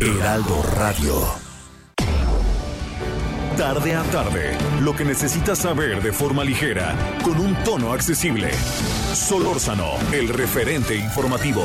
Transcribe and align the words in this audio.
Heraldo 0.00 0.60
Radio. 0.74 1.14
Tarde 3.56 3.94
a 3.94 4.02
tarde, 4.04 4.58
lo 4.80 4.96
que 4.96 5.04
necesitas 5.04 5.58
saber 5.58 6.02
de 6.02 6.12
forma 6.12 6.42
ligera, 6.42 6.96
con 7.22 7.38
un 7.38 7.54
tono 7.62 7.92
accesible. 7.92 8.50
Solórzano, 9.14 9.92
el 10.12 10.28
referente 10.28 10.96
informativo. 10.96 11.62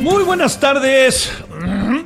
Muy 0.00 0.22
buenas 0.22 0.60
tardes. 0.60 1.45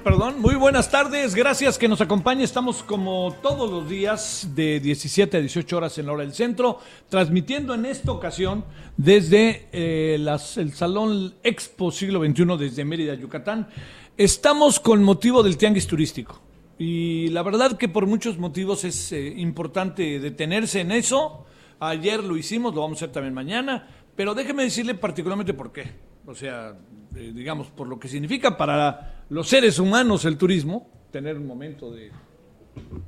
Perdón, 0.04 0.40
muy 0.40 0.54
buenas 0.54 0.90
tardes. 0.90 1.34
Gracias 1.34 1.76
que 1.76 1.86
nos 1.86 2.00
acompañe. 2.00 2.42
Estamos 2.42 2.82
como 2.82 3.36
todos 3.42 3.70
los 3.70 3.86
días 3.86 4.48
de 4.54 4.80
17 4.80 5.36
a 5.36 5.40
18 5.40 5.76
horas 5.76 5.98
en 5.98 6.06
la 6.06 6.12
hora 6.12 6.22
del 6.22 6.32
centro, 6.32 6.78
transmitiendo 7.10 7.74
en 7.74 7.84
esta 7.84 8.10
ocasión 8.10 8.64
desde 8.96 9.68
eh, 9.72 10.14
el 10.56 10.72
Salón 10.72 11.34
Expo 11.42 11.90
Siglo 11.90 12.24
XXI 12.24 12.56
desde 12.58 12.84
Mérida, 12.86 13.14
Yucatán. 13.14 13.68
Estamos 14.16 14.80
con 14.80 15.02
motivo 15.02 15.42
del 15.42 15.58
tianguis 15.58 15.86
turístico. 15.86 16.40
Y 16.78 17.28
la 17.28 17.42
verdad 17.42 17.76
que 17.76 17.88
por 17.88 18.06
muchos 18.06 18.38
motivos 18.38 18.84
es 18.84 19.12
eh, 19.12 19.34
importante 19.36 20.18
detenerse 20.18 20.80
en 20.80 20.92
eso. 20.92 21.44
Ayer 21.78 22.24
lo 22.24 22.38
hicimos, 22.38 22.74
lo 22.74 22.80
vamos 22.80 22.96
a 22.96 23.04
hacer 23.04 23.12
también 23.12 23.34
mañana. 23.34 23.86
Pero 24.16 24.34
déjeme 24.34 24.62
decirle 24.62 24.94
particularmente 24.94 25.52
por 25.52 25.72
qué. 25.72 25.90
O 26.24 26.34
sea, 26.34 26.74
eh, 27.14 27.32
digamos, 27.34 27.68
por 27.68 27.86
lo 27.86 27.98
que 27.98 28.08
significa 28.08 28.56
para 28.56 29.19
los 29.30 29.48
seres 29.48 29.78
humanos 29.78 30.24
el 30.24 30.36
turismo, 30.36 30.88
tener 31.12 31.36
un 31.38 31.46
momento 31.46 31.90
de, 31.92 32.10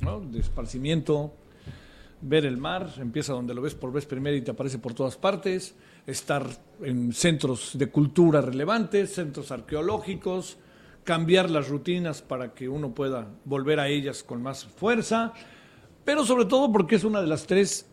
¿no? 0.00 0.22
esparcimiento, 0.38 1.34
ver 2.20 2.46
el 2.46 2.56
mar, 2.56 2.88
empieza 2.98 3.32
donde 3.32 3.54
lo 3.54 3.60
ves 3.60 3.74
por 3.74 3.92
vez 3.92 4.06
primera 4.06 4.36
y 4.36 4.40
te 4.40 4.52
aparece 4.52 4.78
por 4.78 4.94
todas 4.94 5.16
partes, 5.16 5.74
estar 6.06 6.46
en 6.80 7.12
centros 7.12 7.72
de 7.74 7.88
cultura 7.88 8.40
relevantes, 8.40 9.14
centros 9.14 9.50
arqueológicos, 9.50 10.58
cambiar 11.02 11.50
las 11.50 11.68
rutinas 11.68 12.22
para 12.22 12.54
que 12.54 12.68
uno 12.68 12.94
pueda 12.94 13.28
volver 13.44 13.80
a 13.80 13.88
ellas 13.88 14.22
con 14.22 14.40
más 14.42 14.64
fuerza, 14.64 15.32
pero 16.04 16.24
sobre 16.24 16.44
todo 16.44 16.70
porque 16.70 16.94
es 16.94 17.04
una 17.04 17.20
de 17.20 17.26
las 17.26 17.48
tres 17.48 17.86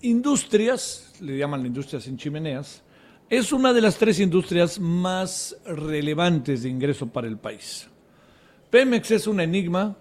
industrias, 0.00 1.14
le 1.20 1.38
llaman 1.38 1.62
la 1.62 1.68
industria 1.68 2.00
sin 2.00 2.16
chimeneas, 2.16 2.82
es 3.28 3.52
una 3.52 3.72
de 3.72 3.80
las 3.80 3.98
tres 3.98 4.20
industrias 4.20 4.78
más 4.78 5.56
relevantes 5.66 6.62
de 6.62 6.68
ingreso 6.68 7.08
para 7.08 7.26
el 7.26 7.38
país. 7.38 7.88
Pemex 8.70 9.10
es 9.10 9.26
un 9.26 9.40
enigma, 9.40 9.96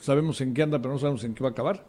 sabemos 0.00 0.40
en 0.40 0.52
qué 0.52 0.62
anda, 0.62 0.78
pero 0.78 0.92
no 0.92 0.98
sabemos 0.98 1.24
en 1.24 1.34
qué 1.34 1.42
va 1.42 1.50
a 1.50 1.52
acabar. 1.52 1.84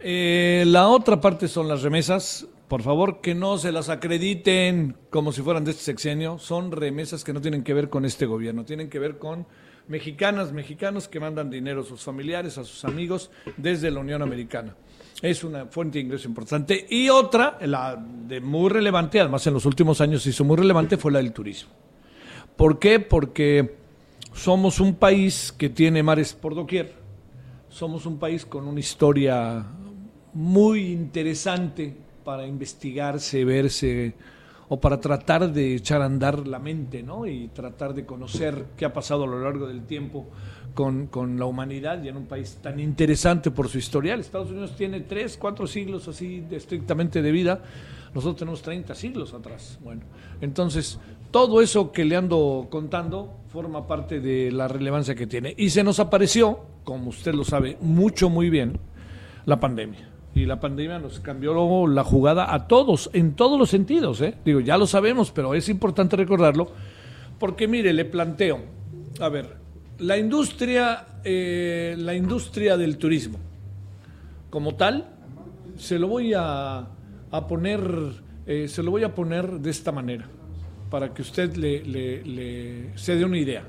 Eh, 0.00 0.64
la 0.66 0.88
otra 0.88 1.20
parte 1.20 1.48
son 1.48 1.68
las 1.68 1.82
remesas. 1.82 2.46
Por 2.68 2.82
favor, 2.82 3.20
que 3.20 3.34
no 3.34 3.58
se 3.58 3.70
las 3.70 3.90
acrediten 3.90 4.96
como 5.10 5.32
si 5.32 5.42
fueran 5.42 5.64
de 5.64 5.72
este 5.72 5.82
sexenio. 5.82 6.38
Son 6.38 6.72
remesas 6.72 7.22
que 7.22 7.34
no 7.34 7.40
tienen 7.40 7.62
que 7.62 7.74
ver 7.74 7.90
con 7.90 8.06
este 8.06 8.24
gobierno, 8.24 8.64
tienen 8.64 8.88
que 8.88 8.98
ver 8.98 9.18
con 9.18 9.46
mexicanas, 9.88 10.52
mexicanos 10.52 11.08
que 11.08 11.20
mandan 11.20 11.50
dinero 11.50 11.82
a 11.82 11.84
sus 11.84 12.02
familiares, 12.02 12.56
a 12.56 12.64
sus 12.64 12.84
amigos 12.86 13.30
desde 13.58 13.90
la 13.90 14.00
Unión 14.00 14.22
Americana. 14.22 14.74
Es 15.22 15.44
una 15.44 15.66
fuente 15.66 15.98
de 15.98 16.04
ingreso 16.04 16.26
importante. 16.26 16.84
Y 16.90 17.08
otra, 17.08 17.56
la 17.60 17.96
de 17.96 18.40
muy 18.40 18.68
relevante, 18.68 19.20
además 19.20 19.46
en 19.46 19.54
los 19.54 19.64
últimos 19.64 20.00
años 20.00 20.24
se 20.24 20.30
hizo 20.30 20.42
muy 20.42 20.56
relevante, 20.56 20.96
fue 20.96 21.12
la 21.12 21.20
del 21.20 21.32
turismo. 21.32 21.70
¿Por 22.56 22.80
qué? 22.80 22.98
Porque 22.98 23.76
somos 24.34 24.80
un 24.80 24.96
país 24.96 25.54
que 25.56 25.68
tiene 25.68 26.02
mares 26.02 26.34
por 26.34 26.56
doquier. 26.56 26.94
Somos 27.68 28.04
un 28.04 28.18
país 28.18 28.44
con 28.44 28.66
una 28.66 28.80
historia 28.80 29.64
muy 30.34 30.90
interesante 30.90 31.96
para 32.24 32.44
investigarse, 32.44 33.44
verse 33.44 34.14
o 34.68 34.80
para 34.80 34.98
tratar 34.98 35.52
de 35.52 35.76
echar 35.76 36.02
a 36.02 36.06
andar 36.06 36.48
la 36.48 36.58
mente, 36.58 37.02
¿no? 37.02 37.26
Y 37.26 37.48
tratar 37.48 37.94
de 37.94 38.04
conocer 38.06 38.66
qué 38.76 38.86
ha 38.86 38.92
pasado 38.92 39.24
a 39.24 39.26
lo 39.26 39.42
largo 39.42 39.68
del 39.68 39.84
tiempo 39.84 40.26
con, 40.74 41.06
con 41.06 41.38
la 41.38 41.46
humanidad 41.46 42.02
y 42.02 42.08
en 42.08 42.16
un 42.16 42.26
país 42.26 42.58
tan 42.62 42.80
interesante 42.80 43.50
por 43.50 43.68
su 43.68 43.78
historial. 43.78 44.20
Estados 44.20 44.50
Unidos 44.50 44.74
tiene 44.76 45.00
tres, 45.00 45.36
cuatro 45.36 45.66
siglos 45.66 46.08
así 46.08 46.40
de 46.40 46.56
estrictamente 46.56 47.22
de 47.22 47.30
vida. 47.30 47.62
Nosotros 48.14 48.36
tenemos 48.36 48.62
30 48.62 48.94
siglos 48.94 49.32
atrás. 49.32 49.78
Bueno, 49.82 50.02
entonces 50.40 50.98
todo 51.30 51.62
eso 51.62 51.92
que 51.92 52.04
le 52.04 52.16
ando 52.16 52.68
contando 52.70 53.32
forma 53.48 53.86
parte 53.86 54.20
de 54.20 54.52
la 54.52 54.68
relevancia 54.68 55.14
que 55.14 55.26
tiene. 55.26 55.54
Y 55.56 55.70
se 55.70 55.82
nos 55.82 55.98
apareció, 55.98 56.60
como 56.84 57.08
usted 57.10 57.34
lo 57.34 57.44
sabe 57.44 57.78
mucho, 57.80 58.28
muy 58.28 58.50
bien, 58.50 58.78
la 59.46 59.58
pandemia. 59.58 60.10
Y 60.34 60.46
la 60.46 60.60
pandemia 60.60 60.98
nos 60.98 61.20
cambió 61.20 61.86
la 61.86 62.04
jugada 62.04 62.54
a 62.54 62.66
todos, 62.66 63.10
en 63.12 63.34
todos 63.34 63.58
los 63.58 63.70
sentidos. 63.70 64.20
¿eh? 64.20 64.34
Digo, 64.44 64.60
ya 64.60 64.78
lo 64.78 64.86
sabemos, 64.86 65.30
pero 65.30 65.54
es 65.54 65.68
importante 65.68 66.16
recordarlo, 66.16 66.68
porque 67.38 67.68
mire, 67.68 67.92
le 67.92 68.04
planteo, 68.04 68.60
a 69.20 69.28
ver, 69.28 69.61
la 69.98 70.16
industria, 70.18 71.06
eh, 71.24 71.94
la 71.98 72.14
industria 72.14 72.76
del 72.76 72.98
turismo, 72.98 73.38
como 74.50 74.74
tal, 74.74 75.08
se 75.76 75.98
lo 75.98 76.08
voy 76.08 76.34
a, 76.34 76.86
a 77.30 77.46
poner, 77.46 77.80
eh, 78.46 78.68
se 78.68 78.82
lo 78.82 78.90
voy 78.90 79.04
a 79.04 79.14
poner 79.14 79.60
de 79.60 79.70
esta 79.70 79.92
manera, 79.92 80.26
para 80.90 81.14
que 81.14 81.22
usted 81.22 81.56
le, 81.56 81.82
le- 81.84 82.22
le- 82.24 82.98
se 82.98 83.16
dé 83.16 83.24
una 83.24 83.38
idea. 83.38 83.64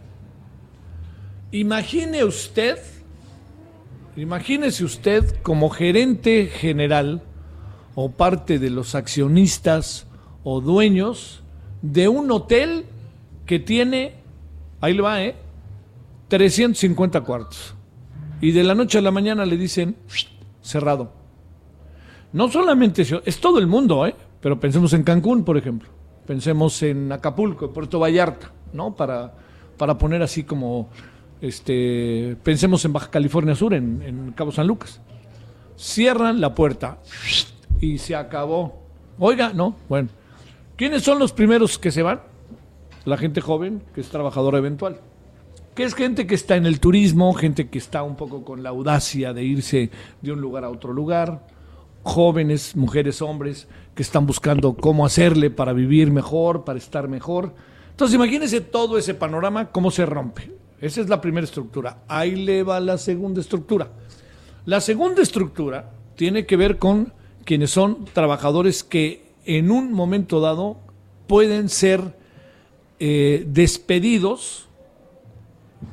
Imagine 1.52 2.24
usted, 2.24 2.80
imagínese 4.18 4.84
usted 4.84 5.36
como 5.44 5.70
gerente 5.70 6.48
general 6.48 7.22
o 7.96 8.10
parte 8.12 8.58
de 8.60 8.70
los 8.72 8.96
accionistas 8.96 10.08
o 10.44 10.62
dueños 10.62 11.44
de 11.84 12.08
un 12.08 12.32
hotel 12.32 12.86
que 13.46 13.60
tiene, 13.60 14.16
ahí 14.82 14.94
le 14.96 15.02
va, 15.02 15.24
¿eh? 15.24 15.36
350 16.34 17.22
cuartos. 17.22 17.76
Y 18.42 18.54
de 18.54 18.64
la 18.64 18.74
noche 18.74 18.98
a 18.98 19.02
la 19.02 19.12
mañana 19.12 19.46
le 19.46 19.56
dicen, 19.56 19.98
cerrado. 20.64 21.12
No 22.32 22.50
solamente 22.50 23.04
es 23.04 23.40
todo 23.40 23.60
el 23.60 23.68
mundo, 23.68 24.08
¿eh? 24.08 24.16
Pero 24.42 24.60
pensemos 24.60 24.94
en 24.94 25.04
Cancún, 25.04 25.44
por 25.44 25.58
ejemplo. 25.58 25.90
Pensemos 26.26 26.82
en 26.82 27.12
Acapulco, 27.12 27.72
Puerto 27.72 28.00
Vallarta, 28.00 28.52
¿no? 28.74 28.96
Para, 28.96 29.36
para 29.78 29.96
poner 30.00 30.24
así 30.24 30.44
como, 30.44 30.90
este, 31.40 32.36
pensemos 32.42 32.84
en 32.84 32.94
Baja 32.94 33.12
California 33.12 33.54
Sur, 33.54 33.76
en, 33.76 34.02
en 34.02 34.32
Cabo 34.32 34.52
San 34.52 34.66
Lucas. 34.66 35.02
Cierran 35.78 36.42
la 36.42 36.56
puerta 36.56 36.98
y 37.80 38.00
se 38.00 38.16
acabó. 38.16 38.82
Oiga, 39.20 39.54
no, 39.54 39.76
bueno. 39.88 40.10
¿Quiénes 40.78 41.04
son 41.04 41.20
los 41.20 41.32
primeros 41.32 41.78
que 41.78 41.92
se 41.92 42.02
van? 42.02 42.22
La 43.06 43.18
gente 43.18 43.40
joven, 43.40 43.84
que 43.94 44.02
es 44.02 44.10
trabajadora 44.10 44.58
eventual 44.58 45.00
que 45.76 45.84
es 45.84 45.96
gente 45.96 46.28
que 46.28 46.36
está 46.36 46.56
en 46.56 46.66
el 46.66 46.80
turismo, 46.80 47.34
gente 47.34 47.70
que 47.70 47.78
está 47.78 48.04
un 48.04 48.16
poco 48.16 48.44
con 48.44 48.62
la 48.62 48.70
audacia 48.70 49.34
de 49.34 49.44
irse 49.44 49.90
de 50.22 50.32
un 50.32 50.40
lugar 50.40 50.64
a 50.64 50.70
otro 50.70 50.94
lugar, 50.94 51.48
jóvenes, 52.04 52.76
mujeres, 52.76 53.22
hombres, 53.22 53.68
que 53.96 54.04
están 54.04 54.26
buscando 54.26 54.76
cómo 54.76 55.06
hacerle 55.06 55.50
para 55.50 55.74
vivir 55.74 56.12
mejor, 56.12 56.64
para 56.64 56.78
estar 56.78 57.08
mejor. 57.08 57.54
Entonces 57.92 58.16
imagínense 58.16 58.62
todo 58.62 58.98
ese 58.98 59.14
panorama, 59.14 59.72
cómo 59.72 59.90
se 59.90 60.06
rompe. 60.06 60.52
Esa 60.80 61.02
es 61.02 61.10
la 61.10 61.22
primera 61.22 61.46
estructura. 61.46 62.04
Ahí 62.08 62.36
le 62.36 62.64
va 62.64 62.80
la 62.80 62.98
segunda 62.98 63.42
estructura. 63.42 63.90
La 64.66 64.82
segunda 64.82 65.22
estructura 65.22 65.92
tiene 66.16 66.46
que 66.46 66.58
ver 66.58 66.78
con 66.78 67.14
quienes 67.46 67.72
son 67.72 68.06
trabajadores 68.14 68.84
que 68.84 69.24
en 69.46 69.72
un 69.72 69.92
momento 69.92 70.40
dado 70.40 70.78
pueden 71.28 71.70
ser 71.70 72.16
eh, 73.00 73.46
despedidos 73.48 74.70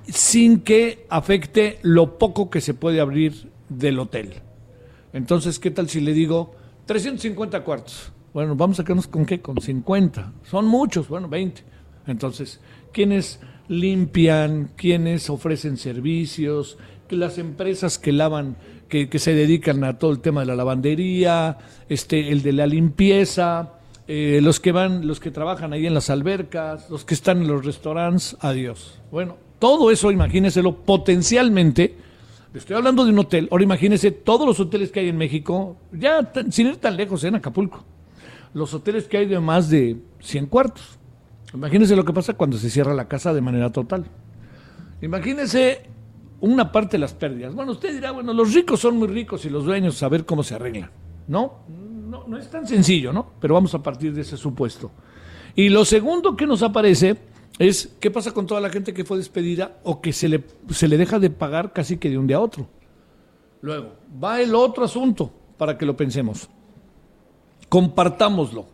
sin 0.07 0.61
que 0.61 1.07
afecte 1.09 1.79
lo 1.83 2.19
poco 2.19 2.51
que 2.51 2.61
se 2.61 2.75
puede 2.75 3.01
abrir 3.01 3.51
del 3.69 3.99
hotel. 3.99 4.35
Entonces, 5.13 5.59
¿qué 5.59 5.71
tal 5.71 5.89
si 5.89 6.01
le 6.01 6.13
digo 6.13 6.55
350 6.87 7.65
cuartos? 7.65 8.13
Bueno, 8.33 8.55
vamos 8.55 8.79
a 8.79 8.85
quedarnos 8.85 9.09
con 9.09 9.27
qué? 9.27 9.41
Con 9.41 9.61
50. 9.61 10.33
Son 10.45 10.67
muchos, 10.67 11.09
bueno, 11.09 11.29
20. 11.29 11.63
Entonces, 12.07 12.61
¿quiénes 12.93 13.41
limpian? 13.69 14.71
¿Quiénes 14.77 15.31
ofrecen 15.31 15.77
servicios? 15.77 16.79
las 17.17 17.39
empresas 17.39 17.99
que 17.99 18.13
lavan, 18.13 18.57
que, 18.89 19.09
se 19.19 19.35
dedican 19.35 19.85
a 19.85 19.99
todo 19.99 20.11
el 20.13 20.21
tema 20.21 20.41
de 20.41 20.47
la 20.47 20.57
lavandería, 20.57 21.59
este, 21.89 22.31
el 22.31 22.43
de 22.43 22.53
la 22.53 22.67
limpieza, 22.67 23.75
eh, 24.07 24.41
los 24.43 24.61
que 24.61 24.73
van, 24.73 25.07
los 25.07 25.21
que 25.21 25.31
trabajan 25.31 25.73
ahí 25.73 25.87
en 25.87 25.95
las 25.95 26.11
albercas, 26.11 26.91
los 26.91 27.05
que 27.05 27.15
están 27.15 27.43
en 27.43 27.49
los 27.49 27.65
restaurantes, 27.65 28.37
adiós. 28.41 29.01
Bueno, 29.11 29.37
todo 29.61 29.93
eso, 29.93 30.11
imagínenselo, 30.11 30.75
potencialmente, 30.75 31.95
estoy 32.53 32.75
hablando 32.75 33.05
de 33.05 33.13
un 33.13 33.19
hotel, 33.21 33.47
ahora 33.53 33.63
imagínense 33.63 34.11
todos 34.11 34.47
los 34.47 34.59
hoteles 34.59 34.91
que 34.91 35.01
hay 35.01 35.09
en 35.09 35.19
México, 35.19 35.77
ya 35.93 36.33
sin 36.51 36.69
ir 36.69 36.79
tan 36.79 36.97
lejos, 36.97 37.23
en 37.23 37.37
Acapulco, 37.37 37.85
los 38.55 38.75
hoteles 38.75 39.07
que 39.07 39.19
hay 39.19 39.27
de 39.27 39.39
más 39.39 39.71
de 39.71 39.99
100 40.21 40.47
cuartos. 40.47 40.99
Imagínense 41.55 41.95
lo 41.95 42.05
que 42.05 42.13
pasa 42.13 42.35
cuando 42.35 42.57
se 42.57 42.71
cierra 42.71 42.95
la 42.95 43.07
casa 43.07 43.35
de 43.35 43.41
manera 43.41 43.71
total. 43.71 44.07
Imagínense 45.03 45.83
una 46.41 46.73
parte 46.73 46.93
de 46.93 47.01
las 47.01 47.13
pérdidas. 47.13 47.55
Bueno, 47.55 47.73
usted 47.73 47.93
dirá, 47.93 48.13
bueno, 48.13 48.33
los 48.33 48.55
ricos 48.55 48.81
son 48.81 48.97
muy 48.97 49.09
ricos 49.09 49.45
y 49.45 49.51
los 49.51 49.65
dueños 49.65 49.97
saber 49.97 50.25
cómo 50.25 50.43
se 50.43 50.55
arreglan. 50.55 50.91
No, 51.29 51.59
no, 52.09 52.25
no 52.27 52.39
es 52.39 52.49
tan 52.49 52.67
sencillo, 52.67 53.13
¿no? 53.13 53.33
Pero 53.41 53.55
vamos 53.55 53.75
a 53.75 53.83
partir 53.83 54.15
de 54.15 54.23
ese 54.23 54.37
supuesto. 54.37 54.91
Y 55.55 55.69
lo 55.69 55.85
segundo 55.85 56.37
que 56.37 56.47
nos 56.47 56.63
aparece 56.63 57.17
es 57.61 57.95
qué 58.01 58.11
pasa 58.11 58.33
con 58.33 58.47
toda 58.47 58.59
la 58.59 58.71
gente 58.71 58.95
que 58.95 59.05
fue 59.05 59.19
despedida 59.19 59.81
o 59.85 60.01
que 60.01 60.15
se 60.15 60.31
le, 60.31 60.43
se 60.71 60.89
le 60.89 60.97
deja 60.97 61.19
de 61.19 61.29
pagar 61.29 61.75
casi 61.75 61.99
que 61.99 62.09
de 62.09 62.17
un 62.17 62.27
día 62.27 62.39
a 62.39 62.41
otro. 62.41 62.67
Luego, 63.61 63.93
va 64.23 64.41
el 64.41 64.55
otro 64.55 64.85
asunto 64.85 65.31
para 65.59 65.77
que 65.77 65.85
lo 65.85 65.95
pensemos. 65.95 66.49
Compartámoslo. 67.69 68.65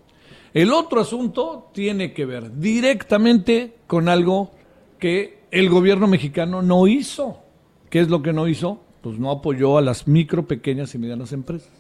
El 0.54 0.72
otro 0.72 1.00
asunto 1.00 1.68
tiene 1.74 2.12
que 2.12 2.26
ver 2.26 2.60
directamente 2.60 3.74
con 3.88 4.08
algo 4.08 4.52
que 5.00 5.40
el 5.50 5.68
gobierno 5.68 6.06
mexicano 6.06 6.62
no 6.62 6.86
hizo. 6.86 7.40
¿Qué 7.90 7.98
es 7.98 8.08
lo 8.08 8.22
que 8.22 8.32
no 8.32 8.46
hizo? 8.46 8.80
Pues 9.00 9.18
no 9.18 9.32
apoyó 9.32 9.78
a 9.78 9.82
las 9.82 10.06
micro, 10.06 10.46
pequeñas 10.46 10.94
y 10.94 10.98
medianas 10.98 11.32
empresas. 11.32 11.72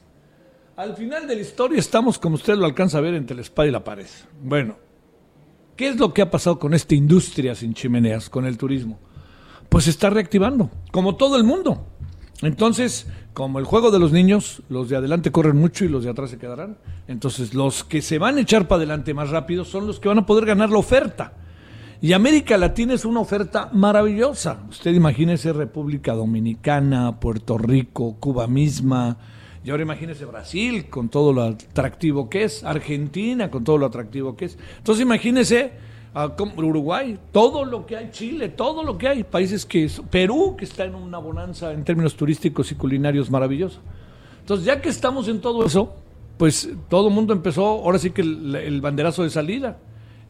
Al 0.74 0.96
final 0.96 1.28
de 1.28 1.36
la 1.36 1.40
historia 1.40 1.78
estamos, 1.78 2.18
como 2.18 2.34
usted 2.34 2.56
lo 2.56 2.66
alcanza 2.66 2.98
a 2.98 3.00
ver, 3.00 3.14
entre 3.14 3.36
la 3.36 3.42
espada 3.42 3.68
y 3.68 3.70
la 3.70 3.84
pared. 3.84 4.06
Bueno, 4.42 4.76
¿qué 5.76 5.88
es 5.88 5.96
lo 5.96 6.12
que 6.12 6.22
ha 6.22 6.30
pasado 6.30 6.58
con 6.58 6.74
esta 6.74 6.94
industria 6.94 7.54
sin 7.54 7.74
chimeneas, 7.74 8.28
con 8.30 8.46
el 8.46 8.58
turismo? 8.58 8.98
Pues 9.68 9.84
se 9.84 9.90
está 9.90 10.10
reactivando, 10.10 10.70
como 10.90 11.16
todo 11.16 11.36
el 11.36 11.44
mundo. 11.44 11.86
Entonces, 12.42 13.06
como 13.32 13.58
el 13.58 13.64
juego 13.64 13.90
de 13.90 13.98
los 13.98 14.12
niños, 14.12 14.62
los 14.68 14.88
de 14.88 14.96
adelante 14.96 15.32
corren 15.32 15.56
mucho 15.56 15.84
y 15.84 15.88
los 15.88 16.04
de 16.04 16.10
atrás 16.10 16.30
se 16.30 16.38
quedarán. 16.38 16.78
Entonces, 17.08 17.54
los 17.54 17.84
que 17.84 18.02
se 18.02 18.18
van 18.18 18.36
a 18.36 18.40
echar 18.40 18.68
para 18.68 18.78
adelante 18.78 19.14
más 19.14 19.30
rápido 19.30 19.64
son 19.64 19.86
los 19.86 20.00
que 20.00 20.08
van 20.08 20.18
a 20.18 20.26
poder 20.26 20.44
ganar 20.44 20.70
la 20.70 20.78
oferta. 20.78 21.32
Y 22.00 22.12
América 22.12 22.58
Latina 22.58 22.92
es 22.92 23.06
una 23.06 23.20
oferta 23.20 23.70
maravillosa. 23.72 24.64
Usted 24.68 24.92
imagínese 24.92 25.52
República 25.52 26.12
Dominicana, 26.12 27.18
Puerto 27.18 27.56
Rico, 27.56 28.16
Cuba 28.20 28.46
misma, 28.46 29.16
y 29.66 29.70
ahora 29.70 29.82
imagínese 29.82 30.24
Brasil 30.24 30.86
con 30.88 31.08
todo 31.08 31.32
lo 31.32 31.42
atractivo 31.42 32.30
que 32.30 32.44
es, 32.44 32.62
Argentina 32.62 33.50
con 33.50 33.64
todo 33.64 33.78
lo 33.78 33.86
atractivo 33.86 34.36
que 34.36 34.44
es. 34.44 34.56
Entonces 34.78 35.02
imagínese 35.02 35.72
Uruguay, 36.56 37.18
todo 37.32 37.64
lo 37.64 37.84
que 37.84 37.96
hay, 37.96 38.10
Chile, 38.12 38.48
todo 38.48 38.84
lo 38.84 38.96
que 38.96 39.08
hay, 39.08 39.24
países 39.24 39.66
que, 39.66 39.90
Perú 40.08 40.54
que 40.56 40.66
está 40.66 40.84
en 40.84 40.94
una 40.94 41.18
bonanza 41.18 41.72
en 41.72 41.82
términos 41.82 42.14
turísticos 42.14 42.70
y 42.70 42.76
culinarios 42.76 43.28
maravilloso. 43.28 43.80
Entonces 44.38 44.64
ya 44.64 44.80
que 44.80 44.88
estamos 44.88 45.26
en 45.26 45.40
todo 45.40 45.66
eso, 45.66 45.92
pues 46.38 46.70
todo 46.88 47.08
el 47.08 47.14
mundo 47.14 47.32
empezó, 47.32 47.66
ahora 47.66 47.98
sí 47.98 48.12
que 48.12 48.22
el, 48.22 48.80
banderazo 48.80 49.24
de 49.24 49.30
salida. 49.30 49.78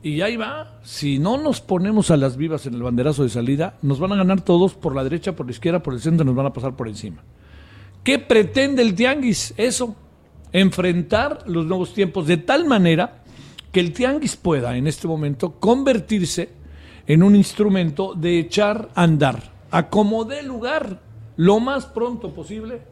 Y 0.02 0.22
ahí 0.22 0.38
va, 0.38 0.78
si 0.82 1.18
no 1.18 1.36
nos 1.36 1.60
ponemos 1.60 2.10
a 2.10 2.16
las 2.16 2.38
vivas 2.38 2.64
en 2.64 2.72
el 2.72 2.82
banderazo 2.82 3.22
de 3.22 3.28
salida, 3.28 3.76
nos 3.82 4.00
van 4.00 4.12
a 4.12 4.16
ganar 4.16 4.40
todos 4.40 4.72
por 4.72 4.94
la 4.94 5.04
derecha, 5.04 5.36
por 5.36 5.44
la 5.44 5.52
izquierda, 5.52 5.82
por 5.82 5.92
el 5.92 6.00
centro, 6.00 6.24
nos 6.24 6.34
van 6.34 6.46
a 6.46 6.54
pasar 6.54 6.74
por 6.74 6.88
encima. 6.88 7.22
¿Qué 8.06 8.20
pretende 8.20 8.82
el 8.82 8.94
tianguis? 8.94 9.52
Eso, 9.56 9.96
enfrentar 10.52 11.42
los 11.48 11.66
nuevos 11.66 11.92
tiempos 11.92 12.28
de 12.28 12.36
tal 12.36 12.64
manera 12.64 13.24
que 13.72 13.80
el 13.80 13.92
tianguis 13.92 14.36
pueda 14.36 14.76
en 14.76 14.86
este 14.86 15.08
momento 15.08 15.58
convertirse 15.58 16.50
en 17.08 17.24
un 17.24 17.34
instrumento 17.34 18.14
de 18.14 18.38
echar 18.38 18.90
a 18.94 19.02
andar, 19.02 19.52
a 19.72 19.88
como 19.88 20.24
dé 20.24 20.44
lugar 20.44 21.00
lo 21.34 21.58
más 21.58 21.86
pronto 21.86 22.32
posible 22.32 22.82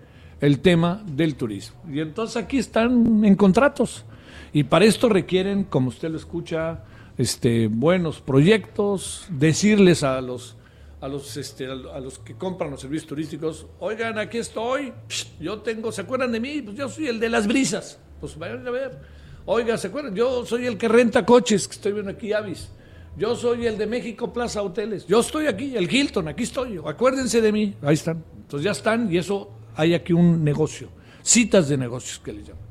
el 0.40 0.58
tema 0.58 1.00
del 1.06 1.36
turismo. 1.36 1.76
Y 1.88 2.00
entonces 2.00 2.36
aquí 2.36 2.58
están 2.58 3.24
en 3.24 3.36
contratos. 3.36 4.04
Y 4.52 4.64
para 4.64 4.84
esto 4.84 5.08
requieren, 5.08 5.62
como 5.62 5.90
usted 5.90 6.10
lo 6.10 6.16
escucha, 6.16 6.82
este, 7.18 7.68
buenos 7.68 8.20
proyectos, 8.20 9.26
decirles 9.30 10.02
a 10.02 10.20
los 10.20 10.56
a 11.04 11.08
los, 11.08 11.36
este, 11.36 11.66
a 11.66 12.00
los 12.00 12.18
que 12.18 12.34
compran 12.34 12.70
los 12.70 12.80
servicios 12.80 13.06
turísticos, 13.06 13.66
oigan, 13.78 14.18
aquí 14.18 14.38
estoy, 14.38 14.90
yo 15.38 15.58
tengo, 15.60 15.92
¿se 15.92 16.00
acuerdan 16.00 16.32
de 16.32 16.40
mí? 16.40 16.62
Pues 16.62 16.78
yo 16.78 16.88
soy 16.88 17.08
el 17.08 17.20
de 17.20 17.28
las 17.28 17.46
brisas, 17.46 17.98
pues 18.20 18.38
vayan 18.38 18.66
a 18.66 18.70
ver. 18.70 18.98
Oiga, 19.44 19.76
¿se 19.76 19.88
acuerdan? 19.88 20.14
Yo 20.14 20.46
soy 20.46 20.64
el 20.64 20.78
que 20.78 20.88
renta 20.88 21.26
coches, 21.26 21.68
que 21.68 21.74
estoy 21.74 21.92
viendo 21.92 22.10
aquí, 22.10 22.32
Avis. 22.32 22.70
Yo 23.18 23.36
soy 23.36 23.66
el 23.66 23.76
de 23.76 23.86
México 23.86 24.32
Plaza 24.32 24.62
Hoteles. 24.62 25.06
Yo 25.06 25.20
estoy 25.20 25.46
aquí, 25.46 25.76
el 25.76 25.92
Hilton, 25.94 26.26
aquí 26.26 26.44
estoy. 26.44 26.80
Acuérdense 26.82 27.42
de 27.42 27.52
mí. 27.52 27.74
Ahí 27.82 27.94
están. 27.94 28.24
Entonces 28.38 28.64
ya 28.64 28.70
están 28.70 29.12
y 29.12 29.18
eso 29.18 29.50
hay 29.76 29.92
aquí 29.92 30.14
un 30.14 30.42
negocio. 30.42 30.88
Citas 31.22 31.68
de 31.68 31.76
negocios 31.76 32.18
que 32.18 32.32
le 32.32 32.42
llaman. 32.44 32.64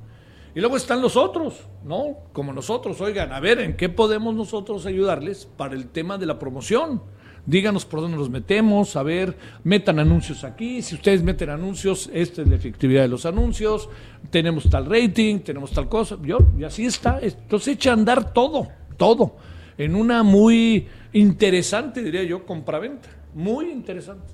Y 0.56 0.60
luego 0.60 0.78
están 0.78 1.02
los 1.02 1.16
otros, 1.16 1.68
¿no? 1.84 2.18
Como 2.34 2.52
nosotros, 2.52 3.00
oigan, 3.00 3.32
a 3.32 3.40
ver, 3.40 3.60
¿en 3.60 3.78
qué 3.78 3.90
podemos 3.90 4.34
nosotros 4.34 4.88
ayudarles 4.88 5.46
para 5.46 5.76
el 5.76 5.90
tema 5.90 6.18
de 6.18 6.26
la 6.26 6.40
promoción? 6.40 7.13
Díganos 7.46 7.86
por 7.86 8.02
dónde 8.02 8.18
nos 8.18 8.30
metemos, 8.30 8.96
a 8.96 9.04
ver, 9.04 9.38
metan 9.64 10.00
anuncios 10.00 10.44
aquí, 10.44 10.82
si 10.82 10.96
ustedes 10.96 11.24
meten 11.24 11.50
anuncios, 11.50 12.10
esta 12.14 12.42
es 12.42 12.48
la 12.48 12.56
efectividad 12.56 13.02
de 13.02 13.10
los 13.10 13.26
anuncios, 13.26 13.90
tenemos 14.30 14.70
tal 14.70 14.86
rating, 14.86 15.40
tenemos 15.40 15.72
tal 15.72 15.90
cosa, 15.90 16.18
yo, 16.22 16.38
y 16.58 16.64
así 16.64 16.86
está, 16.86 17.20
entonces 17.22 17.76
echa 17.76 17.92
a 17.92 17.94
andar 17.94 18.34
todo, 18.34 18.70
todo, 18.98 19.36
en 19.78 19.96
una 19.96 20.24
muy 20.24 20.88
interesante, 21.12 22.02
diría 22.02 22.24
yo, 22.24 22.46
compraventa, 22.46 23.10
muy 23.34 23.70
interesante. 23.70 24.34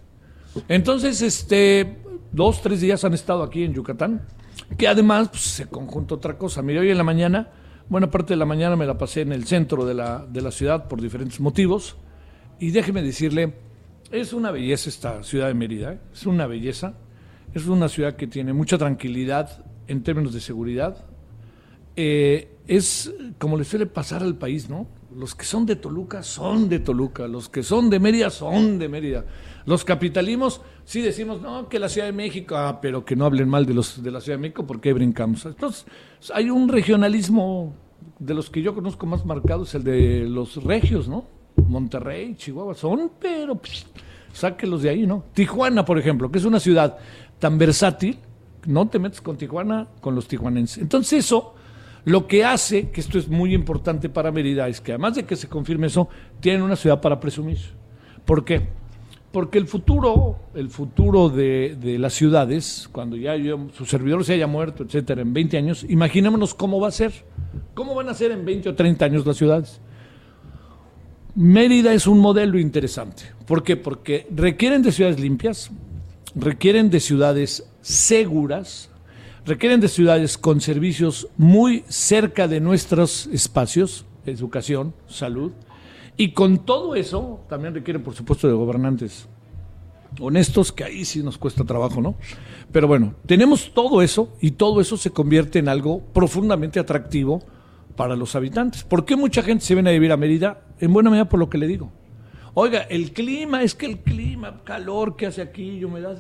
Entonces, 0.67 1.21
este, 1.21 2.00
dos, 2.31 2.61
tres 2.61 2.81
días 2.81 3.03
han 3.03 3.13
estado 3.13 3.44
aquí 3.44 3.63
en 3.63 3.73
Yucatán, 3.73 4.25
que 4.77 4.88
además 4.88 5.29
pues, 5.29 5.44
se 5.44 5.67
conjunta 5.67 6.15
otra 6.15 6.38
cosa. 6.38 6.61
Mire, 6.61 6.79
hoy 6.79 6.89
en 6.89 6.97
la 6.97 7.03
mañana, 7.03 7.50
buena 7.88 8.09
parte 8.09 8.33
de 8.33 8.38
la 8.38 8.45
mañana 8.45 8.75
me 8.75 8.85
la 8.85 8.97
pasé 8.97 9.21
en 9.21 9.31
el 9.31 9.45
centro 9.45 9.85
de 9.85 9.94
la, 9.94 10.25
de 10.27 10.41
la 10.41 10.51
ciudad 10.51 10.88
por 10.88 11.01
diferentes 11.01 11.39
motivos. 11.39 11.97
Y 12.59 12.71
déjeme 12.71 13.01
decirle, 13.01 13.53
es 14.11 14.33
una 14.33 14.51
belleza 14.51 14.89
esta 14.89 15.23
ciudad 15.23 15.47
de 15.47 15.53
Mérida, 15.53 15.94
¿eh? 15.94 16.00
es 16.13 16.25
una 16.25 16.45
belleza, 16.45 16.95
es 17.53 17.67
una 17.67 17.88
ciudad 17.88 18.15
que 18.15 18.28
tiene 18.28 18.51
mucha 18.51 18.78
tranquilidad 18.78 19.63
en 19.87 20.04
términos 20.04 20.33
de 20.33 20.42
seguridad. 20.42 21.06
Eh, 21.95 22.57
es 22.68 23.13
como 23.37 23.57
le 23.57 23.63
suele 23.63 23.85
pasar 23.85 24.23
al 24.23 24.37
país, 24.37 24.69
¿no? 24.69 24.87
Los 25.16 25.35
que 25.35 25.45
son 25.45 25.66
de 25.66 25.75
Toluca 25.75 26.21
son 26.21 26.69
de 26.69 26.80
Toluca, 26.80 27.28
los 27.28 27.49
que 27.49 27.63
son 27.63 27.89
de 27.89 27.99
Mérida 27.99 28.30
son 28.30 28.78
de 28.78 28.89
Mérida. 28.89 29.25
Los 29.66 29.85
capitalimos 29.85 30.61
sí 30.83 31.01
decimos, 31.01 31.42
no, 31.42 31.69
que 31.69 31.80
la 31.80 31.89
Ciudad 31.89 32.07
de 32.07 32.13
México, 32.13 32.57
ah, 32.57 32.80
pero 32.81 33.06
que 33.06 33.16
no 33.16 33.25
hablen 33.25 33.47
mal 33.47 33.66
de 33.66 33.73
los 33.73 34.04
de 34.04 34.11
la 34.11 34.21
Ciudad 34.21 34.37
de 34.37 34.42
México 34.42 34.68
porque 34.68 34.94
brincamos. 34.94 35.45
Entonces, 35.45 35.85
hay 36.33 36.49
un 36.49 36.68
regionalismo 36.68 37.73
de 38.19 38.33
los 38.33 38.49
que 38.49 38.61
yo 38.61 38.75
conozco 38.75 39.06
más 39.06 39.25
marcados, 39.25 39.73
el 39.75 39.83
de 39.83 40.28
los 40.28 40.63
regios, 40.63 41.07
¿no? 41.07 41.39
Monterrey, 41.69 42.35
Chihuahua, 42.35 42.73
son, 42.73 43.11
pero 43.19 43.56
pues, 43.56 43.85
sáquelos 44.33 44.81
de 44.81 44.90
ahí, 44.90 45.07
¿no? 45.07 45.23
Tijuana, 45.33 45.85
por 45.85 45.97
ejemplo, 45.97 46.31
que 46.31 46.40
es 46.40 46.45
una 46.45 46.59
ciudad 46.59 46.97
tan 47.40 47.57
versátil, 47.57 48.18
no 48.66 48.88
te 48.88 48.99
metes 48.99 49.21
con 49.21 49.38
Tijuana, 49.38 49.88
con 50.02 50.16
los 50.16 50.28
tijuanenses. 50.28 50.80
Entonces 50.80 51.26
eso, 51.26 51.54
lo 52.06 52.28
que 52.28 52.44
hace, 52.44 52.90
que 52.90 53.02
esto 53.02 53.18
es 53.18 53.28
muy 53.28 53.54
importante 53.54 54.09
para 54.09 54.31
Mérida, 54.31 54.68
es 54.68 54.81
que 54.81 54.92
además 54.92 55.16
de 55.16 55.23
que 55.23 55.35
se 55.35 55.47
confirme 55.47 55.88
eso, 55.88 56.09
tienen 56.40 56.61
una 56.61 56.76
ciudad 56.76 56.99
para 57.02 57.19
presumir. 57.19 57.57
¿Por 58.26 58.44
qué? 58.44 58.68
Porque 59.31 59.59
el 59.59 59.68
futuro, 59.68 60.38
el 60.56 60.69
futuro 60.69 61.30
de, 61.30 61.97
las 61.99 62.14
ciudades, 62.14 62.90
cuando 62.92 63.16
ya 63.16 63.35
su 63.73 63.85
servidor 63.85 64.26
se 64.26 64.33
haya 64.33 64.47
muerto, 64.47 64.83
etcétera, 64.83 65.21
en 65.21 65.33
20 65.33 65.57
años, 65.57 65.85
imaginémonos 65.88 66.56
cómo 66.56 66.80
va 66.80 66.88
a 66.88 66.92
ser. 66.92 67.14
¿Cómo 67.76 67.94
van 67.94 68.09
a 68.09 68.14
ser 68.14 68.31
en 68.31 68.44
20 68.44 68.69
o 68.69 68.76
30 68.76 69.06
años 69.06 69.26
las 69.26 69.38
ciudades? 69.38 69.80
Mérida 71.40 71.94
es 71.94 72.06
un 72.06 72.19
modelo 72.19 72.60
interesante. 72.60 73.24
¿Por 73.48 73.64
qué? 73.64 73.78
Porque 73.78 74.28
requieren 74.30 74.81
de 74.81 74.92
ciudades 74.92 75.22
limpias, 75.22 75.72
requieren 76.36 76.90
de 76.90 77.00
ciudades 77.00 77.66
seguras, 77.81 78.90
requieren 79.46 79.80
de 79.80 79.88
ciudades 79.88 80.38
con 80.38 80.60
servicios 80.60 81.30
muy 81.38 81.86
cerca 81.88 82.50
de 82.50 82.60
nuestros 82.60 83.28
espacios, 83.28 84.06
educación, 84.26 84.94
salud, 85.08 85.54
y 86.18 86.34
con 86.34 86.66
todo 86.66 86.94
eso 86.94 87.40
también 87.48 87.74
requieren, 87.74 88.04
por 88.04 88.16
supuesto, 88.16 88.50
de 88.50 88.54
gobernantes 88.56 89.30
honestos, 90.19 90.74
que 90.74 90.84
ahí 90.84 91.06
sí 91.06 91.24
nos 91.24 91.38
cuesta 91.38 91.64
trabajo, 91.64 92.02
¿no? 92.02 92.16
Pero 92.74 92.90
bueno, 92.90 93.14
tenemos 93.26 93.72
todo 93.74 94.02
eso 94.02 94.34
y 94.42 94.52
todo 94.52 94.81
eso 94.81 94.98
se 94.98 95.12
convierte 95.12 95.60
en 95.60 95.69
algo 95.69 96.02
profundamente 96.12 96.81
atractivo 96.81 97.44
para 97.96 98.16
los 98.16 98.36
habitantes. 98.36 98.84
¿Por 98.84 99.06
qué 99.06 99.16
mucha 99.16 99.42
gente 99.42 99.66
se 99.66 99.74
viene 99.74 99.90
a 99.90 99.94
vivir 99.94 100.12
a 100.12 100.18
Mérida? 100.18 100.62
En 100.80 100.94
buena 100.94 101.10
medida 101.10 101.28
por 101.28 101.40
lo 101.40 101.50
que 101.50 101.58
le 101.58 101.68
digo. 101.68 101.92
Oiga, 102.54 102.81
el 102.84 103.12
clima, 103.12 103.64
es 103.64 103.76
que 103.76 103.86
el 103.86 104.00
clima, 104.00 104.64
calor 104.64 105.16
que 105.16 105.28
hace 105.28 105.42
aquí, 105.42 105.84
humedad, 105.84 106.18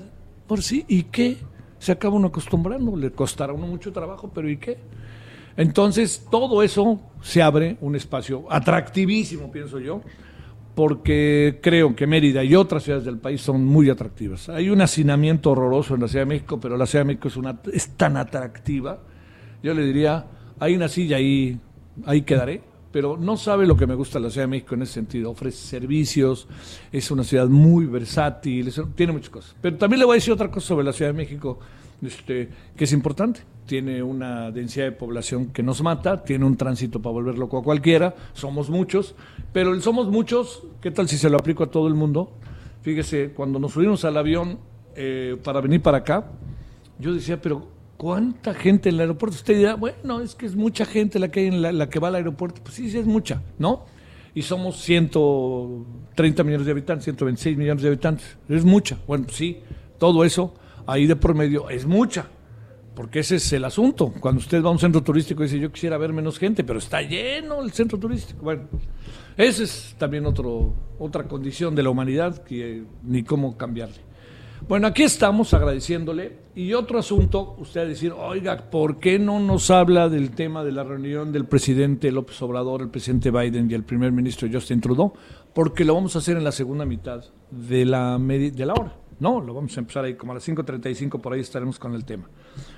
por 0.47 0.61
sí, 0.61 0.85
¿y 0.87 1.03
qué? 1.03 1.37
Se 1.79 1.91
acaba 1.91 2.15
uno 2.15 2.27
acostumbrando, 2.27 2.95
le 2.95 3.11
costará 3.11 3.51
a 3.51 3.55
uno 3.55 3.67
mucho 3.67 3.91
trabajo, 3.91 4.31
pero 4.33 4.49
¿y 4.49 4.57
qué? 4.57 4.77
Entonces, 5.57 6.25
todo 6.31 6.63
eso 6.63 6.99
se 7.21 7.41
abre 7.41 7.77
un 7.81 7.95
espacio 7.95 8.45
atractivísimo, 8.49 9.51
pienso 9.51 9.79
yo, 9.79 10.01
porque 10.75 11.59
creo 11.61 11.95
que 11.95 12.07
Mérida 12.07 12.43
y 12.43 12.55
otras 12.55 12.83
ciudades 12.83 13.05
del 13.05 13.17
país 13.17 13.41
son 13.41 13.65
muy 13.65 13.89
atractivas. 13.89 14.47
Hay 14.47 14.69
un 14.69 14.81
hacinamiento 14.81 15.51
horroroso 15.51 15.95
en 15.95 16.01
la 16.01 16.07
Ciudad 16.07 16.23
de 16.23 16.29
México, 16.29 16.59
pero 16.59 16.77
la 16.77 16.85
Ciudad 16.85 17.03
de 17.03 17.07
México 17.07 17.27
es, 17.27 17.35
una, 17.35 17.59
es 17.73 17.89
tan 17.97 18.15
atractiva. 18.15 19.01
Yo 19.61 19.73
le 19.73 19.83
diría, 19.83 20.25
hay 20.59 20.75
una 20.75 20.87
silla 20.87 21.17
ahí, 21.17 21.59
ahí 22.05 22.21
quedaré, 22.21 22.61
pero 22.91 23.17
no 23.17 23.37
sabe 23.37 23.65
lo 23.65 23.77
que 23.77 23.87
me 23.87 23.95
gusta 23.95 24.19
la 24.19 24.29
Ciudad 24.29 24.47
de 24.47 24.51
México 24.51 24.75
en 24.75 24.81
ese 24.81 24.93
sentido. 24.93 25.31
Ofrece 25.31 25.57
servicios, 25.57 26.47
es 26.91 27.11
una 27.11 27.23
ciudad 27.23 27.47
muy 27.47 27.85
versátil, 27.85 28.73
tiene 28.95 29.13
muchas 29.13 29.29
cosas. 29.29 29.55
Pero 29.61 29.77
también 29.77 29.99
le 29.99 30.05
voy 30.05 30.13
a 30.13 30.15
decir 30.15 30.33
otra 30.33 30.49
cosa 30.49 30.67
sobre 30.67 30.85
la 30.85 30.93
Ciudad 30.93 31.11
de 31.11 31.17
México 31.17 31.59
este, 32.01 32.49
que 32.75 32.83
es 32.85 32.93
importante 32.93 33.41
tiene 33.69 34.01
una 34.01 34.49
densidad 34.49 34.85
de 34.85 34.91
población 34.93 35.51
que 35.51 35.61
nos 35.61 35.83
mata, 35.83 36.23
tiene 36.23 36.43
un 36.43 36.57
tránsito 36.57 36.99
para 36.99 37.13
volver 37.13 37.37
loco 37.37 37.59
a 37.59 37.63
cualquiera, 37.63 38.15
somos 38.33 38.67
muchos, 38.71 39.13
pero 39.53 39.79
somos 39.79 40.07
muchos, 40.07 40.63
¿qué 40.81 40.89
tal 40.89 41.07
si 41.07 41.19
se 41.19 41.29
lo 41.29 41.37
aplico 41.37 41.63
a 41.65 41.67
todo 41.69 41.87
el 41.87 41.93
mundo? 41.93 42.31
Fíjese, 42.81 43.29
cuando 43.29 43.59
nos 43.59 43.73
subimos 43.73 44.03
al 44.05 44.17
avión 44.17 44.57
eh, 44.95 45.37
para 45.43 45.61
venir 45.61 45.83
para 45.83 45.99
acá, 45.99 46.31
yo 46.97 47.13
decía, 47.13 47.39
pero 47.39 47.67
¿cuánta 47.99 48.53
gente 48.53 48.87
en 48.87 48.95
el 48.95 49.01
aeropuerto? 49.01 49.35
Usted 49.35 49.57
dirá, 49.57 49.75
bueno, 49.75 50.21
es 50.21 50.33
que 50.33 50.45
es 50.45 50.55
mucha 50.55 50.85
gente 50.85 51.19
la 51.19 51.29
que 51.29 51.41
hay 51.41 51.47
en 51.47 51.61
la, 51.61 51.89
que 51.89 51.99
va 51.99 52.07
al 52.07 52.15
aeropuerto. 52.15 52.61
Pues 52.63 52.75
sí, 52.75 52.89
sí 52.89 52.97
es 52.97 53.05
mucha, 53.05 53.43
¿no? 53.57 53.85
Y 54.33 54.41
somos 54.41 54.81
130 54.81 56.43
millones 56.45 56.65
de 56.65 56.71
habitantes, 56.71 57.03
126 57.03 57.57
millones 57.57 57.83
de 57.83 57.89
habitantes. 57.89 58.37
Es 58.47 58.63
mucha. 58.63 58.97
Bueno, 59.05 59.25
sí, 59.29 59.59
todo 59.97 60.23
eso 60.23 60.53
ahí 60.87 61.07
de 61.07 61.17
por 61.17 61.35
medio 61.35 61.69
es 61.69 61.85
mucha 61.85 62.29
porque 62.95 63.19
ese 63.19 63.35
es 63.35 63.53
el 63.53 63.65
asunto. 63.65 64.13
Cuando 64.19 64.39
usted 64.39 64.63
va 64.63 64.69
a 64.69 64.71
un 64.71 64.79
centro 64.79 65.01
turístico 65.01 65.43
y 65.43 65.47
dice, 65.47 65.59
yo 65.59 65.71
quisiera 65.71 65.97
ver 65.97 66.13
menos 66.13 66.39
gente, 66.39 66.63
pero 66.63 66.79
está 66.79 67.01
lleno 67.01 67.61
el 67.61 67.71
centro 67.71 67.97
turístico. 67.97 68.43
Bueno, 68.43 68.63
esa 69.37 69.63
es 69.63 69.95
también 69.97 70.25
otro, 70.25 70.73
otra 70.99 71.25
condición 71.25 71.75
de 71.75 71.83
la 71.83 71.89
humanidad 71.89 72.43
que 72.43 72.83
ni 73.03 73.23
cómo 73.23 73.57
cambiarle. 73.57 74.08
Bueno, 74.69 74.85
aquí 74.85 75.01
estamos 75.01 75.51
agradeciéndole. 75.55 76.31
Y 76.53 76.73
otro 76.73 76.99
asunto, 76.99 77.55
usted 77.57 77.87
decir, 77.87 78.11
oiga, 78.11 78.69
¿por 78.69 78.99
qué 78.99 79.17
no 79.17 79.39
nos 79.39 79.71
habla 79.71 80.09
del 80.09 80.29
tema 80.29 80.63
de 80.63 80.71
la 80.71 80.83
reunión 80.83 81.31
del 81.31 81.45
presidente 81.45 82.11
López 82.11 82.39
Obrador, 82.43 82.83
el 82.83 82.89
presidente 82.89 83.31
Biden 83.31 83.71
y 83.71 83.73
el 83.73 83.81
primer 83.81 84.11
ministro 84.11 84.47
Justin 84.51 84.79
Trudeau? 84.79 85.11
Porque 85.55 85.83
lo 85.83 85.95
vamos 85.95 86.15
a 86.15 86.19
hacer 86.19 86.37
en 86.37 86.43
la 86.43 86.51
segunda 86.51 86.85
mitad 86.85 87.25
de 87.49 87.83
la, 87.83 88.19
de 88.19 88.65
la 88.67 88.73
hora. 88.73 88.95
No, 89.19 89.41
lo 89.41 89.55
vamos 89.55 89.75
a 89.75 89.79
empezar 89.79 90.05
ahí, 90.05 90.13
como 90.13 90.33
a 90.33 90.35
las 90.35 90.47
5.35 90.47 91.19
por 91.19 91.33
ahí 91.33 91.39
estaremos 91.39 91.79
con 91.79 91.95
el 91.95 92.05
tema. 92.05 92.29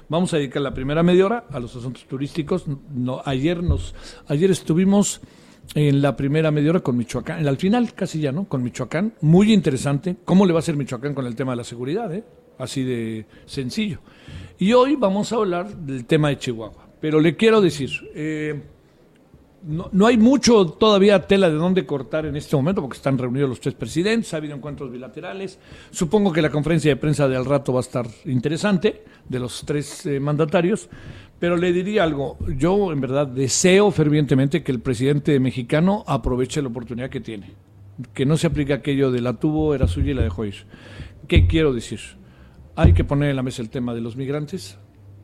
Vamos 0.08 0.34
a 0.34 0.38
dedicar 0.38 0.62
la 0.62 0.74
primera 0.74 1.04
media 1.04 1.26
hora 1.26 1.46
a 1.52 1.60
los 1.60 1.76
asuntos 1.76 2.06
turísticos. 2.06 2.68
No, 2.90 3.22
ayer, 3.26 3.62
nos, 3.62 3.96
ayer 4.28 4.50
estuvimos 4.50 5.20
en 5.74 6.02
la 6.02 6.16
primera 6.16 6.52
media 6.52 6.72
hora 6.72 6.80
con 6.82 6.98
Michoacán, 6.98 7.48
al 7.48 7.58
final 7.58 7.94
casi 7.94 8.20
ya, 8.20 8.32
¿no? 8.32 8.46
Con 8.46 8.64
Michoacán, 8.64 9.14
muy 9.22 9.54
interesante. 9.54 10.18
¿Cómo 10.26 10.46
le 10.46 10.54
va 10.54 10.60
a 10.60 10.64
ser 10.64 10.76
Michoacán 10.76 11.14
con 11.14 11.26
el 11.26 11.36
tema 11.36 11.54
de 11.54 11.58
la 11.58 11.64
seguridad, 11.64 12.14
eh? 12.14 12.24
Así 12.58 12.84
de 12.84 13.26
sencillo. 13.46 14.00
Y 14.60 14.74
hoy 14.74 14.96
vamos 14.96 15.32
a 15.32 15.38
hablar 15.38 15.76
del 15.76 16.06
tema 16.06 16.30
de 16.30 16.38
Chihuahua. 16.38 16.90
Pero 17.00 17.20
le 17.20 17.36
quiero 17.36 17.62
decir, 17.62 17.90
eh, 18.14 18.62
no, 19.64 19.90
no, 19.92 20.08
hay 20.08 20.18
mucho 20.18 20.66
todavía 20.66 21.28
tela 21.28 21.50
de 21.50 21.56
dónde 21.56 21.86
cortar 21.86 22.26
en 22.26 22.36
este 22.36 22.56
momento 22.56 22.82
porque 22.82 22.98
están 22.98 23.18
reunidos 23.18 23.50
los 23.50 23.60
tres 23.60 23.76
presidentes, 23.76 24.34
ha 24.34 24.38
habido 24.38 24.56
encuentros 24.56 24.92
bilaterales. 24.92 25.60
Supongo 25.92 26.32
que 26.32 26.42
la 26.42 26.50
conferencia 26.50 26.92
de 26.92 26.96
prensa 26.96 27.28
de 27.28 27.36
al 27.36 27.46
rato 27.46 27.74
va 27.74 27.80
a 27.80 27.82
estar 27.82 28.08
interesante 28.26 29.04
de 29.28 29.40
los 29.40 29.64
tres 29.66 30.06
eh, 30.06 30.20
mandatarios, 30.20 30.90
pero 31.40 31.58
le 31.58 31.72
diría 31.72 32.04
algo. 32.04 32.38
Yo 32.58 32.92
en 32.92 33.02
verdad 33.02 33.28
deseo 33.28 33.92
fervientemente 33.92 34.64
que 34.64 34.72
el 34.72 34.80
presidente 34.80 35.40
mexicano 35.40 36.04
aproveche 36.08 36.62
la 36.62 36.70
oportunidad 36.70 37.10
que 37.10 37.22
tiene, 37.22 37.54
que 38.14 38.26
no 38.26 38.38
se 38.38 38.48
aplique 38.48 38.74
aquello 38.74 39.12
de 39.12 39.22
la 39.22 39.34
tuvo, 39.34 39.76
era 39.76 39.88
suya 39.88 40.12
y 40.12 40.16
la 40.16 40.24
dejó 40.24 40.46
ir. 40.46 40.56
¿Qué 41.28 41.48
quiero 41.48 41.74
decir? 41.74 42.00
Hay 42.76 42.94
que 42.94 43.04
poner 43.04 43.30
en 43.30 43.36
la 43.36 43.44
mesa 43.44 43.62
el 43.62 43.70
tema 43.70 43.94
de 43.94 44.02
los 44.02 44.16
migrantes, 44.16 44.78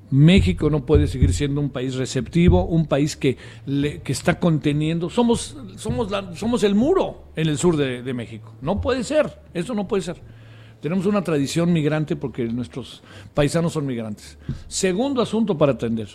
México 0.10 0.70
no 0.70 0.86
puede 0.86 1.08
seguir 1.08 1.34
siendo 1.34 1.60
un 1.60 1.70
país 1.70 1.96
receptivo, 1.96 2.66
un 2.66 2.86
país 2.86 3.18
que, 3.18 3.38
que 3.66 4.12
está 4.12 4.40
conteniendo. 4.40 5.10
Somos, 5.10 5.58
somos, 5.76 6.10
somos 6.36 6.64
el 6.64 6.76
muro 6.76 7.26
en 7.36 7.50
el 7.50 7.58
sur 7.58 7.76
de, 7.76 8.02
de, 8.04 8.14
México. 8.14 8.54
No 8.62 8.80
puede 8.80 9.04
ser, 9.04 9.40
eso 9.54 9.74
no 9.74 9.88
puede 9.88 10.04
ser. 10.04 10.22
Tenemos 10.82 11.06
una 11.06 11.24
tradición 11.24 11.74
migrante 11.74 12.16
porque 12.16 12.46
nuestros 12.46 13.04
paisanos 13.34 13.74
son 13.74 13.86
migrantes. 13.86 14.38
Segundo 14.68 15.22
asunto 15.22 15.58
para 15.58 15.74
atender. 15.74 16.08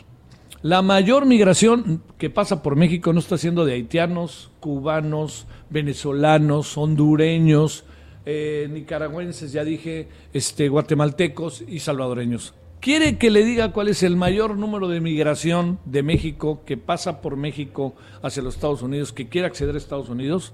La 0.62 0.80
mayor 0.80 1.26
migración 1.26 2.02
que 2.18 2.30
pasa 2.30 2.62
por 2.62 2.76
México 2.76 3.12
no 3.12 3.18
está 3.18 3.36
siendo 3.36 3.64
de 3.64 3.74
haitianos, 3.74 4.52
cubanos, 4.60 5.46
venezolanos, 5.70 6.78
hondureños, 6.78 7.84
eh, 8.24 8.68
nicaragüenses, 8.70 9.52
ya 9.52 9.64
dije, 9.64 10.08
este, 10.32 10.68
guatemaltecos 10.68 11.64
y 11.66 11.80
salvadoreños 11.80 12.54
¿Quiere 12.82 13.16
que 13.16 13.30
le 13.30 13.44
diga 13.44 13.70
cuál 13.70 13.86
es 13.86 14.02
el 14.02 14.16
mayor 14.16 14.56
número 14.56 14.88
de 14.88 15.00
migración 15.00 15.78
de 15.84 16.02
México 16.02 16.64
que 16.66 16.76
pasa 16.76 17.20
por 17.20 17.36
México 17.36 17.94
hacia 18.22 18.42
los 18.42 18.56
Estados 18.56 18.82
Unidos, 18.82 19.12
que 19.12 19.28
quiere 19.28 19.46
acceder 19.46 19.76
a 19.76 19.78
Estados 19.78 20.08
Unidos? 20.08 20.52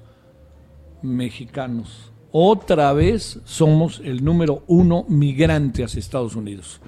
Mexicanos. 1.01 2.13
Otra 2.31 2.93
vez 2.93 3.41
somos 3.45 4.03
el 4.05 4.23
número 4.23 4.63
uno 4.67 5.07
migrante 5.09 5.83
hacia 5.83 6.01
Estados 6.01 6.37
Unidos. 6.37 6.83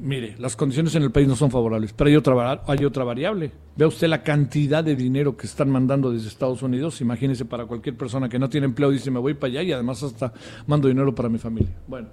Mire, 0.00 0.34
las 0.40 0.56
condiciones 0.56 0.96
en 0.96 1.04
el 1.04 1.12
país 1.12 1.28
no 1.28 1.36
son 1.36 1.52
favorables, 1.52 1.92
pero 1.92 2.10
hay 2.10 2.16
otra, 2.16 2.64
hay 2.66 2.84
otra 2.84 3.04
variable. 3.04 3.52
Vea 3.76 3.86
usted 3.86 4.08
la 4.08 4.24
cantidad 4.24 4.82
de 4.82 4.96
dinero 4.96 5.36
que 5.36 5.46
están 5.46 5.70
mandando 5.70 6.10
desde 6.10 6.26
Estados 6.26 6.60
Unidos. 6.62 7.00
Imagínese 7.00 7.44
para 7.44 7.66
cualquier 7.66 7.96
persona 7.96 8.28
que 8.28 8.40
no 8.40 8.50
tiene 8.50 8.64
empleo, 8.64 8.90
dice 8.90 9.12
me 9.12 9.20
voy 9.20 9.34
para 9.34 9.52
allá 9.52 9.62
y 9.62 9.70
además 9.70 10.02
hasta 10.02 10.32
mando 10.66 10.88
dinero 10.88 11.14
para 11.14 11.28
mi 11.28 11.38
familia. 11.38 11.76
Bueno, 11.86 12.08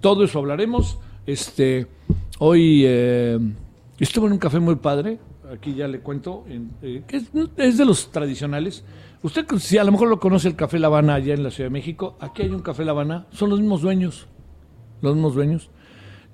todo 0.00 0.24
eso 0.24 0.40
hablaremos. 0.40 0.98
Este, 1.26 1.86
hoy 2.38 2.82
eh, 2.84 3.38
estuve 3.98 4.26
en 4.26 4.32
un 4.32 4.38
café 4.38 4.58
muy 4.58 4.76
padre, 4.76 5.18
aquí 5.52 5.74
ya 5.74 5.86
le 5.86 6.00
cuento, 6.00 6.44
eh, 6.82 7.04
que 7.06 7.16
es, 7.16 7.78
de 7.78 7.84
los 7.84 8.10
tradicionales. 8.10 8.84
Usted, 9.22 9.46
si 9.58 9.78
a 9.78 9.84
lo 9.84 9.92
mejor 9.92 10.08
lo 10.08 10.18
conoce 10.18 10.48
el 10.48 10.56
Café 10.56 10.80
La 10.80 10.88
Habana 10.88 11.14
allá 11.14 11.34
en 11.34 11.44
la 11.44 11.52
Ciudad 11.52 11.70
de 11.70 11.72
México, 11.72 12.16
aquí 12.18 12.42
hay 12.42 12.50
un 12.50 12.60
Café 12.60 12.84
La 12.84 12.90
Habana, 12.90 13.26
son 13.30 13.50
los 13.50 13.60
mismos 13.60 13.82
dueños, 13.82 14.26
los 15.00 15.14
mismos 15.14 15.34
dueños. 15.34 15.70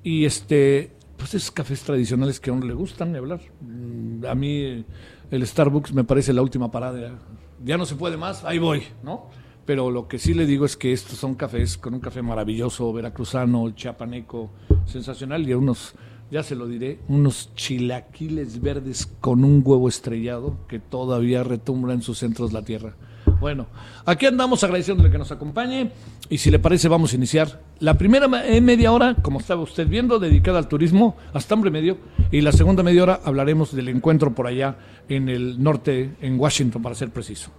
Y 0.03 0.25
este, 0.25 0.93
pues 1.19 1.35
esos 1.35 1.51
cafés 1.51 1.83
tradicionales 1.83 2.41
que 2.41 2.49
a 2.49 2.55
uno 2.55 2.65
le 2.65 2.73
gustan 2.73 3.15
hablar. 3.15 3.41
Mm, 3.61 4.25
a 4.25 4.35
mí 4.35 4.85
el 5.31 5.47
Starbucks 5.47 5.93
me 5.93 6.05
parece 6.05 6.33
la 6.33 6.41
última 6.41 6.71
parada. 6.71 7.19
Ya 7.63 7.77
no 7.77 7.85
se 7.85 7.97
puede 7.97 8.17
más, 8.17 8.45
ahí 8.45 8.59
voy, 8.59 8.85
¿no? 9.03 9.27
Pero 9.69 9.91
lo 9.91 10.09
que 10.09 10.19
sí 10.19 10.33
le 10.33 10.47
digo 10.47 10.65
es 10.65 10.79
que 10.79 10.95
estos 10.95 11.19
son 11.19 11.35
cafés 11.35 11.77
con 11.77 11.93
un 11.93 12.01
café 12.01 12.23
maravilloso, 12.23 12.91
veracruzano, 12.91 13.71
chapaneco, 13.73 14.49
sensacional 14.87 15.47
y 15.47 15.53
unos, 15.53 15.93
ya 16.31 16.43
se 16.43 16.55
lo 16.55 16.67
diré, 16.67 17.01
unos 17.09 17.55
chilaquiles 17.55 18.63
verdes 18.63 19.05
con 19.21 19.45
un 19.45 19.63
huevo 19.63 19.87
estrellado 19.87 20.57
que 20.69 20.79
todavía 20.79 21.45
retumbra 21.45 21.93
en 21.93 22.01
sus 22.01 22.17
centros 22.17 22.55
la 22.55 22.63
tierra. 22.63 22.95
Bueno, 23.41 23.67
aquí 24.07 24.25
andamos 24.25 24.65
agradeciéndole 24.65 25.11
que 25.11 25.19
nos 25.19 25.33
acompañe 25.33 25.93
y 26.31 26.39
si 26.39 26.51
le 26.51 26.61
parece 26.61 26.89
vamos 26.89 27.13
a 27.13 27.17
iniciar 27.17 27.61
la 27.79 27.99
primera 27.99 28.27
media 28.27 28.91
hora, 28.91 29.17
como 29.17 29.39
estaba 29.39 29.61
usted 29.61 29.87
viendo, 29.87 30.19
dedicada 30.19 30.61
al 30.61 30.69
turismo 30.69 31.15
hasta 31.35 31.53
hambre 31.53 31.71
medio 31.71 31.99
y 32.31 32.41
la 32.41 32.53
segunda 32.53 32.83
media 32.83 33.03
hora 33.03 33.21
hablaremos 33.23 33.77
del 33.77 33.91
encuentro 33.91 34.35
por 34.35 34.47
allá 34.47 34.79
en 35.11 35.29
el 35.29 35.63
norte, 35.63 36.17
en 36.23 36.41
Washington 36.41 36.81
para 36.81 36.95
ser 36.95 37.11
preciso. 37.11 37.51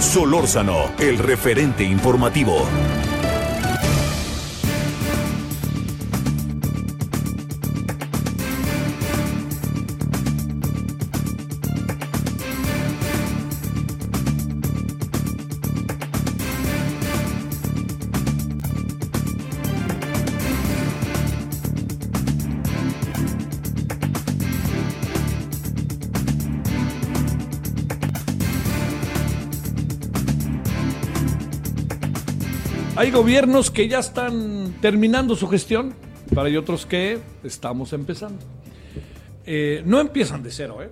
Solórzano, 0.00 0.90
el 0.98 1.18
referente 1.18 1.84
informativo. 1.84 2.66
Hay 33.00 33.10
gobiernos 33.10 33.70
que 33.70 33.88
ya 33.88 34.00
están 34.00 34.74
terminando 34.82 35.34
su 35.34 35.48
gestión, 35.48 35.94
pero 36.28 36.42
hay 36.42 36.58
otros 36.58 36.84
que 36.84 37.18
estamos 37.42 37.94
empezando. 37.94 38.44
Eh, 39.46 39.82
no 39.86 40.00
empiezan 40.00 40.42
de 40.42 40.50
cero, 40.50 40.82
¿eh? 40.82 40.90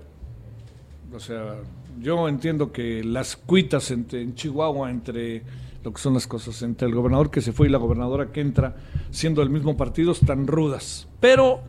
O 1.14 1.20
sea, 1.20 1.56
yo 2.00 2.26
entiendo 2.26 2.72
que 2.72 3.04
las 3.04 3.36
cuitas 3.36 3.90
en 3.90 4.34
Chihuahua 4.34 4.90
entre 4.90 5.42
lo 5.84 5.92
que 5.92 6.00
son 6.00 6.14
las 6.14 6.26
cosas, 6.26 6.62
entre 6.62 6.88
el 6.88 6.94
gobernador 6.94 7.30
que 7.30 7.42
se 7.42 7.52
fue 7.52 7.68
y 7.68 7.70
la 7.70 7.76
gobernadora 7.76 8.32
que 8.32 8.40
entra, 8.40 8.74
siendo 9.10 9.42
del 9.42 9.50
mismo 9.50 9.76
partido, 9.76 10.12
están 10.12 10.46
rudas. 10.46 11.06
Pero 11.20 11.60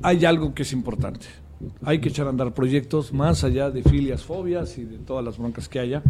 hay 0.00 0.24
algo 0.24 0.54
que 0.54 0.62
es 0.62 0.72
importante. 0.72 1.26
Hay 1.82 1.98
que 1.98 2.08
echar 2.08 2.28
a 2.28 2.30
andar 2.30 2.54
proyectos 2.54 3.12
más 3.12 3.42
allá 3.42 3.70
de 3.70 3.82
filias, 3.82 4.22
fobias 4.22 4.78
y 4.78 4.84
de 4.84 4.98
todas 4.98 5.24
las 5.24 5.38
broncas 5.38 5.68
que 5.68 5.80
haya. 5.80 6.04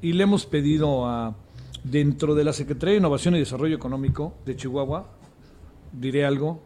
Y 0.00 0.14
le 0.14 0.22
hemos 0.22 0.46
pedido 0.46 1.06
a, 1.06 1.36
dentro 1.84 2.34
de 2.34 2.44
la 2.44 2.52
Secretaría 2.52 2.92
de 2.92 2.98
Innovación 2.98 3.36
y 3.36 3.38
Desarrollo 3.38 3.76
Económico 3.76 4.34
de 4.44 4.56
Chihuahua, 4.56 5.08
diré 5.92 6.24
algo, 6.24 6.62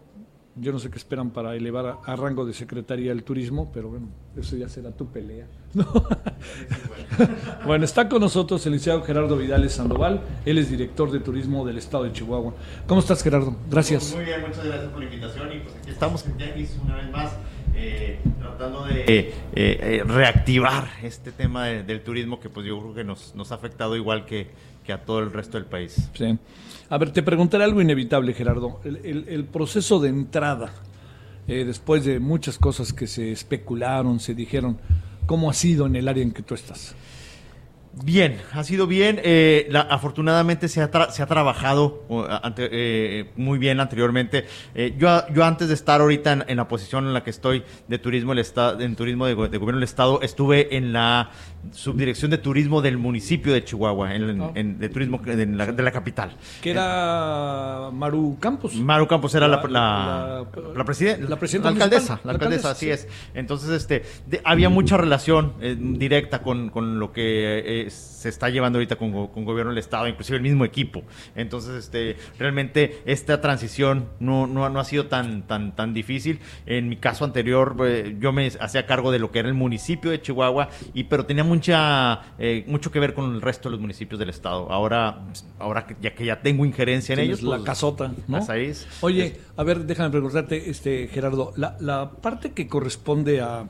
yo 0.56 0.73
no 0.73 0.78
sé 0.78 0.90
qué 0.90 0.96
esperan 0.96 1.30
para 1.30 1.54
elevar 1.54 1.99
a, 2.04 2.16
rango 2.16 2.46
de 2.46 2.52
Secretaría 2.52 3.11
del 3.11 3.25
Turismo, 3.25 3.70
pero 3.73 3.90
bueno, 3.90 4.08
eso 4.37 4.56
ya 4.56 4.68
será 4.68 4.90
tu 4.90 5.06
pelea. 5.06 5.46
bueno, 7.66 7.85
está 7.85 8.08
con 8.08 8.20
nosotros 8.20 8.64
el 8.66 8.73
licenciado 8.73 9.02
Gerardo 9.02 9.37
Vidales 9.37 9.73
Sandoval, 9.73 10.23
él 10.44 10.58
es 10.58 10.70
director 10.70 11.11
de 11.11 11.20
turismo 11.20 11.66
del 11.66 11.78
estado 11.78 12.04
de 12.04 12.12
Chihuahua. 12.12 12.54
¿Cómo 12.87 13.00
estás, 13.00 13.23
Gerardo? 13.23 13.54
Gracias. 13.70 14.14
Muy 14.14 14.25
bien, 14.25 14.40
muchas 14.40 14.64
gracias 14.64 14.90
por 14.90 15.00
la 15.00 15.04
invitación 15.04 15.52
y 15.52 15.61
pues 15.61 15.75
aquí 15.76 15.90
estamos 15.90 16.26
en 16.26 16.37
Tianguis 16.37 16.76
una 16.82 16.96
vez 16.96 17.11
más. 17.11 17.32
Eh, 17.78 18.18
tratando 18.40 18.85
de 18.87 19.04
eh, 19.06 19.35
eh, 19.52 20.02
reactivar 20.06 20.88
este 21.02 21.30
tema 21.30 21.66
del 21.66 22.00
turismo 22.00 22.40
que 22.40 22.49
pues 22.49 22.64
yo 22.64 22.80
creo 22.80 22.94
que 22.94 23.04
nos, 23.04 23.35
nos 23.35 23.52
ha 23.52 23.56
afectado 23.56 23.96
igual 23.96 24.25
que, 24.25 24.49
que 24.87 24.93
a 24.93 25.05
todo 25.05 25.19
el 25.19 25.33
resto 25.33 25.59
del 25.59 25.66
país. 25.66 26.09
Sí. 26.14 26.38
A 26.88 26.99
ver, 26.99 27.11
te 27.11 27.23
preguntaré 27.23 27.64
algo 27.64 27.83
inevitable, 27.83 28.33
Gerardo. 28.33 28.81
El, 28.85 29.45
proceso 29.45 29.99
de 29.99 30.09
entrada, 30.09 30.73
eh, 31.49 31.64
después 31.64 32.05
de 32.05 32.21
muchas 32.21 32.59
cosas 32.59 32.93
que 32.93 33.09
se 33.09 33.33
especularon, 33.33 34.21
se 34.21 34.35
dijeron, 34.35 34.78
¿cómo 35.26 35.50
ha 35.50 35.55
sido 35.55 35.87
en 35.87 35.97
el 35.97 36.07
área 36.07 36.23
en 36.23 36.31
que 36.31 36.43
tú 36.43 36.55
estás? 36.55 36.95
Bien, 38.05 38.37
ha 38.52 38.62
sido 38.62 38.87
bien. 38.87 39.19
Eh, 39.25 39.69
afortunadamente 39.88 40.69
se 40.69 40.83
ha, 40.83 41.11
se 41.11 41.23
ha 41.23 41.26
trabajado 41.26 42.05
eh, 42.59 43.31
muy 43.37 43.59
bien 43.59 43.81
anteriormente. 43.81 44.45
yo, 44.99 45.26
yo 45.33 45.45
antes 45.45 45.69
de 45.69 45.75
estar 45.75 46.02
ahorita 46.02 46.45
en, 46.47 46.57
la 46.57 46.69
posición 46.69 47.07
en 47.07 47.14
la 47.14 47.25
que 47.25 47.31
estoy 47.31 47.64
de 47.88 47.99
turismo, 47.99 48.33
el 48.33 48.40
estado, 48.40 48.78
en 48.81 48.95
turismo 48.95 49.25
de, 49.26 49.35
de, 49.35 49.59
gobierno 49.59 49.81
del 49.81 49.85
estado, 49.85 50.21
estuve 50.21 50.76
en 50.76 50.93
la 50.93 51.31
subdirección 51.73 52.30
de 52.30 52.38
turismo 52.38 52.82
del 52.82 52.99
municipio 52.99 53.52
de 53.52 53.64
Chihuahua, 53.64 54.14
en, 54.14 54.40
ah. 54.40 54.52
de 54.54 54.88
turismo 54.88 55.18
de 55.18 55.46
la, 55.46 55.90
capital. 55.90 56.37
Que 56.61 56.70
era 56.70 57.90
Maru 57.92 58.37
Campos. 58.40 58.75
Maru 58.75 59.06
Campos 59.06 59.35
era 59.35 59.49
la, 59.49 59.62
la, 59.68 60.46
la, 60.75 60.85
presidenta, 60.85 61.26
la, 61.28 61.68
alcaldesa, 61.68 62.20
la 62.25 62.32
alcaldesa, 62.32 62.70
así 62.70 62.90
es. 62.90 63.08
Entonces, 63.35 63.70
este, 63.70 64.02
había 64.44 64.68
mucha 64.68 64.96
relación 64.96 65.54
eh, 65.61 65.76
directa 65.78 66.42
con, 66.42 66.70
con, 66.70 66.99
lo 66.99 67.12
que 67.12 67.87
eh, 67.87 67.90
se 67.90 68.28
está 68.28 68.49
llevando 68.49 68.78
ahorita 68.78 68.96
con, 68.96 69.28
con 69.28 69.44
gobierno 69.44 69.70
del 69.70 69.78
estado, 69.78 70.08
inclusive 70.08 70.37
el 70.37 70.42
mismo 70.42 70.64
equipo. 70.64 71.02
Entonces, 71.35 71.75
este, 71.76 72.16
realmente 72.38 73.02
esta 73.04 73.40
transición 73.40 74.08
no, 74.20 74.46
no, 74.46 74.68
no 74.68 74.80
ha 74.80 74.85
sido 74.85 75.06
tan, 75.06 75.46
tan, 75.46 75.75
tan 75.75 75.94
difícil. 75.94 76.40
En 76.66 76.88
mi 76.88 76.96
caso 76.96 77.25
anterior, 77.25 77.76
eh, 77.85 78.16
yo 78.18 78.32
me 78.32 78.46
hacía 78.61 78.87
cargo 78.87 79.12
de 79.12 79.18
lo 79.18 79.30
que 79.30 79.38
era 79.40 79.49
el 79.49 79.54
municipio 79.54 80.11
de 80.11 80.20
Chihuahua, 80.20 80.68
y 80.94 81.04
pero 81.04 81.26
tenía 81.26 81.44
mucha, 81.57 82.35
eh, 82.39 82.65
mucho 82.67 82.91
que 82.91 83.01
ver 83.01 83.15
con 83.15 83.35
el 83.35 83.41
resto 83.41 83.69
de 83.69 83.73
los 83.73 83.81
municipios 83.81 84.19
del 84.19 84.29
estado. 84.29 84.71
Ahora, 84.71 85.27
ahora 85.59 85.87
que 85.87 85.97
ya 86.01 86.15
que 86.15 86.25
ya 86.25 86.41
tengo 86.41 86.65
injerencia 86.65 87.15
en 87.15 87.21
ellos, 87.21 87.43
la 87.43 87.57
pues, 87.57 87.67
casota, 87.67 88.15
¿no? 88.29 88.39
Oye, 89.01 89.41
a 89.57 89.63
ver, 89.65 89.85
déjame 89.85 90.11
preguntarte, 90.11 90.71
este 90.71 91.09
Gerardo, 91.09 91.53
la, 91.57 91.77
la 91.81 92.11
parte 92.11 92.53
que 92.53 92.69
corresponde 92.69 93.41
a, 93.41 93.67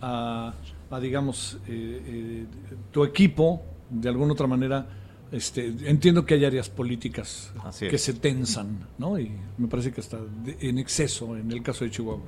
a, 0.00 0.52
digamos, 1.00 1.58
eh, 1.66 2.02
eh, 2.06 2.46
tu 2.90 3.04
equipo, 3.04 3.62
de 3.90 4.08
alguna 4.08 4.32
otra 4.34 4.46
manera, 4.46 4.86
este, 5.30 5.74
entiendo 5.84 6.26
que 6.26 6.34
hay 6.34 6.44
áreas 6.44 6.68
políticas 6.68 7.52
que 7.78 7.96
se 7.96 8.12
tensan, 8.14 8.86
¿no? 8.98 9.18
Y 9.18 9.32
me 9.56 9.68
parece 9.68 9.90
que 9.90 10.02
está 10.02 10.18
en 10.60 10.78
exceso 10.78 11.36
en 11.36 11.50
el 11.50 11.62
caso 11.62 11.84
de 11.84 11.90
Chihuahua. 11.90 12.26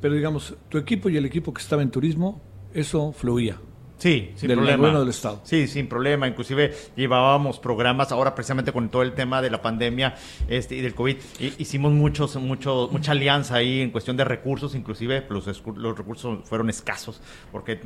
Pero 0.00 0.14
digamos, 0.14 0.56
tu 0.68 0.78
equipo 0.78 1.08
y 1.08 1.16
el 1.16 1.26
equipo 1.26 1.54
que 1.54 1.62
estaba 1.62 1.82
en 1.82 1.90
turismo, 1.90 2.40
eso 2.74 3.12
fluía. 3.12 3.60
Sí, 4.00 4.32
sin 4.34 4.50
problema. 4.52 4.98
del 4.98 5.08
Estado. 5.10 5.42
Sí, 5.44 5.68
sin 5.68 5.86
problema. 5.86 6.26
Inclusive 6.26 6.74
llevábamos 6.96 7.58
programas 7.58 8.10
ahora 8.12 8.34
precisamente 8.34 8.72
con 8.72 8.88
todo 8.88 9.02
el 9.02 9.12
tema 9.12 9.42
de 9.42 9.50
la 9.50 9.60
pandemia 9.60 10.14
este, 10.48 10.74
y 10.76 10.80
del 10.80 10.94
COVID. 10.94 11.16
hicimos 11.58 11.92
muchos, 11.92 12.34
mucho, 12.36 12.88
mucha 12.90 13.12
alianza 13.12 13.56
ahí 13.56 13.82
en 13.82 13.90
cuestión 13.90 14.16
de 14.16 14.24
recursos. 14.24 14.74
Inclusive 14.74 15.26
los, 15.28 15.46
los 15.76 15.98
recursos 15.98 16.48
fueron 16.48 16.70
escasos 16.70 17.20
porque 17.52 17.78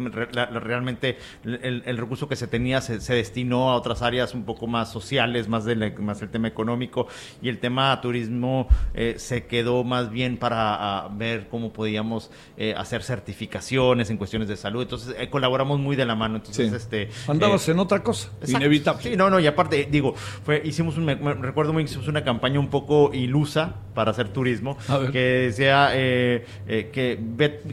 realmente 0.53 1.19
el, 1.43 1.97
recurso 1.97 2.29
que 2.29 2.37
se 2.37 2.47
tenía 2.47 2.81
se, 2.81 3.15
destinó 3.15 3.73
a 3.73 3.77
otras 3.77 4.03
áreas 4.03 4.35
un 4.35 4.45
poco 4.45 4.69
más 4.69 4.93
sociales, 4.93 5.49
más, 5.49 5.65
de 5.65 5.75
más 5.99 6.23
el 6.23 6.31
tema 6.31 6.47
económico 6.47 7.09
y 7.43 7.49
el 7.49 7.59
tema 7.59 8.01
turismo 8.01 8.69
eh, 8.95 9.17
se 9.19 9.47
quedó 9.47 9.83
más 9.83 10.11
bien 10.11 10.37
para 10.37 11.09
ver 11.17 11.49
cómo 11.49 11.73
podíamos 11.73 12.31
eh, 12.57 12.73
hacer 12.77 13.03
certificaciones 13.03 14.11
en 14.11 14.17
cuestiones 14.17 14.49
de 14.49 14.57
salud. 14.57 14.83
Entonces 14.83 15.17
eh, 15.19 15.29
colaboramos 15.29 15.81
muy 15.81 15.97
de 15.97 16.04
la 16.07 16.15
mano. 16.15 16.37
Entonces, 16.37 16.73
este. 16.73 17.11
Andabas 17.29 17.69
eh, 17.69 17.73
en 17.73 17.79
otra 17.79 18.03
cosa, 18.03 18.31
inevitable. 18.47 19.03
Sí, 19.03 19.17
no, 19.17 19.31
no, 19.31 19.41
y 19.41 19.47
aparte, 19.47 19.89
digo, 19.91 20.15
fue, 20.15 20.63
hicimos 20.65 20.97
un, 20.97 21.07
recuerdo 21.43 21.73
muy, 21.73 21.85
hicimos 21.85 22.09
una 22.09 22.25
campaña 22.25 22.61
un 22.61 22.69
poco 22.69 23.11
ilusa 23.13 23.75
para 23.95 24.11
hacer 24.11 24.29
turismo, 24.29 24.77
que 25.13 25.19
decía 25.19 25.91
eh, 25.93 26.45
eh, 26.67 26.91
que 26.93 27.21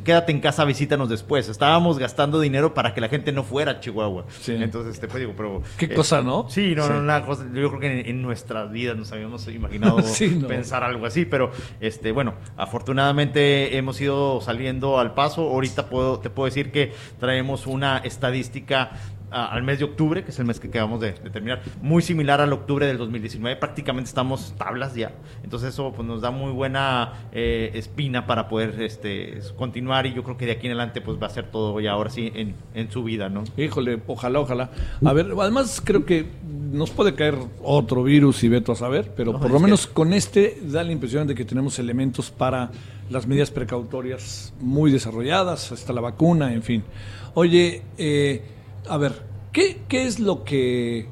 quédate 0.04 0.32
en 0.32 0.40
casa, 0.40 0.64
visítanos 0.66 1.10
después. 1.10 1.50
Estábamos 1.50 1.98
gastando 1.98 2.40
dinero 2.40 2.74
para 2.74 2.94
que 2.94 3.02
la 3.02 3.10
gente 3.10 3.32
no 3.32 3.44
fuera 3.44 3.72
a 3.74 3.80
Chihuahua. 3.80 4.26
Entonces, 4.48 4.96
este, 4.96 5.08
pues 5.08 5.22
digo, 5.22 5.34
pero. 5.36 5.62
Qué 5.78 5.94
cosa, 5.94 6.22
¿no? 6.22 6.48
Sí, 6.50 6.76
no, 6.76 6.88
no, 6.88 7.00
una 7.00 7.26
cosa. 7.26 7.46
Yo 7.54 7.70
creo 7.70 7.80
que 7.80 8.10
en, 8.10 8.22
nuestras 8.22 8.72
vidas 8.72 8.96
nos 8.96 9.12
habíamos 9.12 9.48
imaginado 9.48 9.98
pensar 10.48 10.84
algo 10.84 11.06
así, 11.06 11.26
pero 11.26 11.52
este, 11.80 12.12
bueno, 12.12 12.36
afortunadamente 12.56 13.78
hemos 13.78 14.00
ido 14.00 14.42
saliendo 14.42 15.00
al 15.00 15.14
paso. 15.14 15.42
Ahorita 15.42 15.90
puedo, 15.90 16.20
te 16.20 16.30
puedo 16.30 16.46
decir 16.46 16.72
que 16.72 16.94
traemos 17.20 17.66
una 17.66 17.98
estadística 18.22 18.92
al 19.32 19.64
mes 19.64 19.80
de 19.80 19.86
octubre, 19.86 20.26
que 20.26 20.32
es 20.32 20.40
el 20.40 20.46
mes 20.46 20.60
que 20.60 20.68
acabamos 20.68 21.00
de, 21.00 21.14
terminar, 21.14 21.62
muy 21.82 22.02
similar 22.02 22.42
al 22.42 22.52
octubre 22.52 22.86
del 22.86 22.98
2019, 22.98 23.56
prácticamente 23.56 24.10
estamos 24.10 24.54
tablas 24.58 24.94
ya, 24.94 25.14
entonces 25.42 25.70
eso 25.70 25.94
pues, 25.96 26.06
nos 26.06 26.20
da 26.20 26.32
muy 26.32 26.52
buena 26.52 27.14
eh, 27.32 27.72
espina 27.74 28.28
para 28.28 28.50
poder 28.50 28.82
este, 28.82 29.40
continuar 29.56 30.06
y 30.06 30.14
yo 30.14 30.24
creo 30.24 30.36
que 30.36 30.46
de 30.46 30.52
aquí 30.52 30.68
en 30.68 30.74
adelante 30.74 31.00
pues 31.00 31.18
va 31.18 31.28
a 31.28 31.30
ser 31.30 31.46
todo 31.46 31.80
ya 31.80 31.94
ahora 31.94 32.10
sí 32.10 32.30
en, 32.36 32.56
en 32.74 32.92
su 32.92 33.06
vida, 33.06 33.30
¿no? 33.30 33.46
Híjole, 33.56 34.02
ojalá, 34.06 34.42
ojalá. 34.42 34.70
A 35.04 35.14
ver, 35.14 35.28
además 35.40 35.82
creo 35.84 36.06
que 36.06 36.26
nos 36.74 36.90
puede 36.90 37.16
caer 37.16 37.38
otro 37.64 38.04
virus 38.04 38.44
y 38.44 38.50
veto 38.50 38.74
a 38.74 38.76
saber, 38.76 39.14
pero 39.16 39.40
por 39.40 39.50
lo 39.50 39.62
menos 39.62 39.88
con 39.88 40.12
este 40.12 40.60
da 40.62 40.84
la 40.84 40.92
impresión 40.92 41.26
de 41.26 41.36
que 41.36 41.46
tenemos 41.46 41.80
elementos 41.80 42.32
para 42.32 42.70
las 43.10 43.28
medidas 43.28 43.52
precautorias 43.52 44.54
muy 44.60 44.92
desarrolladas, 44.92 45.72
hasta 45.72 45.94
la 45.94 46.02
vacuna, 46.02 46.54
en 46.54 46.64
fin. 46.64 46.84
Oye, 47.34 47.82
eh, 47.98 48.44
a 48.90 48.98
ver, 48.98 49.24
¿qué, 49.52 49.82
¿qué 49.88 50.06
es 50.06 50.20
lo 50.20 50.44
que... 50.44 51.08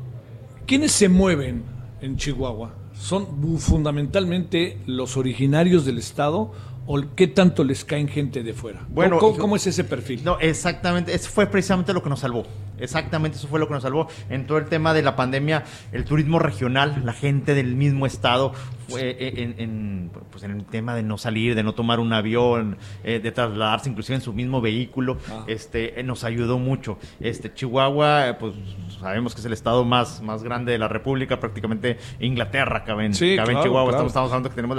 ¿Quiénes 0.65 0.91
se 0.91 1.09
mueven 1.09 1.63
en 2.01 2.17
Chihuahua? 2.17 2.73
¿Son 2.93 3.57
fundamentalmente 3.57 4.77
los 4.85 5.15
originarios 5.17 5.85
del 5.85 5.97
Estado 5.97 6.51
o 6.85 7.01
qué 7.15 7.27
tanto 7.27 7.63
les 7.63 7.85
caen 7.85 8.07
gente 8.07 8.43
de 8.43 8.53
fuera? 8.53 8.85
Bueno, 8.89 9.17
¿Cómo, 9.19 9.55
es 9.55 9.65
ese 9.67 9.83
perfil? 9.83 10.21
No, 10.23 10.39
exactamente, 10.39 11.13
eso 11.13 11.29
fue 11.29 11.47
precisamente 11.47 11.93
lo 11.93 12.03
que 12.03 12.09
nos 12.09 12.19
salvó. 12.19 12.45
Exactamente, 12.79 13.37
eso 13.37 13.47
fue 13.47 13.59
lo 13.59 13.67
que 13.67 13.73
nos 13.73 13.83
salvó. 13.83 14.07
En 14.29 14.47
todo 14.47 14.57
el 14.57 14.65
tema 14.65 14.93
de 14.93 15.01
la 15.01 15.15
pandemia, 15.15 15.63
el 15.91 16.05
turismo 16.05 16.39
regional, 16.39 17.01
la 17.03 17.13
gente 17.13 17.53
del 17.53 17.75
mismo 17.75 18.05
estado, 18.05 18.53
fue 18.89 19.15
eh, 19.19 19.53
en, 19.57 20.11
pues 20.31 20.43
en 20.43 20.51
el 20.51 20.65
tema 20.65 20.95
de 20.95 21.03
no 21.03 21.17
salir, 21.17 21.55
de 21.55 21.63
no 21.63 21.73
tomar 21.73 21.99
un 21.99 22.11
avión, 22.13 22.77
eh, 23.03 23.19
de 23.19 23.31
trasladarse 23.31 23.89
inclusive 23.89 24.15
en 24.15 24.21
su 24.21 24.33
mismo 24.33 24.61
vehículo, 24.61 25.17
ah. 25.29 25.43
este, 25.47 25.99
eh, 25.99 26.03
nos 26.03 26.23
ayudó 26.23 26.57
mucho. 26.57 26.97
Este, 27.19 27.53
Chihuahua, 27.53 28.37
pues 28.39 28.53
sabemos 28.99 29.33
que 29.33 29.41
es 29.41 29.45
el 29.45 29.53
estado 29.53 29.85
más, 29.85 30.21
más 30.21 30.43
grande 30.43 30.71
de 30.71 30.77
la 30.77 30.87
República, 30.87 31.39
prácticamente 31.39 31.97
Inglaterra 32.19 32.83
cabe 32.83 33.05
en, 33.05 33.13
Chihuahua. 33.13 33.91
Estamos, 33.91 34.15
hablando 34.15 34.49
que 34.49 34.55
tenemos 34.55 34.77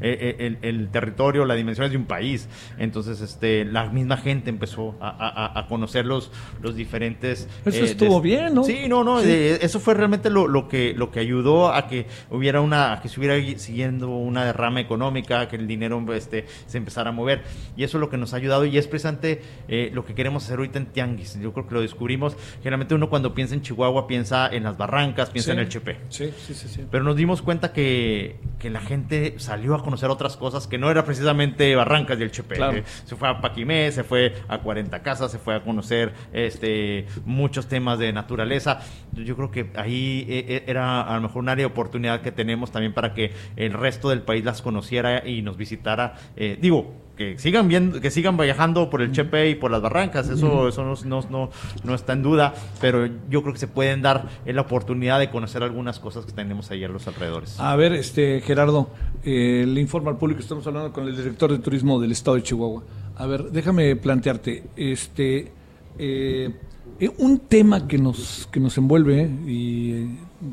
el, 0.00 0.88
territorio, 0.90 1.44
las 1.44 1.56
dimensiones 1.56 1.90
de 1.90 1.96
un 1.96 2.06
país. 2.06 2.48
Entonces, 2.78 3.20
este, 3.20 3.64
la 3.64 3.88
misma 3.88 4.16
gente 4.16 4.50
empezó 4.50 4.96
a, 5.00 5.58
a 5.58 5.66
conocer 5.66 6.04
los, 6.06 6.30
los 6.60 6.76
diferentes 6.76 7.35
eso 7.64 7.84
eh, 7.84 7.84
estuvo 7.84 8.20
bien, 8.20 8.54
¿no? 8.54 8.64
Sí, 8.64 8.88
no, 8.88 9.04
no, 9.04 9.20
eh, 9.20 9.58
eso 9.60 9.80
fue 9.80 9.94
realmente 9.94 10.30
lo, 10.30 10.68
que, 10.68 10.94
lo 10.94 11.10
que 11.10 11.20
ayudó 11.20 11.72
a 11.72 11.86
que 11.88 12.06
hubiera 12.30 12.60
una, 12.60 13.00
que 13.02 13.08
se 13.08 13.20
hubiera 13.20 13.36
siguiendo 13.58 14.08
una 14.08 14.44
derrama 14.44 14.80
económica, 14.80 15.48
que 15.48 15.56
el 15.56 15.66
dinero 15.66 16.04
este, 16.12 16.46
se 16.66 16.78
empezara 16.78 17.10
a 17.10 17.12
mover. 17.12 17.42
Y 17.76 17.84
eso 17.84 17.98
es 17.98 18.00
lo 18.00 18.10
que 18.10 18.16
nos 18.16 18.34
ha 18.34 18.36
ayudado 18.36 18.64
y 18.64 18.76
es 18.78 18.86
precisamente 18.86 19.42
eh, 19.68 19.90
lo 19.92 20.04
que 20.04 20.14
queremos 20.14 20.44
hacer 20.44 20.58
ahorita 20.58 20.78
en 20.78 20.86
Tianguis. 20.86 21.38
Yo 21.40 21.52
creo 21.52 21.66
que 21.66 21.74
lo 21.74 21.80
descubrimos. 21.80 22.36
Generalmente 22.58 22.94
uno 22.94 23.08
cuando 23.08 23.34
piensa 23.34 23.54
en 23.54 23.62
Chihuahua 23.62 24.06
piensa 24.06 24.48
en 24.48 24.64
las 24.64 24.76
barrancas, 24.76 25.30
piensa 25.30 25.52
en 25.52 25.58
el 25.60 25.68
Chepe. 25.68 25.96
Sí, 26.08 26.30
sí, 26.46 26.54
sí, 26.54 26.68
sí. 26.68 26.84
Pero 26.90 27.04
nos 27.04 27.16
dimos 27.16 27.42
cuenta 27.42 27.72
que 27.72 28.36
que 28.58 28.70
la 28.70 28.80
gente 28.80 29.34
salió 29.38 29.74
a 29.74 29.82
conocer 29.82 30.10
otras 30.10 30.36
cosas 30.36 30.66
que 30.66 30.78
no 30.78 30.90
era 30.90 31.04
precisamente 31.04 31.74
Barrancas 31.76 32.18
y 32.18 32.22
el 32.22 32.30
Chepe. 32.30 32.56
Claro. 32.56 32.82
Se 33.04 33.16
fue 33.16 33.28
a 33.28 33.40
Paquimé, 33.40 33.92
se 33.92 34.02
fue 34.02 34.34
a 34.48 34.58
40 34.58 35.02
Casas, 35.02 35.30
se 35.30 35.38
fue 35.38 35.54
a 35.54 35.62
conocer 35.62 36.12
este, 36.32 37.06
muchos 37.26 37.66
temas 37.66 37.98
de 37.98 38.12
naturaleza. 38.12 38.80
Yo 39.12 39.36
creo 39.36 39.50
que 39.50 39.70
ahí 39.76 40.24
eh, 40.28 40.44
eh, 40.48 40.64
era 40.66 41.02
a 41.02 41.14
lo 41.16 41.22
mejor 41.22 41.42
un 41.42 41.48
área 41.50 41.66
de 41.66 41.72
oportunidad 41.72 42.22
que 42.22 42.32
tenemos 42.32 42.70
también 42.70 42.94
para 42.94 43.12
que 43.12 43.32
el 43.56 43.72
resto 43.72 44.08
del 44.08 44.22
país 44.22 44.44
las 44.44 44.62
conociera 44.62 45.28
y 45.28 45.42
nos 45.42 45.56
visitara. 45.56 46.14
Eh, 46.36 46.56
digo, 46.60 46.94
que 47.16 47.38
sigan 47.38 47.66
viendo, 47.66 48.00
que 48.00 48.10
sigan 48.10 48.36
viajando 48.36 48.90
por 48.90 49.00
el 49.00 49.10
Chepe 49.10 49.50
y 49.50 49.54
por 49.54 49.70
las 49.70 49.80
barrancas, 49.80 50.28
eso, 50.28 50.68
eso 50.68 50.84
no, 50.84 50.94
no, 51.04 51.26
no, 51.30 51.50
no 51.82 51.94
está 51.94 52.12
en 52.12 52.22
duda, 52.22 52.54
pero 52.80 53.06
yo 53.30 53.42
creo 53.42 53.54
que 53.54 53.58
se 53.58 53.68
pueden 53.68 54.02
dar 54.02 54.28
la 54.44 54.60
oportunidad 54.60 55.18
de 55.18 55.30
conocer 55.30 55.62
algunas 55.62 55.98
cosas 55.98 56.26
que 56.26 56.32
tenemos 56.32 56.70
ahí 56.70 56.84
a 56.84 56.88
los 56.88 57.08
alrededores. 57.08 57.58
A 57.58 57.74
ver, 57.74 57.94
este 57.94 58.42
Gerardo, 58.42 58.90
eh, 59.24 59.64
le 59.66 59.80
informo 59.80 60.10
al 60.10 60.18
público, 60.18 60.40
estamos 60.40 60.66
hablando 60.66 60.92
con 60.92 61.08
el 61.08 61.16
director 61.16 61.50
de 61.50 61.58
turismo 61.58 61.98
del 61.98 62.12
estado 62.12 62.36
de 62.36 62.42
Chihuahua. 62.42 62.82
A 63.16 63.26
ver, 63.26 63.44
déjame 63.44 63.96
plantearte, 63.96 64.64
este, 64.76 65.50
eh, 65.98 66.54
eh, 66.98 67.10
un 67.18 67.38
tema 67.40 67.86
que 67.86 67.98
nos 67.98 68.48
que 68.50 68.60
nos 68.60 68.76
envuelve 68.78 69.22
eh, 69.22 69.30
y 69.46 69.92
eh, 69.92 70.08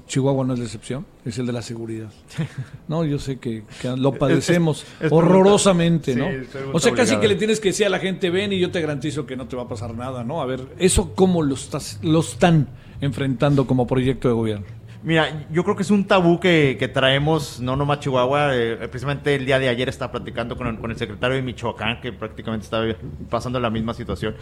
Chihuahua 0.08 0.46
no 0.46 0.54
es 0.54 0.60
la 0.60 0.66
excepción, 0.66 1.06
es 1.26 1.38
el 1.38 1.46
de 1.46 1.54
la 1.54 1.62
seguridad. 1.62 2.10
No, 2.88 3.06
yo 3.06 3.18
sé 3.18 3.38
que, 3.40 3.64
que 3.82 3.96
lo 3.96 4.14
padecemos 4.14 4.86
es 5.00 5.12
horrorosamente, 5.12 6.16
¿no? 6.16 6.28
sí, 6.28 6.58
o 6.72 6.80
sea, 6.80 6.94
casi 6.94 7.18
que 7.18 7.28
le 7.28 7.36
tienes 7.36 7.60
que 7.60 7.70
decir 7.70 7.86
a 7.86 7.90
la 7.90 8.00
gente, 8.00 8.30
ven 8.30 8.52
y 8.54 8.60
yo 8.60 8.72
te 8.72 8.82
garantizo 8.82 9.26
que 9.26 9.36
no 9.36 9.48
te 9.48 9.56
va 9.56 9.64
a 9.64 9.68
pasar 9.68 9.96
nada, 9.96 10.24
¿no? 10.24 10.42
A 10.42 10.46
ver, 10.46 10.68
eso 10.78 11.14
cómo 11.16 11.42
lo 11.42 11.56
estás, 11.56 12.00
lo 12.04 12.20
están 12.20 12.68
enfrentando 13.02 13.66
como 13.66 13.88
proyecto 13.88 14.28
de 14.28 14.34
gobierno. 14.34 14.66
Mira, 15.04 15.48
yo 15.52 15.64
creo 15.66 15.76
que 15.76 15.84
es 15.84 15.92
un 15.92 16.06
tabú 16.06 16.40
que, 16.40 16.78
que 16.80 16.88
traemos, 16.88 17.60
no 17.60 17.76
nomás 17.76 18.00
Chihuahua, 18.00 18.56
eh, 18.56 18.78
precisamente 18.90 19.36
el 19.36 19.46
día 19.46 19.60
de 19.60 19.68
ayer 19.68 19.90
estaba 19.90 20.14
platicando 20.14 20.56
con 20.56 20.68
el, 20.68 20.78
con 20.78 20.92
el 20.92 20.98
secretario 20.98 21.36
de 21.36 21.42
Michoacán, 21.42 22.00
que 22.00 22.14
prácticamente 22.14 22.64
estaba 22.64 22.86
pasando 23.30 23.60
la 23.60 23.70
misma 23.70 23.94
situación. 23.94 24.36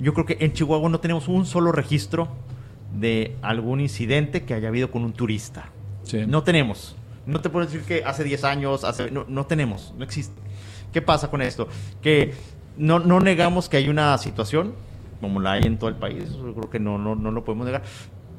Yo 0.00 0.14
creo 0.14 0.26
que 0.26 0.38
en 0.40 0.52
Chihuahua 0.52 0.88
no 0.88 1.00
tenemos 1.00 1.28
un 1.28 1.46
solo 1.46 1.72
registro 1.72 2.28
de 2.98 3.36
algún 3.42 3.80
incidente 3.80 4.44
que 4.44 4.54
haya 4.54 4.68
habido 4.68 4.90
con 4.90 5.04
un 5.04 5.12
turista. 5.12 5.70
Sí. 6.02 6.24
No 6.26 6.42
tenemos. 6.42 6.96
No 7.26 7.40
te 7.40 7.50
puedo 7.50 7.66
decir 7.66 7.82
que 7.82 8.02
hace 8.04 8.24
10 8.24 8.44
años, 8.44 8.84
hace, 8.84 9.10
no, 9.10 9.24
no 9.28 9.46
tenemos, 9.46 9.94
no 9.96 10.04
existe. 10.04 10.34
¿Qué 10.92 11.02
pasa 11.02 11.30
con 11.30 11.42
esto? 11.42 11.68
Que 12.02 12.34
no, 12.76 12.98
no 12.98 13.20
negamos 13.20 13.68
que 13.68 13.76
hay 13.76 13.88
una 13.88 14.16
situación, 14.18 14.74
como 15.20 15.38
la 15.38 15.52
hay 15.52 15.64
en 15.64 15.78
todo 15.78 15.90
el 15.90 15.96
país, 15.96 16.32
yo 16.32 16.54
creo 16.54 16.70
que 16.70 16.80
no, 16.80 16.98
no, 16.98 17.14
no 17.14 17.30
lo 17.30 17.44
podemos 17.44 17.66
negar, 17.66 17.82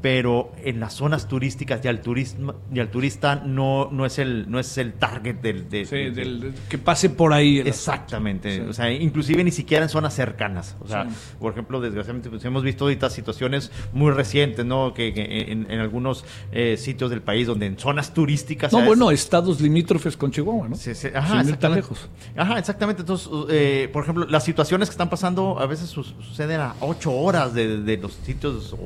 pero 0.02 0.52
en 0.64 0.80
las 0.80 0.94
zonas 0.94 1.28
turísticas 1.28 1.80
y 1.86 1.88
al, 1.88 2.02
turismo, 2.02 2.56
y 2.74 2.80
al 2.80 2.90
turista 2.90 3.36
no, 3.36 3.90
no, 3.92 4.06
es 4.06 4.18
el, 4.20 4.50
no 4.50 4.60
es 4.60 4.78
el 4.78 4.94
target 4.94 5.36
del... 5.36 5.70
de- 5.70 5.86
Sí, 5.86 5.96
de- 5.96 6.12
del- 6.12 6.54
que 6.70 6.78
pase 6.78 7.10
por 7.12 7.34
ahí. 7.34 7.60
el 7.60 7.68
Exactamente, 7.68 8.56
Sí. 8.56 8.62
o 8.62 8.74
sea, 8.74 8.92
inclusive 8.92 9.44
ni 9.44 9.52
siquiera 9.52 9.84
en 9.84 9.90
zonas 9.90 10.14
cercanas. 10.16 10.76
O 10.82 10.88
sea, 10.88 11.06
Sí. 11.08 11.16
por 11.40 11.52
ejemplo, 11.52 11.80
desgraciadamente 11.82 12.30
pues, 12.30 12.44
hemos 12.46 12.64
visto 12.64 12.86
ahorita 12.86 13.10
situaciones 13.12 13.72
muy 13.94 14.12
recientes, 14.12 14.66
¿no? 14.66 14.94
Que, 14.94 15.14
que 15.14 15.52
en, 15.52 15.70
en 15.70 15.80
algunos 15.80 16.26
eh, 16.52 16.78
sitios 16.78 17.10
del 17.12 17.22
país 17.22 17.46
donde 17.48 17.68
en 17.68 17.78
zonas 17.78 18.14
turísticas... 18.14 18.72
No, 18.72 18.80
¿sabes? 18.80 18.88
bueno, 18.88 19.12
estados 19.12 19.62
limítrofes 19.62 20.18
con 20.18 20.32
Chihuahua, 20.32 20.68
¿no? 20.70 20.76
Sí, 20.76 20.96
sí, 20.96 21.08
Sin 21.10 21.16
Ajá, 21.18 21.44
ir 21.44 21.58
tan 21.58 21.76
lejos. 21.76 22.10
Ajá, 22.36 22.58
exactamente. 22.58 23.02
Entonces, 23.04 23.30
eh, 23.50 23.90
por 23.94 24.04
ejemplo, 24.04 24.26
las 24.28 24.44
situaciones 24.44 24.90
que 24.90 24.94
están 24.94 25.10
pasando 25.10 25.60
a 25.60 25.66
veces 25.68 25.90
su- 25.90 26.04
suceden 26.04 26.60
a 26.60 26.76
ocho 26.80 27.12
horas 27.14 27.54
de, 27.54 27.82
de 27.82 27.98
los 27.98 28.14
sitios 28.14 28.74
o, 28.74 28.78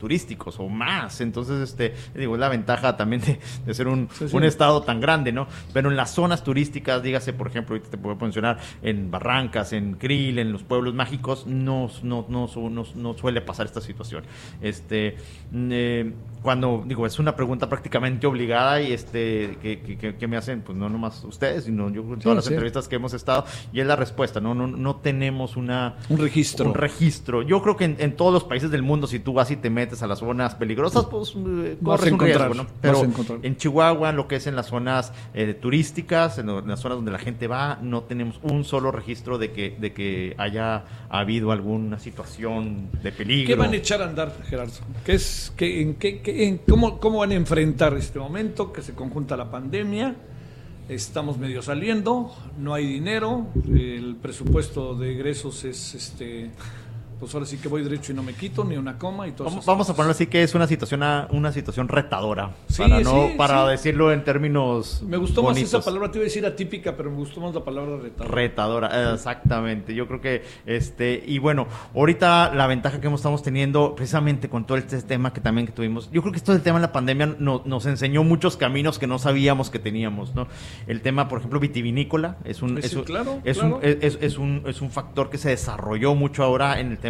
turísticos 0.00 0.58
o 0.58 0.68
más. 0.68 1.20
Entonces, 1.20 1.60
este, 1.60 1.94
digo, 2.16 2.34
es 2.34 2.40
la 2.40 2.48
ventaja 2.48 2.96
también 2.96 3.22
de, 3.22 3.38
de 3.64 3.74
ser 3.74 3.86
un, 3.86 4.08
Sí, 4.12 4.28
sí. 4.28 4.36
un 4.36 4.42
estado 4.42 4.82
tan 4.82 5.00
grande, 5.00 5.30
¿no? 5.30 5.46
Pero 5.72 5.90
en 5.90 5.96
las 5.96 6.10
zonas 6.10 6.42
turísticas, 6.42 7.02
dígase, 7.02 7.32
por 7.32 7.46
ejemplo, 7.46 7.74
ahorita 7.74 7.90
te 7.90 7.98
puedo 7.98 8.16
mencionar 8.16 8.58
en 8.82 9.10
Barrancas, 9.12 9.72
en 9.72 9.94
Krill, 9.94 10.38
en 10.40 10.50
los 10.50 10.64
pueblos 10.64 10.94
mágicos, 10.94 11.46
no, 11.46 11.88
no, 12.02 12.26
no, 12.28 12.48
no, 12.70 12.84
no 12.94 13.14
suele 13.14 13.40
pasar 13.42 13.66
esta 13.66 13.80
situación. 13.80 14.24
Este, 14.60 15.16
mm, 15.52 15.68
eh, 15.70 16.12
cuando, 16.42 16.82
digo, 16.86 17.06
es 17.06 17.18
una 17.18 17.36
pregunta 17.36 17.68
prácticamente 17.68 18.26
obligada 18.26 18.80
y 18.80 18.92
este, 18.92 19.58
que, 19.62 19.80
que- 19.80 19.96
que- 19.98 20.14
que 20.16 20.26
me 20.26 20.36
hacen, 20.36 20.62
pues 20.62 20.76
no 20.78 20.88
nomás 20.88 21.22
ustedes, 21.24 21.64
sino 21.64 21.90
yo 21.90 22.00
en 22.02 22.18
todas 22.18 22.36
las 22.36 22.44
sí. 22.46 22.52
entrevistas 22.52 22.88
que 22.88 22.96
hemos 22.96 23.12
estado, 23.14 23.44
y 23.72 23.80
es 23.80 23.86
la 23.86 23.96
respuesta, 23.96 24.40
¿no? 24.40 24.54
No, 24.54 24.66
no 24.66 24.96
tenemos 24.96 25.56
una... 25.56 25.96
Un 26.08 26.18
registro. 26.18 26.66
Un 26.66 26.74
registro. 26.74 27.42
Yo 27.42 27.62
creo 27.62 27.76
que 27.76 27.84
en, 27.84 27.96
en 27.98 28.16
todos 28.16 28.32
los 28.32 28.44
países 28.44 28.70
del 28.70 28.82
mundo, 28.82 29.06
si 29.06 29.18
tú 29.18 29.32
vas 29.32 29.50
y 29.50 29.56
te 29.56 29.70
metes 29.70 30.02
a 30.02 30.06
las 30.06 30.20
zonas 30.20 30.54
peligrosas, 30.54 31.04
pues 31.06 31.34
eh, 31.36 31.76
corres 31.82 32.12
un 32.12 32.18
Pero 32.80 33.02
en 33.42 33.56
Chihuahua, 33.56 34.12
lo 34.12 34.26
que 34.28 34.36
es 34.36 34.46
en 34.46 34.56
las 34.56 34.66
zonas 34.66 35.12
eh, 35.34 35.54
turísticas, 35.54 36.38
en, 36.38 36.46
lo- 36.46 36.60
en 36.60 36.68
las 36.68 36.80
zonas 36.80 36.96
donde 36.98 37.10
la 37.12 37.18
gente 37.18 37.46
va, 37.48 37.78
no 37.82 38.02
tenemos 38.04 38.38
un 38.42 38.64
solo 38.64 38.90
registro 38.92 39.38
de 39.38 39.52
que, 39.52 39.76
de 39.78 39.92
que 39.92 40.34
haya 40.38 40.84
habido 41.08 41.52
alguna 41.52 41.98
situación 41.98 42.88
de 43.02 43.12
peligro. 43.12 43.46
¿Qué 43.48 43.54
van 43.54 43.72
a 43.72 43.76
echar 43.76 44.02
a 44.02 44.06
andar, 44.06 44.34
Gerardo? 44.48 44.72
¿Qué 45.04 45.12
es, 45.14 45.52
qué, 45.56 45.82
en 45.82 45.94
qué, 45.94 46.20
qué- 46.20 46.29
cómo, 46.68 47.00
¿Cómo 47.00 47.18
van 47.18 47.32
a 47.32 47.34
enfrentar 47.34 47.94
este 47.94 48.18
momento 48.18 48.72
que 48.72 48.82
se 48.82 48.94
conjunta 48.94 49.36
la 49.36 49.50
pandemia? 49.50 50.16
Estamos 50.88 51.38
medio 51.38 51.62
saliendo, 51.62 52.34
no 52.58 52.74
hay 52.74 52.86
dinero, 52.86 53.46
el 53.68 54.16
presupuesto 54.20 54.94
de 54.96 55.12
egresos 55.12 55.64
es 55.64 55.94
este. 55.94 56.50
Pues 57.20 57.34
ahora 57.34 57.44
sí 57.46 57.58
que 57.58 57.68
voy 57.68 57.82
derecho 57.82 58.12
y 58.12 58.14
no 58.14 58.22
me 58.22 58.32
quito 58.32 58.64
ni 58.64 58.76
una 58.76 58.96
coma 58.98 59.28
y 59.28 59.32
todo 59.32 59.44
Vamos, 59.48 59.66
vamos 59.66 59.90
a 59.90 59.94
ponerlo 59.94 60.12
así 60.12 60.26
que 60.26 60.42
es 60.42 60.54
una 60.54 60.66
situación 60.66 61.02
una 61.30 61.52
situación 61.52 61.86
retadora 61.88 62.50
Sí, 62.68 62.82
para 62.82 63.00
no 63.00 63.28
sí, 63.28 63.34
para 63.36 63.64
sí. 63.66 63.70
decirlo 63.72 64.10
en 64.12 64.24
términos 64.24 65.02
Me 65.06 65.16
gustó 65.18 65.42
más 65.42 65.56
esa 65.58 65.80
palabra, 65.82 66.10
te 66.10 66.18
iba 66.18 66.22
a 66.22 66.28
decir 66.28 66.46
atípica, 66.46 66.96
pero 66.96 67.10
me 67.10 67.16
gustó 67.18 67.40
más 67.40 67.54
la 67.54 67.62
palabra 67.64 67.98
retadora. 67.98 68.34
retadora 68.34 69.12
exactamente 69.14 69.94
yo 69.94 70.06
creo 70.08 70.20
que 70.20 70.42
este 70.66 71.22
y 71.26 71.38
bueno 71.38 71.66
ahorita 71.94 72.54
la 72.54 72.66
ventaja 72.66 73.00
que 73.00 73.08
estamos 73.12 73.42
teniendo 73.42 73.94
precisamente 73.94 74.48
con 74.48 74.64
todo 74.66 74.78
este 74.78 75.00
tema 75.02 75.32
que 75.32 75.40
también 75.40 75.66
que 75.66 75.72
tuvimos 75.72 76.10
yo 76.12 76.22
creo 76.22 76.32
que 76.32 76.38
esto 76.38 76.52
del 76.52 76.62
tema 76.62 76.78
de 76.78 76.86
la 76.86 76.92
pandemia 76.92 77.34
no- 77.38 77.62
nos 77.66 77.84
enseñó 77.86 78.24
muchos 78.24 78.56
caminos 78.56 78.98
que 78.98 79.06
no 79.06 79.18
sabíamos 79.18 79.68
que 79.68 79.78
teníamos 79.78 80.34
no 80.34 80.46
el 80.86 81.02
tema 81.02 81.28
por 81.28 81.38
ejemplo 81.38 81.60
vitivinícola 81.60 82.36
es 82.44 82.62
un 82.62 82.70
Sí, 82.80 82.86
es 82.86 82.94
un, 82.94 83.02
claro, 83.04 83.40
es, 83.44 83.58
claro. 83.58 83.76
un 83.76 83.84
es, 83.84 83.96
es- 84.00 84.18
es 84.22 84.38
un 84.38 84.62
es 84.66 84.80
un 84.80 84.90
factor 84.90 85.28
que 85.28 85.36
se 85.38 85.50
desarrolló 85.50 86.14
mucho 86.14 86.44
ahora 86.44 86.80
en 86.80 86.92
el 86.92 86.98
tema 86.98 87.09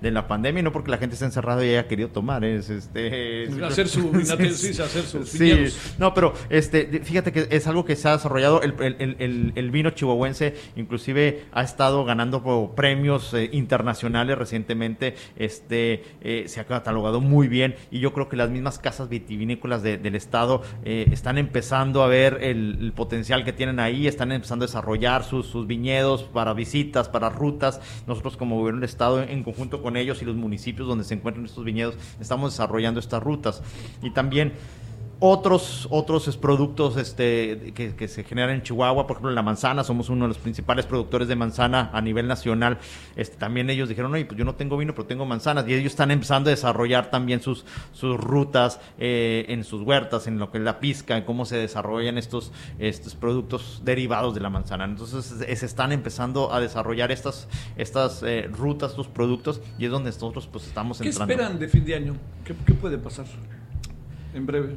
de 0.00 0.10
la 0.10 0.26
pandemia 0.28 0.60
y 0.60 0.62
no 0.62 0.72
porque 0.72 0.90
la 0.90 0.98
gente 0.98 1.14
esté 1.14 1.24
encerrada 1.26 1.64
y 1.64 1.70
haya 1.70 1.86
querido 1.88 2.08
tomar 2.08 2.44
es 2.44 2.70
este 2.70 3.48
Hacer 3.64 3.88
su 3.88 4.10
vinate- 4.10 4.50
sí, 4.54 4.80
hacer 4.80 5.02
sus 5.04 5.28
Sí, 5.28 5.38
viñedos. 5.38 5.94
no, 5.98 6.14
pero 6.14 6.34
este, 6.50 7.00
fíjate 7.04 7.32
que 7.32 7.48
es 7.50 7.66
algo 7.66 7.84
que 7.84 7.96
se 7.96 8.08
ha 8.08 8.12
desarrollado. 8.12 8.62
El, 8.62 8.74
el- 8.80 8.96
el- 8.98 9.16
el- 9.18 9.52
el 9.54 9.70
vino 9.70 9.90
chihuahuense, 9.90 10.54
inclusive, 10.76 11.44
ha 11.52 11.62
estado 11.62 12.04
ganando 12.04 12.42
premios 12.74 13.32
eh, 13.34 13.48
internacionales 13.52 14.36
recientemente. 14.38 15.14
Este, 15.36 16.02
eh, 16.22 16.44
se 16.46 16.60
ha 16.60 16.64
catalogado 16.66 17.20
muy 17.20 17.48
bien 17.48 17.74
y 17.90 18.00
yo 18.00 18.12
creo 18.12 18.28
que 18.28 18.36
las 18.36 18.50
mismas 18.50 18.78
casas 18.78 19.08
vitivinícolas 19.08 19.82
de- 19.82 19.98
del 19.98 20.14
estado 20.14 20.62
eh, 20.84 21.06
están 21.12 21.38
empezando 21.38 22.02
a 22.02 22.06
ver 22.08 22.38
el, 22.42 22.78
el 22.80 22.92
potencial 22.92 23.44
que 23.44 23.52
tienen 23.52 23.80
ahí, 23.80 24.06
están 24.06 24.32
empezando 24.32 24.64
a 24.64 24.68
desarrollar 24.68 25.24
sus, 25.24 25.46
sus 25.46 25.66
viñedos 25.66 26.22
para 26.24 26.52
visitas, 26.54 27.08
para 27.08 27.28
rutas. 27.30 27.80
Nosotros 28.06 28.36
como 28.36 28.58
gobierno 28.58 28.80
del 28.80 28.88
estado, 28.88 29.22
en 29.34 29.44
conjunto 29.44 29.82
con 29.82 29.96
ellos 29.96 30.22
y 30.22 30.24
los 30.24 30.36
municipios 30.36 30.88
donde 30.88 31.04
se 31.04 31.14
encuentran 31.14 31.44
estos 31.46 31.64
viñedos, 31.64 31.96
estamos 32.20 32.52
desarrollando 32.52 33.00
estas 33.00 33.22
rutas. 33.22 33.62
Y 34.02 34.10
también 34.10 34.54
otros 35.20 35.86
otros 35.90 36.36
productos 36.36 36.96
este 36.96 37.72
que, 37.74 37.94
que 37.94 38.08
se 38.08 38.24
generan 38.24 38.56
en 38.56 38.62
Chihuahua, 38.62 39.06
por 39.06 39.16
ejemplo 39.16 39.30
la 39.30 39.42
manzana, 39.42 39.84
somos 39.84 40.08
uno 40.08 40.24
de 40.24 40.28
los 40.28 40.38
principales 40.38 40.86
productores 40.86 41.28
de 41.28 41.36
manzana 41.36 41.90
a 41.92 42.00
nivel 42.00 42.26
nacional. 42.26 42.78
Este, 43.16 43.36
también 43.36 43.70
ellos 43.70 43.88
dijeron, 43.88 44.12
oye, 44.12 44.24
pues 44.24 44.38
yo 44.38 44.44
no 44.44 44.54
tengo 44.54 44.76
vino, 44.76 44.94
pero 44.94 45.06
tengo 45.06 45.26
manzanas. 45.26 45.66
Y 45.68 45.74
ellos 45.74 45.92
están 45.92 46.10
empezando 46.10 46.48
a 46.48 46.52
desarrollar 46.52 47.10
también 47.10 47.40
sus, 47.40 47.64
sus 47.92 48.18
rutas 48.18 48.80
eh, 48.98 49.46
en 49.48 49.64
sus 49.64 49.82
huertas, 49.82 50.26
en 50.26 50.38
lo 50.38 50.50
que 50.50 50.58
es 50.58 50.64
la 50.64 50.80
pizca, 50.80 51.16
en 51.16 51.24
cómo 51.24 51.44
se 51.44 51.56
desarrollan 51.56 52.18
estos, 52.18 52.52
estos 52.78 53.14
productos 53.14 53.82
derivados 53.84 54.34
de 54.34 54.40
la 54.40 54.50
manzana. 54.50 54.84
Entonces 54.84 55.24
se 55.24 55.66
están 55.66 55.92
empezando 55.92 56.52
a 56.52 56.60
desarrollar 56.60 57.12
estas, 57.12 57.48
estas 57.76 58.22
eh, 58.22 58.48
rutas, 58.50 58.90
estos 58.90 59.08
productos, 59.08 59.60
y 59.78 59.84
es 59.86 59.90
donde 59.90 60.10
nosotros 60.10 60.48
pues 60.50 60.66
estamos 60.66 60.98
¿Qué 61.00 61.08
entrando. 61.08 61.32
esperan 61.32 61.58
de 61.58 61.68
fin 61.68 61.84
de 61.84 61.94
año? 61.94 62.16
¿Qué, 62.44 62.54
qué 62.66 62.74
puede 62.74 62.98
pasar? 62.98 63.26
En 64.34 64.46
breve. 64.46 64.76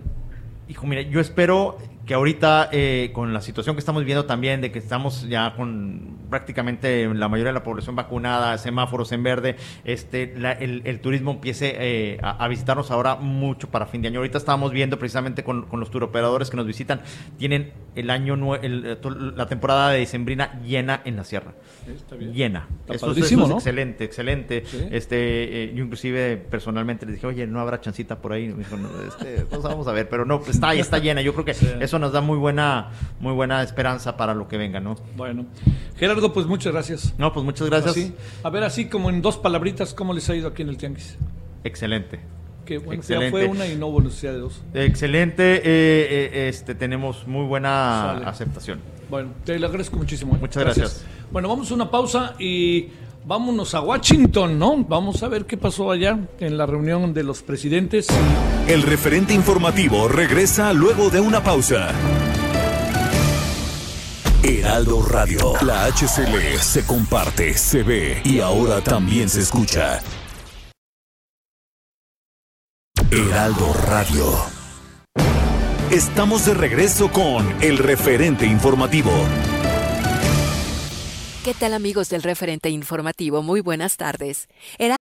Hijo, 0.68 0.86
mira, 0.86 1.02
yo 1.02 1.20
espero 1.20 1.78
que 2.08 2.14
ahorita, 2.14 2.70
eh, 2.72 3.12
con 3.14 3.34
la 3.34 3.42
situación 3.42 3.76
que 3.76 3.80
estamos 3.82 4.06
viendo 4.06 4.26
también, 4.26 4.62
de 4.62 4.72
que 4.72 4.80
estamos 4.80 5.28
ya 5.28 5.54
con 5.56 6.16
prácticamente 6.30 7.06
la 7.14 7.28
mayoría 7.28 7.50
de 7.52 7.60
la 7.60 7.64
población 7.64 7.96
vacunada, 7.98 8.58
semáforos 8.58 9.12
en 9.12 9.24
verde, 9.24 9.58
este, 9.84 10.34
la- 10.38 10.54
el, 10.54 10.82
el 10.86 11.02
turismo 11.02 11.32
empiece 11.32 11.76
eh, 11.78 12.18
a, 12.24 12.44
a 12.44 12.48
visitarnos 12.48 12.92
ahora 12.92 13.16
mucho 13.18 13.70
para 13.70 13.86
fin 13.88 14.02
de 14.02 14.08
año. 14.08 14.20
Ahorita 14.20 14.38
estábamos 14.38 14.72
viendo 14.72 14.98
precisamente 14.98 15.44
con, 15.44 15.64
con 15.68 15.80
los 15.82 15.92
turoperadores 15.92 16.50
que 16.50 16.56
nos 16.56 16.66
visitan, 16.66 17.02
tienen 17.38 17.74
el 17.96 18.10
año, 18.10 18.56
el- 18.56 18.86
eh, 18.86 18.98
la 19.36 19.48
temporada 19.48 19.90
de 19.92 20.00
diciembrina 20.00 20.62
llena 20.64 21.02
en 21.04 21.18
la 21.18 21.26
sierra. 21.26 21.56
Está 21.94 22.16
bien. 22.16 22.34
Llena. 22.34 22.68
Está 22.82 22.94
Eso, 22.94 23.06
es- 23.08 23.12
padrísimo, 23.16 23.42
eso 23.44 23.46
es 23.46 23.50
¿no? 23.52 23.58
excelente, 23.58 24.04
excelente. 24.06 24.64
Sí. 24.66 24.88
Este, 24.92 25.64
eh, 25.66 25.74
yo 25.76 25.84
inclusive 25.84 26.38
personalmente 26.38 27.06
les 27.06 27.16
dije, 27.16 27.28
oye, 27.28 27.46
no 27.48 27.60
habrá 27.60 27.82
chancita 27.82 28.20
por 28.20 28.32
ahí. 28.32 28.48
Me 28.48 28.60
dijo, 28.60 28.78
no, 28.78 28.90
este, 29.06 29.46
pues 29.46 29.62
vamos 29.62 29.88
a 29.88 29.92
ver, 29.92 30.08
pero 30.08 30.24
no, 30.26 30.40
pues 30.40 30.52
está, 30.56 30.74
está 30.74 31.00
llena. 31.00 31.22
Yo 31.22 31.34
creo 31.34 31.44
que 31.44 31.52
eso 31.52 31.97
nos 32.00 32.12
da 32.12 32.22
muy 32.22 32.38
buena, 32.38 32.90
muy 33.20 33.34
buena 33.34 33.64
esperanza 33.64 34.18
para 34.18 34.34
lo 34.34 34.48
que 34.48 34.58
venga, 34.58 34.80
¿no? 34.80 34.96
Bueno, 35.16 35.46
Gerardo, 35.98 36.34
pues 36.34 36.46
muchas 36.46 36.74
gracias. 36.74 37.14
No, 37.18 37.34
pues 37.34 37.46
muchas 37.46 37.70
gracias. 37.70 37.92
Así, 37.92 38.14
a 38.44 38.50
ver, 38.50 38.64
así 38.64 38.86
como 38.86 39.10
en 39.10 39.22
dos 39.22 39.38
palabritas, 39.38 39.94
¿cómo 39.94 40.14
les 40.14 40.30
ha 40.30 40.36
ido 40.36 40.50
aquí 40.50 40.62
en 40.62 40.70
el 40.70 40.78
Tianguis? 40.78 41.18
Excelente. 41.64 42.20
Que 42.66 42.80
bueno, 42.80 43.02
ya 43.02 43.16
Excelente. 43.16 43.32
fue 43.32 43.46
una 43.48 43.66
y 43.66 43.76
no 43.76 43.98
necesidad 44.00 44.34
de 44.34 44.40
dos. 44.40 44.62
Excelente, 44.74 45.58
eh, 45.58 45.62
eh, 45.66 46.50
este, 46.50 46.76
tenemos 46.76 47.26
muy 47.26 47.46
buena 47.46 48.14
Sale. 48.14 48.26
aceptación. 48.26 48.80
Bueno, 49.10 49.30
te 49.46 49.58
lo 49.58 49.68
agradezco 49.68 49.96
muchísimo. 49.96 50.36
¿eh? 50.36 50.40
Muchas 50.40 50.64
gracias. 50.64 51.06
Bueno, 51.32 51.48
vamos 51.48 51.72
a 51.72 51.74
una 51.74 51.90
pausa 51.90 52.36
y 52.40 52.90
vámonos 53.28 53.76
a 53.76 53.82
Washington, 53.82 54.58
¿no? 54.58 54.78
Vamos 54.86 55.22
a 55.22 55.28
ver 55.28 55.46
qué 55.46 55.58
pasó 55.58 55.92
allá 55.92 56.18
en 56.40 56.58
la 56.58 56.66
reunión 56.66 57.14
de 57.14 57.24
los 57.24 57.44
presidentes. 57.44 58.08
El 58.68 58.84
referente 58.84 59.34
informativo 59.34 60.08
regresa 60.08 60.72
luego 60.74 61.10
de 61.10 61.20
una 61.20 61.44
pausa. 61.44 61.92
Heraldo 64.44 65.02
Radio. 65.04 65.54
La 65.62 65.86
HCL 65.88 66.58
se 66.60 66.86
comparte, 66.86 67.54
se 67.56 67.84
ve 67.84 68.22
y 68.24 68.40
ahora 68.40 68.82
también 68.82 69.28
se 69.28 69.42
escucha. 69.42 70.00
Heraldo 73.12 73.74
Radio. 73.88 74.26
Estamos 75.92 76.46
de 76.46 76.54
regreso 76.54 77.12
con 77.12 77.46
el 77.62 77.78
referente 77.78 78.46
informativo. 78.46 79.12
¿Qué 81.48 81.54
tal 81.54 81.74
amigos 81.74 82.10
del 82.10 82.24
referente 82.24 82.70
informativo? 82.70 83.42
Muy 83.42 83.62
buenas 83.62 83.96
tardes. 83.96 84.50
Era 84.78 84.98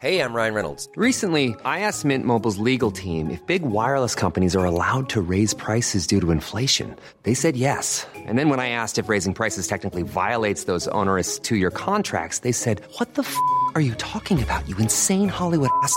Hey, 0.00 0.18
I'm 0.18 0.34
Ryan 0.34 0.52
Reynolds. 0.52 0.86
Recently, 0.96 1.54
I 1.64 1.80
asked 1.86 2.04
Mint 2.04 2.26
Mobile's 2.26 2.58
legal 2.58 2.90
team 2.90 3.30
if 3.30 3.40
big 3.46 3.62
wireless 3.62 4.14
companies 4.14 4.54
are 4.54 4.66
allowed 4.66 5.08
to 5.08 5.22
raise 5.22 5.54
prices 5.54 6.06
due 6.06 6.20
to 6.20 6.30
inflation. 6.30 6.94
They 7.22 7.32
said 7.32 7.56
yes. 7.56 8.06
And 8.26 8.38
then 8.38 8.50
when 8.50 8.60
I 8.60 8.68
asked 8.68 8.98
if 8.98 9.08
raising 9.08 9.32
prices 9.32 9.66
technically 9.66 10.02
violates 10.02 10.64
those 10.64 10.88
onerous 10.88 11.38
two 11.38 11.56
year 11.56 11.70
contracts, 11.70 12.40
they 12.40 12.52
said, 12.52 12.82
What 12.98 13.14
the 13.14 13.22
f 13.22 13.34
are 13.74 13.80
you 13.80 13.94
talking 13.94 14.42
about, 14.42 14.68
you 14.68 14.76
insane 14.76 15.30
Hollywood 15.30 15.70
ass? 15.82 15.96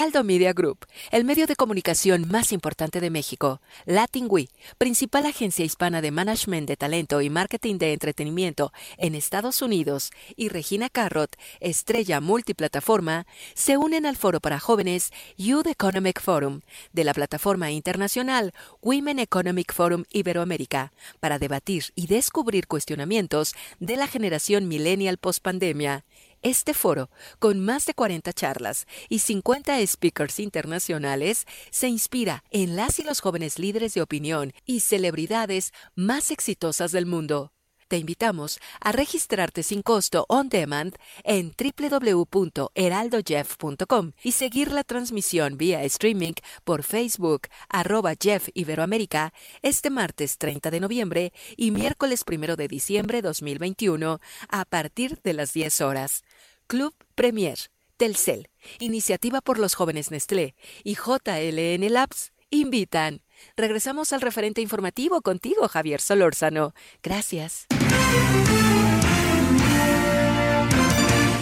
Aldo 0.00 0.24
Media 0.24 0.54
Group, 0.54 0.86
el 1.10 1.24
medio 1.24 1.46
de 1.46 1.56
comunicación 1.56 2.26
más 2.26 2.52
importante 2.52 3.02
de 3.02 3.10
México. 3.10 3.60
Latin 3.84 4.30
principal 4.78 5.26
agencia 5.26 5.62
hispana 5.62 6.00
de 6.00 6.10
management 6.10 6.66
de 6.66 6.78
talento 6.78 7.20
y 7.20 7.28
marketing 7.28 7.76
de 7.76 7.92
entretenimiento 7.92 8.72
en 8.96 9.14
Estados 9.14 9.60
Unidos, 9.60 10.10
y 10.36 10.48
Regina 10.48 10.88
Carrot, 10.88 11.36
estrella 11.60 12.22
multiplataforma, 12.22 13.26
se 13.52 13.76
unen 13.76 14.06
al 14.06 14.16
foro 14.16 14.40
para 14.40 14.58
jóvenes 14.58 15.10
Youth 15.36 15.66
Economic 15.66 16.22
Forum 16.22 16.62
de 16.94 17.04
la 17.04 17.12
plataforma 17.12 17.70
internacional 17.70 18.54
Women 18.80 19.18
Economic 19.18 19.70
Forum 19.74 20.04
Iberoamérica 20.10 20.94
para 21.20 21.38
debatir 21.38 21.92
y 21.94 22.06
descubrir 22.06 22.68
cuestionamientos 22.68 23.54
de 23.80 23.96
la 23.96 24.06
generación 24.06 24.66
millennial 24.66 25.18
post-pandemia. 25.18 26.06
Este 26.42 26.72
foro, 26.72 27.10
con 27.38 27.60
más 27.60 27.84
de 27.84 27.92
40 27.92 28.32
charlas 28.32 28.86
y 29.10 29.18
50 29.18 29.86
speakers 29.86 30.40
internacionales, 30.40 31.44
se 31.70 31.88
inspira 31.88 32.44
en 32.50 32.76
las 32.76 32.98
y 32.98 33.04
los 33.04 33.20
jóvenes 33.20 33.58
líderes 33.58 33.92
de 33.92 34.00
opinión 34.00 34.54
y 34.64 34.80
celebridades 34.80 35.72
más 35.96 36.30
exitosas 36.30 36.92
del 36.92 37.04
mundo. 37.04 37.52
Te 37.90 37.98
invitamos 37.98 38.58
a 38.80 38.92
registrarte 38.92 39.64
sin 39.64 39.82
costo 39.82 40.24
on 40.28 40.48
demand 40.48 40.94
en 41.24 41.52
www.heraldojeff.com 41.58 44.12
y 44.22 44.30
seguir 44.30 44.70
la 44.70 44.84
transmisión 44.84 45.56
vía 45.56 45.82
streaming 45.82 46.34
por 46.62 46.84
Facebook 46.84 47.48
arroba 47.68 48.12
Jeff 48.14 48.48
Iberoamérica 48.54 49.32
este 49.62 49.90
martes 49.90 50.38
30 50.38 50.70
de 50.70 50.78
noviembre 50.78 51.32
y 51.56 51.72
miércoles 51.72 52.22
1 52.24 52.54
de 52.54 52.68
diciembre 52.68 53.22
2021 53.22 54.20
a 54.48 54.64
partir 54.66 55.18
de 55.24 55.32
las 55.32 55.52
10 55.52 55.80
horas. 55.80 56.22
Club 56.68 56.94
Premier, 57.16 57.58
Telcel, 57.96 58.50
Iniciativa 58.78 59.40
por 59.40 59.58
los 59.58 59.74
Jóvenes 59.74 60.12
Nestlé 60.12 60.54
y 60.84 60.94
JLN 60.94 61.92
Labs 61.92 62.30
invitan. 62.50 63.22
Regresamos 63.56 64.12
al 64.12 64.20
referente 64.20 64.60
informativo 64.60 65.22
contigo, 65.22 65.66
Javier 65.66 66.00
Solórzano. 66.00 66.72
Gracias. 67.02 67.66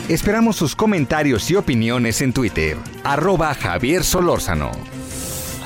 Esperamos 0.08 0.56
sus 0.56 0.74
comentarios 0.74 1.50
y 1.50 1.56
opiniones 1.56 2.22
en 2.22 2.32
Twitter. 2.32 2.78
Arroba 3.04 3.52
Javier 3.52 4.02
Solórzano. 4.02 4.70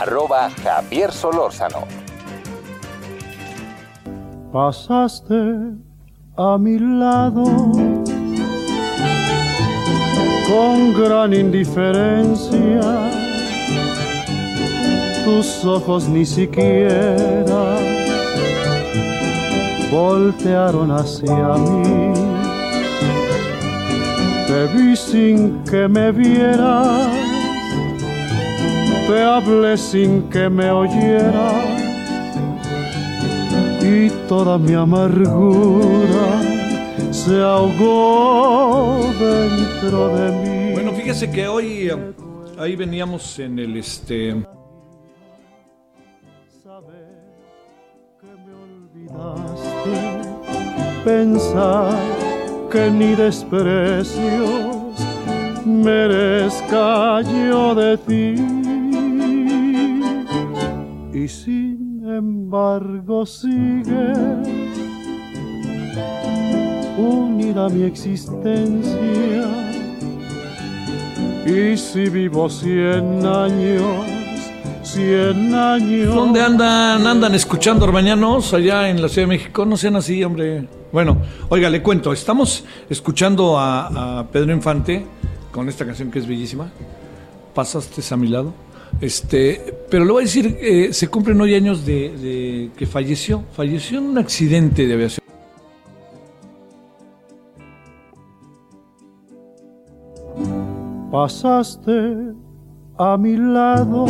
Arroba 0.01 0.51
Javier 0.51 1.13
Solórzano. 1.13 1.87
Pasaste 4.53 5.35
a 6.37 6.59
mi 6.59 6.77
lado 6.79 7.45
con 10.49 10.93
gran 10.93 11.33
indiferencia. 11.33 12.81
Tus 15.25 15.65
ojos 15.65 16.09
ni 16.09 16.27
siquiera 16.27 17.82
voltearon 19.93 20.91
hacia 20.91 21.49
mí. 21.59 22.15
Te 24.47 24.67
vi 24.75 24.97
sin 24.97 25.63
que 25.65 25.87
me 25.87 26.11
vieras, 26.11 27.09
te 29.07 29.23
hablé 29.23 29.77
sin 29.77 30.23
que 30.31 30.49
me 30.49 30.71
oyeras 30.71 31.73
y 33.83 34.09
toda 34.29 34.57
mi 34.59 34.73
amargura 34.73 36.27
se 37.11 37.41
ahogó 37.43 39.11
dentro 39.21 40.09
de 40.17 40.31
mí. 40.33 40.73
Bueno, 40.73 40.93
fíjese 40.93 41.31
que 41.31 41.47
hoy 41.47 41.91
eh, 41.91 42.15
ahí 42.59 42.77
veníamos 42.77 43.39
en 43.39 43.59
el 43.59 43.77
este 43.77 44.37
pensar 51.05 51.99
que 52.71 52.91
ni 52.91 53.15
desprecios 53.15 54.77
merezca 55.65 57.21
yo 57.23 57.75
de 57.75 57.97
ti. 57.99 58.35
Y 61.13 61.29
sin 61.29 62.03
embargo 62.05 63.27
sigue 63.27 64.13
unida 66.99 67.69
mi 67.69 67.85
existencia. 67.85 69.45
Y 71.45 71.77
si 71.77 72.09
vivo 72.09 72.49
cien 72.49 73.27
años, 73.27 74.22
cien 74.93 75.55
años. 75.55 76.15
¿Dónde 76.15 76.43
andan? 76.43 77.07
¿Andan 77.07 77.35
escuchando 77.35 77.85
Orbañanos 77.87 78.53
allá 78.53 78.91
en 78.91 79.01
la 79.01 79.09
Ciudad 79.09 79.27
de 79.27 79.35
México? 79.37 79.65
No 79.65 79.77
sean 79.77 79.97
así, 79.97 80.23
hombre. 80.23 80.69
Bueno, 80.93 81.17
oiga, 81.49 81.71
le 81.71 81.83
cuento. 81.83 82.13
Estamos 82.13 82.65
escuchando 82.91 83.59
a, 83.59 84.21
a 84.21 84.27
Pedro 84.29 84.53
Infante 84.53 85.05
con 85.51 85.69
esta 85.69 85.87
canción 85.87 86.11
que 86.11 86.19
es 86.19 86.27
bellísima. 86.27 86.71
Pasaste 87.55 88.03
a 88.13 88.17
mi 88.17 88.29
lado. 88.29 88.53
Este, 89.01 89.75
pero 89.91 90.05
le 90.05 90.13
voy 90.13 90.23
a 90.23 90.27
decir, 90.27 90.59
eh, 90.61 90.93
se 90.93 91.09
cumplen 91.09 91.41
hoy 91.41 91.55
años 91.55 91.87
de, 91.87 92.11
de 92.11 92.71
que 92.77 92.87
falleció. 92.87 93.45
Falleció 93.57 93.99
en 93.99 94.05
un 94.05 94.19
accidente 94.19 94.87
de 94.87 94.95
aviación. 94.95 95.23
Pasaste 101.11 102.35
a 102.99 103.17
mi 103.17 103.37
lado 103.37 104.07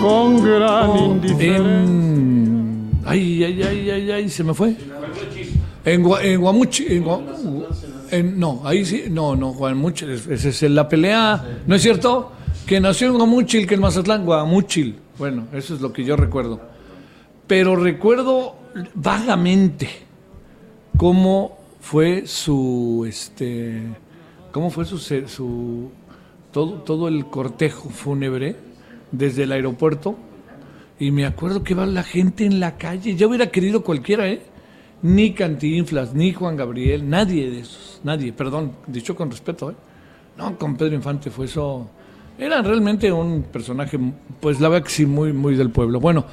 Con 0.00 0.42
gran 0.42 0.96
indiferencia. 0.98 1.56
En... 1.58 2.90
Ay, 3.04 3.44
ay, 3.44 3.62
ay, 3.62 3.90
ay, 3.90 4.10
ay, 4.10 4.28
se 4.28 4.42
me 4.44 4.54
fue. 4.54 4.74
En, 5.84 6.02
Gua- 6.04 6.22
en 6.22 6.40
Guamuchi. 6.40 6.86
En 6.88 7.04
Gua- 7.04 7.22
en- 8.10 8.38
no, 8.38 8.62
ahí 8.64 8.84
sí. 8.84 9.04
No, 9.10 9.34
no, 9.36 9.52
Guamuchil. 9.52 10.10
es- 10.10 10.26
Esa 10.26 10.48
es 10.48 10.62
la 10.70 10.88
pelea. 10.88 11.62
¿No 11.66 11.74
es 11.74 11.82
cierto? 11.82 12.32
Que 12.66 12.80
nació 12.80 13.08
en 13.08 13.14
Guamuchil, 13.14 13.66
que 13.66 13.74
en 13.74 13.80
Mazatlán, 13.80 14.24
Guamuchil. 14.24 14.96
Bueno, 15.18 15.46
eso 15.52 15.74
es 15.74 15.80
lo 15.80 15.92
que 15.92 16.04
yo 16.04 16.16
recuerdo. 16.16 16.60
Pero 17.46 17.76
recuerdo 17.76 18.56
vagamente 18.94 19.88
cómo 20.96 21.58
fue 21.80 22.26
su. 22.26 23.04
este 23.08 23.82
¿Cómo 24.52 24.70
fue 24.70 24.84
su. 24.84 24.98
su 24.98 25.90
todo, 26.52 26.72
todo 26.82 27.08
el 27.08 27.26
cortejo 27.26 27.88
fúnebre 27.90 28.56
desde 29.12 29.44
el 29.44 29.52
aeropuerto 29.52 30.16
y 30.98 31.10
me 31.10 31.26
acuerdo 31.26 31.62
que 31.62 31.74
va 31.74 31.86
la 31.86 32.02
gente 32.02 32.44
en 32.44 32.60
la 32.60 32.76
calle. 32.76 33.14
Yo 33.14 33.28
hubiera 33.28 33.48
querido 33.48 33.82
cualquiera, 33.82 34.28
¿eh? 34.28 34.42
Ni 35.02 35.32
Cantinflas, 35.32 36.12
ni 36.14 36.32
Juan 36.32 36.56
Gabriel, 36.56 37.08
nadie 37.08 37.50
de 37.50 37.60
esos, 37.60 38.00
nadie, 38.02 38.32
perdón, 38.32 38.72
dicho 38.86 39.14
con 39.14 39.30
respeto, 39.30 39.70
¿eh? 39.70 39.76
No, 40.36 40.58
con 40.58 40.76
Pedro 40.76 40.94
Infante 40.94 41.30
fue 41.30 41.46
eso. 41.46 41.88
Era 42.36 42.62
realmente 42.62 43.10
un 43.10 43.42
personaje, 43.42 43.98
pues 44.40 44.60
la 44.60 44.68
verdad 44.68 44.86
que 44.86 44.92
sí, 44.92 45.06
muy, 45.06 45.32
muy 45.32 45.56
del 45.56 45.70
pueblo. 45.70 46.00
Bueno, 46.00 46.24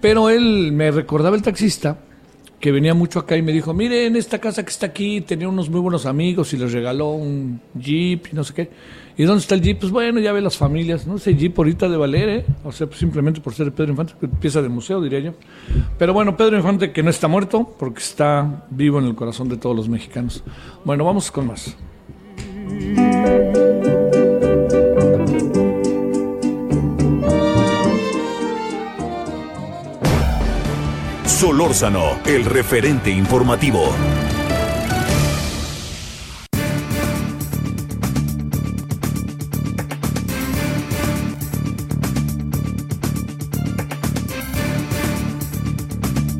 pero 0.00 0.30
él 0.30 0.72
me 0.72 0.90
recordaba 0.90 1.36
el 1.36 1.42
taxista 1.42 1.98
que 2.60 2.70
venía 2.72 2.94
mucho 2.94 3.18
acá 3.18 3.36
y 3.36 3.42
me 3.42 3.52
dijo, 3.52 3.72
mire, 3.72 4.06
en 4.06 4.16
esta 4.16 4.38
casa 4.38 4.62
que 4.62 4.70
está 4.70 4.86
aquí 4.86 5.22
tenía 5.22 5.48
unos 5.48 5.70
muy 5.70 5.80
buenos 5.80 6.04
amigos 6.04 6.52
y 6.52 6.58
les 6.58 6.72
regaló 6.72 7.12
un 7.12 7.60
jeep 7.74 8.26
y 8.30 8.36
no 8.36 8.44
sé 8.44 8.54
qué. 8.54 8.70
¿Y 9.16 9.24
dónde 9.24 9.40
está 9.40 9.54
el 9.54 9.62
jeep? 9.62 9.80
Pues 9.80 9.90
bueno, 9.90 10.20
ya 10.20 10.32
ve 10.32 10.42
las 10.42 10.58
familias, 10.58 11.06
no 11.06 11.18
sé, 11.18 11.34
jeep 11.34 11.58
ahorita 11.58 11.88
de 11.88 11.96
valer, 11.96 12.28
¿eh? 12.28 12.44
O 12.62 12.70
sea, 12.70 12.86
pues 12.86 12.98
simplemente 13.00 13.40
por 13.40 13.54
ser 13.54 13.72
Pedro 13.72 13.90
Infante, 13.92 14.14
pieza 14.40 14.60
de 14.60 14.68
museo, 14.68 15.00
diría 15.00 15.20
yo. 15.20 15.34
Pero 15.98 16.12
bueno, 16.12 16.36
Pedro 16.36 16.56
Infante 16.58 16.92
que 16.92 17.02
no 17.02 17.08
está 17.10 17.28
muerto 17.28 17.74
porque 17.78 18.00
está 18.00 18.66
vivo 18.70 18.98
en 18.98 19.06
el 19.06 19.14
corazón 19.14 19.48
de 19.48 19.56
todos 19.56 19.74
los 19.74 19.88
mexicanos. 19.88 20.44
Bueno, 20.84 21.04
vamos 21.04 21.30
con 21.30 21.46
más. 21.46 21.76
Solórzano, 31.40 32.20
el 32.26 32.44
referente 32.44 33.10
informativo. 33.10 33.80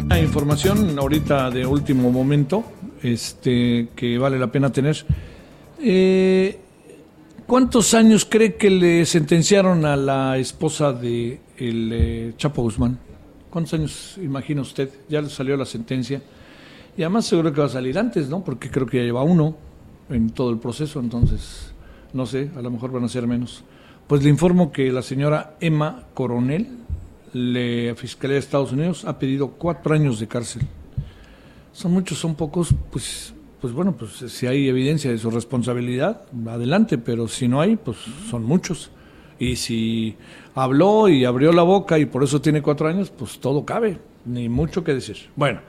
Una 0.04 0.20
información 0.20 0.98
ahorita 0.98 1.50
de 1.50 1.64
último 1.64 2.12
momento, 2.12 2.62
este, 3.02 3.88
que 3.96 4.18
vale 4.18 4.38
la 4.38 4.52
pena 4.52 4.70
tener. 4.70 5.06
Eh, 5.82 6.58
¿Cuántos 7.46 7.94
años 7.94 8.26
cree 8.28 8.56
que 8.56 8.68
le 8.68 9.06
sentenciaron 9.06 9.86
a 9.86 9.96
la 9.96 10.36
esposa 10.36 10.92
de 10.92 11.40
el 11.56 11.90
eh, 11.90 12.34
Chapo 12.36 12.60
Guzmán? 12.60 13.09
¿Cuántos 13.50 13.74
años 13.74 14.18
imagina 14.22 14.62
usted? 14.62 14.88
Ya 15.08 15.28
salió 15.28 15.56
la 15.56 15.64
sentencia. 15.64 16.22
Y 16.96 17.02
además 17.02 17.26
seguro 17.26 17.52
que 17.52 17.60
va 17.60 17.66
a 17.66 17.70
salir 17.70 17.98
antes, 17.98 18.28
¿no? 18.28 18.44
Porque 18.44 18.70
creo 18.70 18.86
que 18.86 18.98
ya 18.98 19.02
lleva 19.02 19.22
uno 19.22 19.56
en 20.08 20.30
todo 20.30 20.50
el 20.50 20.58
proceso, 20.58 21.00
entonces, 21.00 21.72
no 22.12 22.26
sé, 22.26 22.50
a 22.56 22.62
lo 22.62 22.70
mejor 22.70 22.92
van 22.92 23.04
a 23.04 23.08
ser 23.08 23.26
menos. 23.26 23.64
Pues 24.06 24.22
le 24.22 24.30
informo 24.30 24.72
que 24.72 24.90
la 24.92 25.02
señora 25.02 25.56
Emma 25.60 26.04
Coronel, 26.14 26.68
la 27.32 27.94
Fiscalía 27.94 28.34
de 28.34 28.40
Estados 28.40 28.72
Unidos, 28.72 29.04
ha 29.04 29.18
pedido 29.18 29.52
cuatro 29.52 29.94
años 29.94 30.20
de 30.20 30.28
cárcel. 30.28 30.62
Son 31.72 31.92
muchos, 31.92 32.18
son 32.18 32.34
pocos, 32.34 32.74
pues, 32.90 33.34
pues 33.60 33.72
bueno, 33.72 33.96
pues 33.96 34.32
si 34.32 34.46
hay 34.46 34.68
evidencia 34.68 35.10
de 35.10 35.18
su 35.18 35.30
responsabilidad, 35.30 36.22
adelante, 36.46 36.98
pero 36.98 37.28
si 37.28 37.48
no 37.48 37.60
hay, 37.60 37.76
pues 37.76 37.98
son 38.28 38.44
muchos. 38.44 38.90
Y 39.40 39.56
si 39.56 40.16
habló 40.54 41.08
y 41.08 41.24
abrió 41.24 41.52
la 41.52 41.62
boca 41.62 41.98
y 41.98 42.04
por 42.04 42.22
eso 42.22 42.40
tiene 42.40 42.60
cuatro 42.60 42.86
años, 42.86 43.10
pues 43.10 43.40
todo 43.40 43.64
cabe, 43.64 43.98
ni 44.26 44.50
mucho 44.50 44.84
que 44.84 44.92
decir. 44.92 45.16
Bueno, 45.34 45.60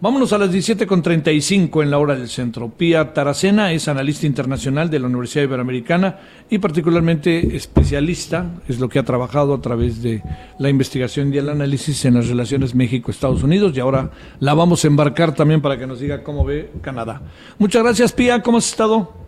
vámonos 0.00 0.32
a 0.32 0.38
las 0.38 0.52
17.35 0.52 1.82
en 1.82 1.90
la 1.90 1.98
hora 1.98 2.14
del 2.14 2.28
centro. 2.28 2.68
Pía 2.68 3.12
Taracena 3.12 3.72
es 3.72 3.88
analista 3.88 4.28
internacional 4.28 4.90
de 4.90 5.00
la 5.00 5.08
Universidad 5.08 5.42
Iberoamericana 5.42 6.20
y 6.48 6.58
particularmente 6.58 7.56
especialista, 7.56 8.46
es 8.68 8.78
lo 8.78 8.88
que 8.88 9.00
ha 9.00 9.04
trabajado 9.04 9.54
a 9.54 9.60
través 9.60 10.04
de 10.04 10.22
la 10.60 10.68
investigación 10.68 11.34
y 11.34 11.38
el 11.38 11.48
análisis 11.48 12.04
en 12.04 12.14
las 12.14 12.28
relaciones 12.28 12.76
México-Estados 12.76 13.42
Unidos 13.42 13.76
y 13.76 13.80
ahora 13.80 14.12
la 14.38 14.54
vamos 14.54 14.84
a 14.84 14.86
embarcar 14.86 15.34
también 15.34 15.60
para 15.60 15.76
que 15.76 15.88
nos 15.88 15.98
diga 15.98 16.22
cómo 16.22 16.44
ve 16.44 16.70
Canadá. 16.80 17.22
Muchas 17.58 17.82
gracias, 17.82 18.12
Pía, 18.12 18.40
¿cómo 18.40 18.58
has 18.58 18.68
estado? 18.68 19.25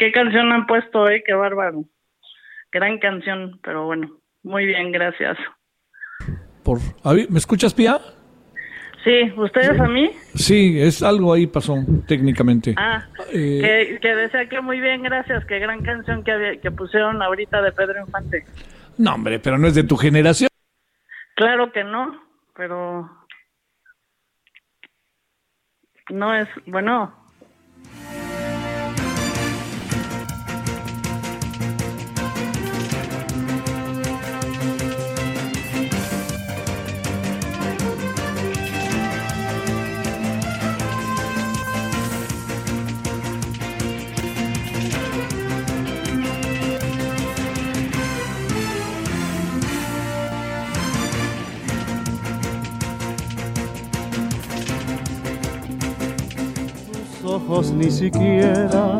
¿Y 0.00 0.04
qué 0.06 0.12
canción 0.12 0.50
han 0.50 0.66
puesto, 0.66 1.10
eh? 1.10 1.22
Qué 1.26 1.34
bárbaro. 1.34 1.84
Gran 2.72 2.98
canción, 2.98 3.60
pero 3.62 3.84
bueno, 3.84 4.18
muy 4.42 4.64
bien, 4.64 4.92
gracias. 4.92 5.36
Por, 6.64 6.78
¿Me 7.28 7.38
escuchas, 7.38 7.74
Pía? 7.74 7.98
Sí, 9.04 9.30
¿ustedes 9.36 9.78
a 9.78 9.88
mí? 9.88 10.10
Sí, 10.34 10.80
es 10.80 11.02
algo 11.02 11.34
ahí 11.34 11.46
pasó 11.46 11.76
técnicamente. 12.06 12.74
Ah, 12.78 13.06
eh, 13.32 13.98
que, 14.00 14.14
decía 14.14 14.48
que 14.48 14.60
muy 14.62 14.80
bien, 14.80 15.02
gracias, 15.02 15.44
qué 15.44 15.58
gran 15.58 15.82
canción 15.82 16.24
que, 16.24 16.60
que 16.62 16.70
pusieron 16.70 17.20
ahorita 17.20 17.60
de 17.60 17.72
Pedro 17.72 18.00
Infante. 18.00 18.44
No, 18.96 19.14
hombre, 19.14 19.38
pero 19.38 19.58
no 19.58 19.66
es 19.66 19.74
de 19.74 19.84
tu 19.84 19.96
generación. 19.96 20.48
Claro 21.34 21.72
que 21.72 21.84
no, 21.84 22.22
pero 22.54 23.10
no 26.10 26.34
es, 26.34 26.48
bueno, 26.66 27.20
ni 57.72 57.90
siquiera 57.90 58.98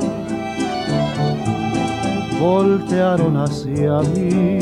voltearon 2.39 3.37
hacia 3.37 4.01
mí. 4.11 4.59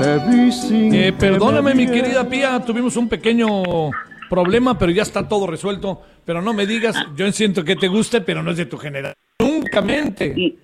Te 0.00 0.18
vi 0.28 0.50
sin 0.50 0.94
eh, 0.94 1.12
perdóname, 1.12 1.74
mi 1.74 1.86
querida 1.86 2.28
Pía, 2.28 2.60
tuvimos 2.60 2.96
un 2.96 3.08
pequeño 3.08 3.90
problema, 4.28 4.78
pero 4.78 4.90
ya 4.90 5.02
está 5.02 5.28
todo 5.28 5.46
resuelto. 5.46 6.02
Pero 6.24 6.40
no 6.40 6.54
me 6.54 6.66
digas, 6.66 6.96
yo 7.16 7.30
siento 7.32 7.64
que 7.64 7.76
te 7.76 7.88
guste, 7.88 8.20
pero 8.20 8.42
no 8.42 8.52
es 8.52 8.56
de 8.56 8.66
tu 8.66 8.78
generación. 8.78 9.16
Nunca 9.40 9.82
mente. 9.82 10.56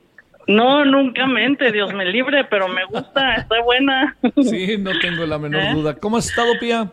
No, 0.46 0.84
nunca 0.84 1.26
mente, 1.26 1.70
Dios 1.70 1.92
me 1.92 2.06
libre, 2.06 2.44
pero 2.44 2.68
me 2.68 2.84
gusta, 2.86 3.34
está 3.34 3.60
buena. 3.62 4.16
Sí, 4.42 4.78
no 4.78 4.98
tengo 4.98 5.26
la 5.26 5.38
menor 5.38 5.62
¿Eh? 5.62 5.72
duda. 5.74 5.94
¿Cómo 5.94 6.16
has 6.16 6.30
estado, 6.30 6.52
Pía? 6.58 6.90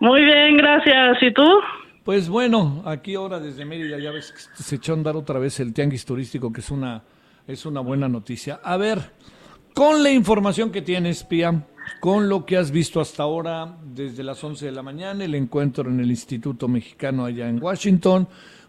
Muy 0.00 0.24
bien, 0.24 0.56
gracias. 0.56 1.22
¿Y 1.22 1.30
tú? 1.32 1.48
Pues 2.08 2.30
bueno, 2.30 2.84
aquí 2.86 3.16
ahora 3.16 3.38
desde 3.38 3.66
Mérida 3.66 3.98
ya 3.98 4.10
ves 4.10 4.32
que 4.32 4.62
se 4.62 4.76
echó 4.76 4.92
a 4.92 4.96
andar 4.96 5.14
otra 5.14 5.38
vez 5.38 5.60
el 5.60 5.74
tianguis 5.74 6.06
turístico, 6.06 6.50
que 6.50 6.62
es 6.62 6.70
una, 6.70 7.02
es 7.46 7.66
una 7.66 7.80
buena 7.80 8.08
noticia. 8.08 8.60
A 8.64 8.78
ver, 8.78 9.12
con 9.74 10.02
la 10.02 10.10
información 10.10 10.72
que 10.72 10.80
tienes, 10.80 11.22
Pia, 11.24 11.66
con 12.00 12.30
lo 12.30 12.46
que 12.46 12.56
has 12.56 12.70
visto 12.70 13.02
hasta 13.02 13.24
ahora, 13.24 13.76
desde 13.84 14.22
las 14.22 14.42
11 14.42 14.64
de 14.64 14.72
la 14.72 14.82
mañana, 14.82 15.22
el 15.22 15.34
encuentro 15.34 15.90
en 15.90 16.00
el 16.00 16.08
Instituto 16.08 16.66
Mexicano 16.66 17.26
allá 17.26 17.46
en 17.46 17.62
Washington, 17.62 18.26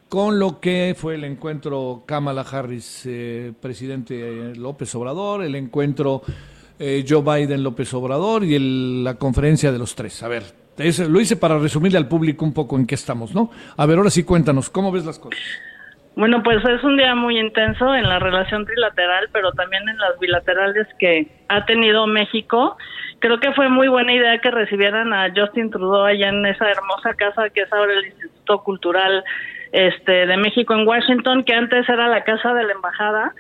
con 0.09 0.37
lo 0.37 0.59
que 0.59 0.93
fue 0.97 1.15
el 1.15 1.23
encuentro 1.23 2.03
Kamala 2.05 2.41
Harris, 2.41 3.03
eh, 3.05 3.53
presidente 3.57 4.53
López 4.53 4.93
Obrador, 4.95 5.43
el 5.43 5.55
encuentro 5.55 6.23
eh, 6.77 7.05
Joe 7.07 7.21
Biden 7.21 7.63
López 7.63 7.93
Obrador 7.93 8.43
y 8.43 9.01
la 9.01 9.15
conferencia 9.15 9.71
de 9.71 9.79
los 9.79 9.95
tres. 9.95 10.23
A 10.23 10.27
ver, 10.27 10.58
lo 10.79 11.19
hice 11.19 11.35
para 11.35 11.57
resumirle 11.59 11.97
al 11.97 12.07
público 12.07 12.45
un 12.45 12.53
poco 12.53 12.77
en 12.77 12.87
qué 12.87 12.95
estamos, 12.95 13.35
¿no? 13.35 13.51
A 13.77 13.85
ver, 13.85 13.97
ahora 13.97 14.09
sí 14.09 14.23
cuéntanos, 14.23 14.69
¿cómo 14.69 14.91
ves 14.91 15.05
las 15.05 15.19
cosas? 15.19 15.39
Bueno, 16.15 16.43
pues 16.43 16.57
es 16.65 16.83
un 16.83 16.97
día 16.97 17.15
muy 17.15 17.39
intenso 17.39 17.95
en 17.95 18.09
la 18.09 18.19
relación 18.19 18.65
trilateral, 18.65 19.29
pero 19.31 19.51
también 19.53 19.87
en 19.87 19.97
las 19.97 20.19
bilaterales 20.19 20.85
que 20.97 21.27
ha 21.47 21.65
tenido 21.65 22.07
México. 22.07 22.77
Creo 23.19 23.39
que 23.39 23.53
fue 23.53 23.69
muy 23.69 23.87
buena 23.87 24.13
idea 24.13 24.37
que 24.39 24.51
recibieran 24.51 25.13
a 25.13 25.31
Justin 25.33 25.69
Trudeau 25.69 26.03
allá 26.03 26.27
en 26.29 26.45
esa 26.45 26.69
hermosa 26.69 27.13
casa 27.13 27.49
que 27.49 27.61
es 27.61 27.71
ahora 27.71 27.93
el 27.93 28.05
Instituto 28.07 28.63
Cultural 28.63 29.23
este, 29.71 30.25
de 30.25 30.37
México 30.37 30.73
en 30.73 30.87
Washington, 30.87 31.43
que 31.43 31.53
antes 31.53 31.87
era 31.87 32.07
la 32.09 32.23
casa 32.23 32.53
de 32.53 32.63
la 32.63 32.73
embajada. 32.73 33.33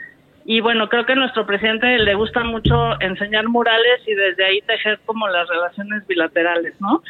Y 0.45 0.61
bueno, 0.61 0.87
creo 0.89 1.05
que 1.05 1.13
a 1.13 1.15
nuestro 1.15 1.45
presidente 1.45 1.97
le 1.97 2.15
gusta 2.15 2.43
mucho 2.43 2.99
enseñar 3.01 3.47
murales 3.49 4.01
y 4.07 4.13
desde 4.13 4.45
ahí 4.45 4.61
tejer 4.61 4.99
como 5.05 5.27
las 5.27 5.47
relaciones 5.49 6.07
bilaterales, 6.07 6.79
¿no? 6.79 7.03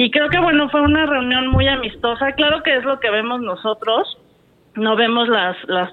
Y 0.00 0.12
creo 0.12 0.28
que, 0.28 0.38
bueno, 0.38 0.68
fue 0.70 0.80
una 0.80 1.06
reunión 1.06 1.48
muy 1.48 1.66
amistosa. 1.66 2.30
Claro 2.30 2.62
que 2.62 2.76
es 2.76 2.84
lo 2.84 3.00
que 3.00 3.10
vemos 3.10 3.40
nosotros. 3.40 4.16
No 4.76 4.94
vemos 4.94 5.28
las, 5.28 5.56
las 5.66 5.92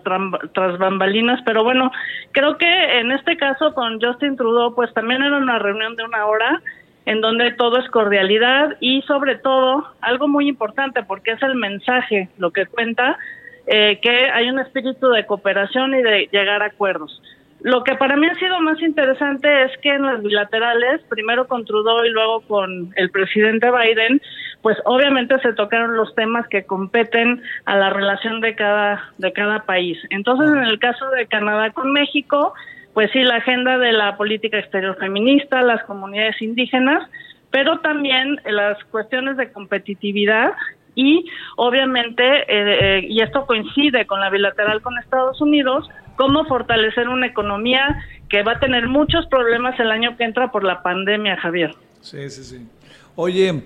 tras 0.53 0.77
bambalinas, 0.77 1.41
pero 1.43 1.63
bueno, 1.63 1.91
creo 2.31 2.55
que 2.59 2.99
en 2.99 3.11
este 3.11 3.35
caso 3.35 3.73
con 3.73 3.99
Justin 3.99 4.37
Trudeau, 4.37 4.75
pues 4.75 4.93
también 4.93 5.23
era 5.23 5.37
una 5.37 5.57
reunión 5.57 5.95
de 5.95 6.03
una 6.03 6.27
hora 6.27 6.61
en 7.07 7.19
donde 7.19 7.53
todo 7.53 7.79
es 7.79 7.89
cordialidad 7.89 8.77
y 8.79 9.01
sobre 9.07 9.37
todo 9.37 9.87
algo 10.01 10.27
muy 10.27 10.49
importante 10.49 11.01
porque 11.01 11.31
es 11.31 11.41
el 11.41 11.55
mensaje 11.55 12.29
lo 12.37 12.51
que 12.51 12.67
cuenta 12.67 13.17
eh, 13.65 13.99
que 14.03 14.29
hay 14.29 14.51
un 14.51 14.59
espíritu 14.59 15.09
de 15.09 15.25
cooperación 15.25 15.95
y 15.95 16.03
de 16.03 16.29
llegar 16.31 16.61
a 16.61 16.67
acuerdos. 16.67 17.23
Lo 17.65 17.83
que 17.83 17.95
para 17.95 18.15
mí 18.15 18.27
ha 18.27 18.35
sido 18.35 18.61
más 18.61 18.79
interesante 18.79 19.63
es 19.63 19.71
que 19.79 19.89
en 19.89 20.03
las 20.03 20.21
bilaterales, 20.21 21.01
primero 21.09 21.47
con 21.47 21.65
Trudeau 21.65 22.05
y 22.05 22.11
luego 22.11 22.41
con 22.41 22.93
el 22.95 23.09
presidente 23.09 23.71
Biden, 23.71 24.21
pues 24.61 24.77
obviamente 24.85 25.39
se 25.39 25.51
tocaron 25.53 25.97
los 25.97 26.13
temas 26.13 26.47
que 26.47 26.67
competen 26.67 27.41
a 27.65 27.75
la 27.75 27.89
relación 27.89 28.39
de 28.39 28.53
cada 28.53 29.11
de 29.17 29.33
cada 29.33 29.63
país. 29.63 29.97
Entonces, 30.11 30.47
en 30.55 30.63
el 30.63 30.77
caso 30.77 31.09
de 31.09 31.25
Canadá 31.25 31.71
con 31.71 31.91
México, 31.91 32.53
pues 32.93 33.09
sí, 33.11 33.23
la 33.23 33.37
agenda 33.37 33.79
de 33.79 33.93
la 33.93 34.15
política 34.15 34.59
exterior 34.59 34.95
feminista, 34.99 35.63
las 35.63 35.83
comunidades 35.85 36.39
indígenas, 36.43 37.09
pero 37.49 37.79
también 37.79 38.39
las 38.45 38.77
cuestiones 38.91 39.37
de 39.37 39.51
competitividad 39.51 40.53
y 40.93 41.25
obviamente, 41.57 42.23
eh, 42.23 42.99
eh, 42.99 43.05
y 43.09 43.21
esto 43.21 43.47
coincide 43.47 44.05
con 44.05 44.19
la 44.19 44.29
bilateral 44.29 44.83
con 44.83 44.99
Estados 44.99 45.41
Unidos, 45.41 45.89
cómo 46.15 46.45
fortalecer 46.45 47.09
una 47.09 47.27
economía 47.27 48.03
que 48.29 48.43
va 48.43 48.53
a 48.53 48.59
tener 48.59 48.87
muchos 48.87 49.25
problemas 49.27 49.79
el 49.79 49.91
año 49.91 50.17
que 50.17 50.23
entra 50.23 50.51
por 50.51 50.63
la 50.63 50.81
pandemia, 50.81 51.37
Javier. 51.37 51.73
Sí, 52.01 52.29
sí, 52.29 52.43
sí. 52.43 52.67
Oye, 53.15 53.63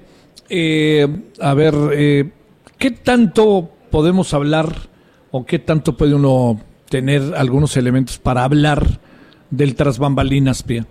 eh, 0.49 1.07
a 1.41 1.53
ver, 1.53 1.73
¿qué 2.77 2.91
tanto 2.91 3.69
podemos 3.91 4.33
hablar 4.33 4.67
o 5.31 5.45
qué 5.45 5.59
tanto 5.59 5.95
puede 5.95 6.15
uno 6.15 6.59
tener 6.89 7.21
algunos 7.35 7.77
elementos 7.77 8.17
para 8.17 8.43
hablar 8.43 8.83
del 9.49 9.75
tras 9.75 9.99
bambalinas, 9.99 10.63
Pia? 10.63 10.85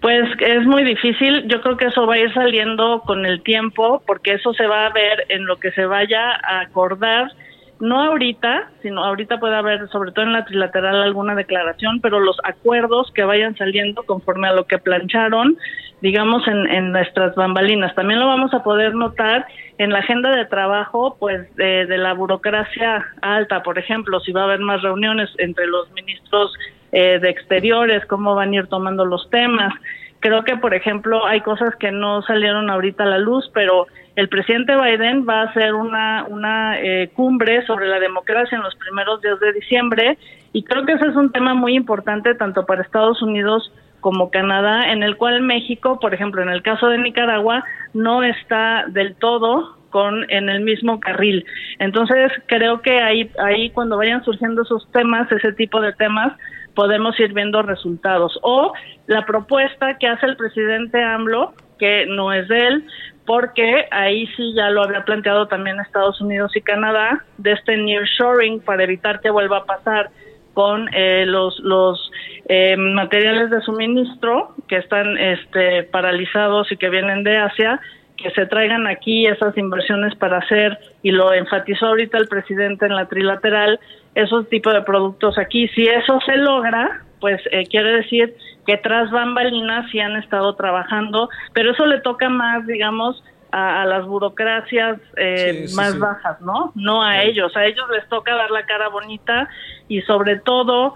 Pues 0.00 0.28
es 0.40 0.64
muy 0.64 0.84
difícil. 0.84 1.48
Yo 1.48 1.60
creo 1.60 1.76
que 1.76 1.86
eso 1.86 2.06
va 2.06 2.14
a 2.14 2.18
ir 2.18 2.32
saliendo 2.32 3.02
con 3.04 3.26
el 3.26 3.42
tiempo, 3.42 4.02
porque 4.06 4.34
eso 4.34 4.54
se 4.54 4.66
va 4.66 4.86
a 4.86 4.92
ver 4.92 5.26
en 5.28 5.46
lo 5.46 5.58
que 5.58 5.72
se 5.72 5.86
vaya 5.86 6.32
a 6.42 6.60
acordar. 6.60 7.32
No 7.80 8.02
ahorita, 8.02 8.70
sino 8.82 9.04
ahorita 9.04 9.38
puede 9.38 9.54
haber, 9.54 9.88
sobre 9.90 10.10
todo 10.10 10.24
en 10.24 10.32
la 10.32 10.44
trilateral, 10.44 11.02
alguna 11.02 11.34
declaración, 11.36 12.00
pero 12.00 12.18
los 12.18 12.36
acuerdos 12.42 13.12
que 13.14 13.22
vayan 13.22 13.56
saliendo 13.56 14.02
conforme 14.02 14.48
a 14.48 14.52
lo 14.52 14.66
que 14.66 14.78
plancharon, 14.78 15.56
digamos, 16.00 16.42
en, 16.48 16.92
nuestras 16.92 17.34
bambalinas. 17.36 17.94
También 17.94 18.18
lo 18.18 18.26
vamos 18.26 18.52
a 18.52 18.64
poder 18.64 18.94
notar 18.94 19.46
en 19.78 19.90
la 19.90 20.00
agenda 20.00 20.34
de 20.34 20.46
trabajo, 20.46 21.16
pues, 21.20 21.54
de, 21.54 21.86
de 21.86 21.98
la 21.98 22.14
burocracia 22.14 23.04
alta, 23.22 23.62
por 23.62 23.78
ejemplo, 23.78 24.18
si 24.20 24.32
va 24.32 24.42
a 24.42 24.44
haber 24.44 24.60
más 24.60 24.82
reuniones 24.82 25.30
entre 25.38 25.66
los 25.66 25.90
ministros 25.92 26.52
eh, 26.90 27.18
de 27.20 27.28
exteriores, 27.28 28.06
cómo 28.06 28.34
van 28.34 28.52
a 28.52 28.56
ir 28.56 28.66
tomando 28.66 29.04
los 29.04 29.28
temas. 29.30 29.74
Creo 30.20 30.42
que, 30.42 30.56
por 30.56 30.74
ejemplo, 30.74 31.26
hay 31.26 31.42
cosas 31.42 31.76
que 31.76 31.92
no 31.92 32.22
salieron 32.22 32.70
ahorita 32.70 33.04
a 33.04 33.06
la 33.08 33.18
luz, 33.18 33.50
pero 33.52 33.86
el 34.18 34.28
presidente 34.28 34.74
Biden 34.74 35.24
va 35.28 35.42
a 35.42 35.44
hacer 35.44 35.74
una, 35.74 36.24
una 36.28 36.76
eh, 36.80 37.08
cumbre 37.14 37.64
sobre 37.66 37.86
la 37.86 38.00
democracia 38.00 38.56
en 38.56 38.64
los 38.64 38.74
primeros 38.74 39.22
días 39.22 39.38
de 39.38 39.52
diciembre 39.52 40.18
y 40.52 40.64
creo 40.64 40.84
que 40.84 40.94
ese 40.94 41.06
es 41.06 41.14
un 41.14 41.30
tema 41.30 41.54
muy 41.54 41.76
importante 41.76 42.34
tanto 42.34 42.66
para 42.66 42.82
Estados 42.82 43.22
Unidos 43.22 43.72
como 44.00 44.32
Canadá, 44.32 44.90
en 44.90 45.04
el 45.04 45.16
cual 45.16 45.42
México, 45.42 46.00
por 46.00 46.14
ejemplo, 46.14 46.42
en 46.42 46.48
el 46.48 46.62
caso 46.62 46.88
de 46.88 46.98
Nicaragua, 46.98 47.62
no 47.94 48.24
está 48.24 48.86
del 48.88 49.14
todo 49.14 49.76
con 49.90 50.28
en 50.32 50.48
el 50.48 50.62
mismo 50.62 50.98
carril. 50.98 51.46
Entonces, 51.78 52.32
creo 52.46 52.82
que 52.82 53.00
ahí 53.00 53.30
ahí 53.38 53.70
cuando 53.70 53.98
vayan 53.98 54.24
surgiendo 54.24 54.62
esos 54.62 54.90
temas, 54.90 55.30
ese 55.30 55.52
tipo 55.52 55.80
de 55.80 55.92
temas, 55.92 56.32
podemos 56.74 57.18
ir 57.20 57.32
viendo 57.34 57.62
resultados. 57.62 58.36
O 58.42 58.72
la 59.06 59.24
propuesta 59.24 59.96
que 59.98 60.08
hace 60.08 60.26
el 60.26 60.36
presidente 60.36 61.00
AMLO, 61.00 61.54
que 61.78 62.06
no 62.06 62.32
es 62.32 62.48
de 62.48 62.66
él, 62.66 62.84
porque 63.28 63.84
ahí 63.90 64.26
sí 64.28 64.54
ya 64.56 64.70
lo 64.70 64.82
había 64.82 65.04
planteado 65.04 65.48
también 65.48 65.78
Estados 65.80 66.18
Unidos 66.18 66.56
y 66.56 66.62
Canadá, 66.62 67.22
de 67.36 67.52
este 67.52 67.76
nearshoring 67.76 68.60
para 68.60 68.84
evitar 68.84 69.20
que 69.20 69.28
vuelva 69.28 69.58
a 69.58 69.64
pasar 69.66 70.08
con 70.54 70.88
eh, 70.94 71.26
los, 71.26 71.60
los 71.60 72.10
eh, 72.48 72.74
materiales 72.78 73.50
de 73.50 73.60
suministro 73.60 74.54
que 74.66 74.78
están 74.78 75.18
este, 75.18 75.82
paralizados 75.82 76.72
y 76.72 76.78
que 76.78 76.88
vienen 76.88 77.22
de 77.22 77.36
Asia, 77.36 77.78
que 78.16 78.30
se 78.30 78.46
traigan 78.46 78.86
aquí 78.86 79.26
esas 79.26 79.54
inversiones 79.58 80.14
para 80.14 80.38
hacer, 80.38 80.78
y 81.02 81.10
lo 81.10 81.34
enfatizó 81.34 81.88
ahorita 81.88 82.16
el 82.16 82.28
presidente 82.28 82.86
en 82.86 82.94
la 82.94 83.08
trilateral, 83.08 83.78
esos 84.14 84.48
tipos 84.48 84.72
de 84.72 84.80
productos 84.80 85.36
aquí. 85.36 85.68
Si 85.68 85.86
eso 85.86 86.18
se 86.24 86.38
logra, 86.38 87.02
pues 87.20 87.42
eh, 87.52 87.66
quiere 87.66 87.92
decir 87.92 88.34
que 88.68 88.76
tras 88.76 89.10
bambalinas 89.10 89.90
sí 89.90 89.98
han 89.98 90.16
estado 90.16 90.54
trabajando, 90.54 91.30
pero 91.54 91.72
eso 91.72 91.86
le 91.86 92.02
toca 92.02 92.28
más, 92.28 92.66
digamos, 92.66 93.24
a, 93.50 93.86
las 93.86 94.04
burocracias 94.04 95.00
eh, 95.16 95.68
más 95.74 95.98
bajas, 95.98 96.38
¿no? 96.42 96.72
No 96.74 97.02
a 97.02 97.22
ellos, 97.22 97.56
a 97.56 97.64
ellos 97.64 97.86
les 97.90 98.06
toca 98.10 98.34
dar 98.34 98.50
la 98.50 98.66
cara 98.66 98.90
bonita 98.90 99.48
y 99.88 100.02
sobre 100.02 100.38
todo, 100.40 100.92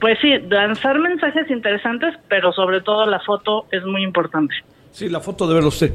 pues 0.00 0.18
sí, 0.20 0.38
lanzar 0.50 0.98
mensajes 0.98 1.50
interesantes, 1.50 2.14
pero 2.28 2.52
sobre 2.52 2.82
todo 2.82 3.06
la 3.06 3.20
foto 3.20 3.68
es 3.70 3.82
muy 3.86 4.02
importante. 4.02 4.54
Sí, 4.90 5.08
la 5.08 5.20
foto 5.20 5.48
de 5.48 5.54
verlo 5.54 5.70
usted. 5.70 5.94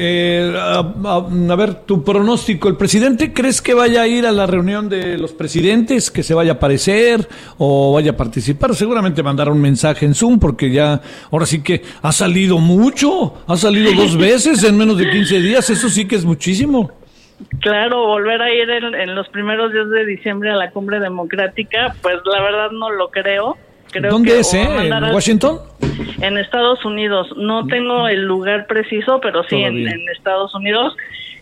Eh, 0.00 0.54
a, 0.56 1.56
ver, 1.56 1.74
tu 1.84 2.04
pronóstico. 2.04 2.68
¿El 2.68 2.76
presidente 2.76 3.32
crees 3.32 3.60
que 3.60 3.74
vaya 3.74 4.02
a 4.02 4.06
ir 4.06 4.26
a 4.26 4.32
la 4.32 4.46
reunión 4.46 4.88
de 4.88 5.18
los 5.18 5.32
presidentes, 5.32 6.12
que 6.12 6.22
se 6.22 6.34
vaya 6.34 6.52
a 6.52 6.54
aparecer 6.54 7.26
o 7.58 7.92
vaya 7.94 8.12
a 8.12 8.16
participar? 8.16 8.76
Seguramente 8.76 9.24
mandará 9.24 9.50
un 9.50 9.60
mensaje 9.60 10.06
en 10.06 10.14
Zoom 10.14 10.38
porque 10.38 10.70
ya, 10.70 11.00
ahora 11.32 11.46
sí 11.46 11.64
que 11.64 11.82
ha 12.00 12.12
salido 12.12 12.58
mucho, 12.58 13.42
ha 13.48 13.56
salido 13.56 13.92
dos 13.92 14.16
veces 14.18 14.62
en 14.62 14.78
menos 14.78 14.98
de 14.98 15.10
15 15.10 15.40
días, 15.40 15.68
eso 15.68 15.88
sí 15.88 16.06
que 16.06 16.14
es 16.14 16.24
muchísimo. 16.24 16.92
Claro, 17.60 18.06
volver 18.06 18.40
a 18.40 18.54
ir 18.54 18.70
en 18.70 19.14
los 19.16 19.28
primeros 19.30 19.72
días 19.72 19.88
de 19.90 20.06
diciembre 20.06 20.50
a 20.50 20.56
la 20.56 20.70
cumbre 20.70 21.00
democrática, 21.00 21.94
pues 22.02 22.16
la 22.24 22.40
verdad 22.40 22.70
no 22.70 22.90
lo 22.90 23.10
creo 23.10 23.56
¿Dónde 24.10 24.40
es, 24.40 24.54
eh? 24.54 24.62
¿En 24.62 24.92
Washington? 25.14 25.58
En 26.20 26.38
Estados 26.38 26.84
Unidos. 26.84 27.28
No 27.36 27.66
tengo 27.66 28.08
el 28.08 28.24
lugar 28.24 28.66
preciso, 28.66 29.20
pero 29.20 29.42
sí 29.44 29.56
en, 29.56 29.88
Estados 30.10 30.54
Unidos. 30.54 30.96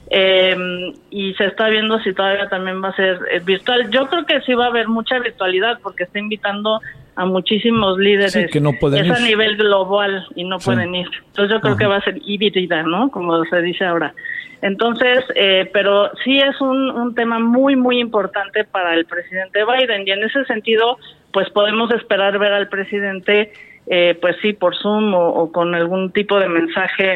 Em, 0.08 0.94
y 1.10 1.34
se 1.34 1.46
está 1.46 1.68
viendo 1.68 1.98
si 2.00 2.12
todavía 2.12 2.48
también 2.48 2.82
va 2.82 2.90
a 2.90 2.96
ser 2.96 3.18
eh, 3.32 3.40
virtual. 3.44 3.90
Yo 3.90 4.06
creo 4.06 4.24
que 4.24 4.40
sí 4.42 4.54
va 4.54 4.66
a 4.66 4.68
haber 4.68 4.86
mucha 4.86 5.18
virtualidad 5.18 5.80
porque 5.82 6.04
está 6.04 6.20
invitando 6.20 6.80
a 7.16 7.24
muchísimos 7.24 7.98
líderes. 7.98 8.50
que 8.52 8.60
no 8.60 8.74
pueden 8.74 9.06
es 9.06 9.10
a 9.10 9.20
nivel 9.20 9.56
global 9.56 10.26
y 10.36 10.44
no 10.44 10.58
pueden 10.58 10.94
ir. 10.94 11.08
Entonces 11.26 11.56
yo 11.56 11.60
creo 11.60 11.76
que 11.76 11.86
va 11.86 11.96
a 11.96 12.02
ser 12.02 12.20
híbrida, 12.24 12.82
¿no? 12.84 13.10
Como 13.10 13.44
se 13.46 13.62
dice 13.62 13.84
ahora. 13.84 14.14
Entonces, 14.62 15.24
eh, 15.34 15.68
pero 15.72 16.10
sí 16.24 16.38
es 16.38 16.60
un, 16.60 16.90
un 16.90 17.14
tema 17.14 17.38
muy, 17.38 17.76
muy 17.76 17.98
importante 17.98 18.64
para 18.64 18.94
el 18.94 19.06
presidente 19.06 19.60
Biden 19.64 20.06
y 20.06 20.10
en 20.12 20.24
ese 20.24 20.44
sentido 20.44 20.98
pues 21.36 21.50
podemos 21.50 21.90
esperar 21.90 22.38
ver 22.38 22.54
al 22.54 22.70
presidente, 22.70 23.52
eh, 23.86 24.16
pues 24.22 24.36
sí, 24.40 24.54
por 24.54 24.74
Zoom 24.74 25.12
o, 25.12 25.52
con 25.52 25.74
algún 25.74 26.10
tipo 26.10 26.40
de 26.40 26.48
mensaje 26.48 27.14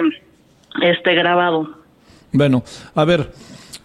este 0.82 1.14
grabado. 1.14 1.70
Bueno, 2.30 2.62
a 2.94 3.06
ver, 3.06 3.30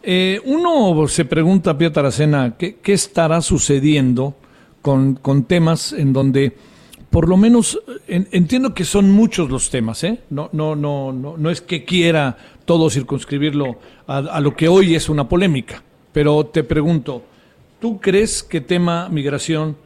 eh, 0.04 0.42
uno 0.44 1.08
se 1.08 1.24
pregunta, 1.24 1.78
Pia 1.78 1.94
Taracena, 1.94 2.58
¿qué, 2.60 2.76
¿qué, 2.84 2.92
estará 2.92 3.40
sucediendo 3.40 4.36
con, 4.82 5.16
con, 5.16 5.46
temas 5.46 5.94
en 5.94 6.12
donde, 6.12 6.52
por 7.10 7.30
lo 7.30 7.38
menos, 7.38 7.82
entiendo 8.10 8.74
que 8.74 8.84
son 8.84 9.12
muchos 9.12 9.50
los 9.50 9.70
temas, 9.70 10.04
¿eh? 10.04 10.20
No, 10.32 10.50
no, 10.52 10.76
no, 10.76 11.14
no, 11.14 11.38
no 11.38 11.50
es 11.50 11.62
que 11.62 11.86
quiera 11.86 12.36
todo 12.66 12.90
circunscribirlo 12.90 13.78
a, 14.06 14.18
a 14.18 14.42
lo 14.42 14.54
que 14.54 14.68
hoy 14.68 14.96
es 14.96 15.08
una 15.08 15.30
polémica, 15.30 15.82
pero 16.12 16.46
te 16.48 16.66
pregunto, 16.66 17.24
¿tú 17.80 18.02
crees 18.02 18.44
que 18.44 18.60
tema 18.60 19.08
migración 19.08 19.78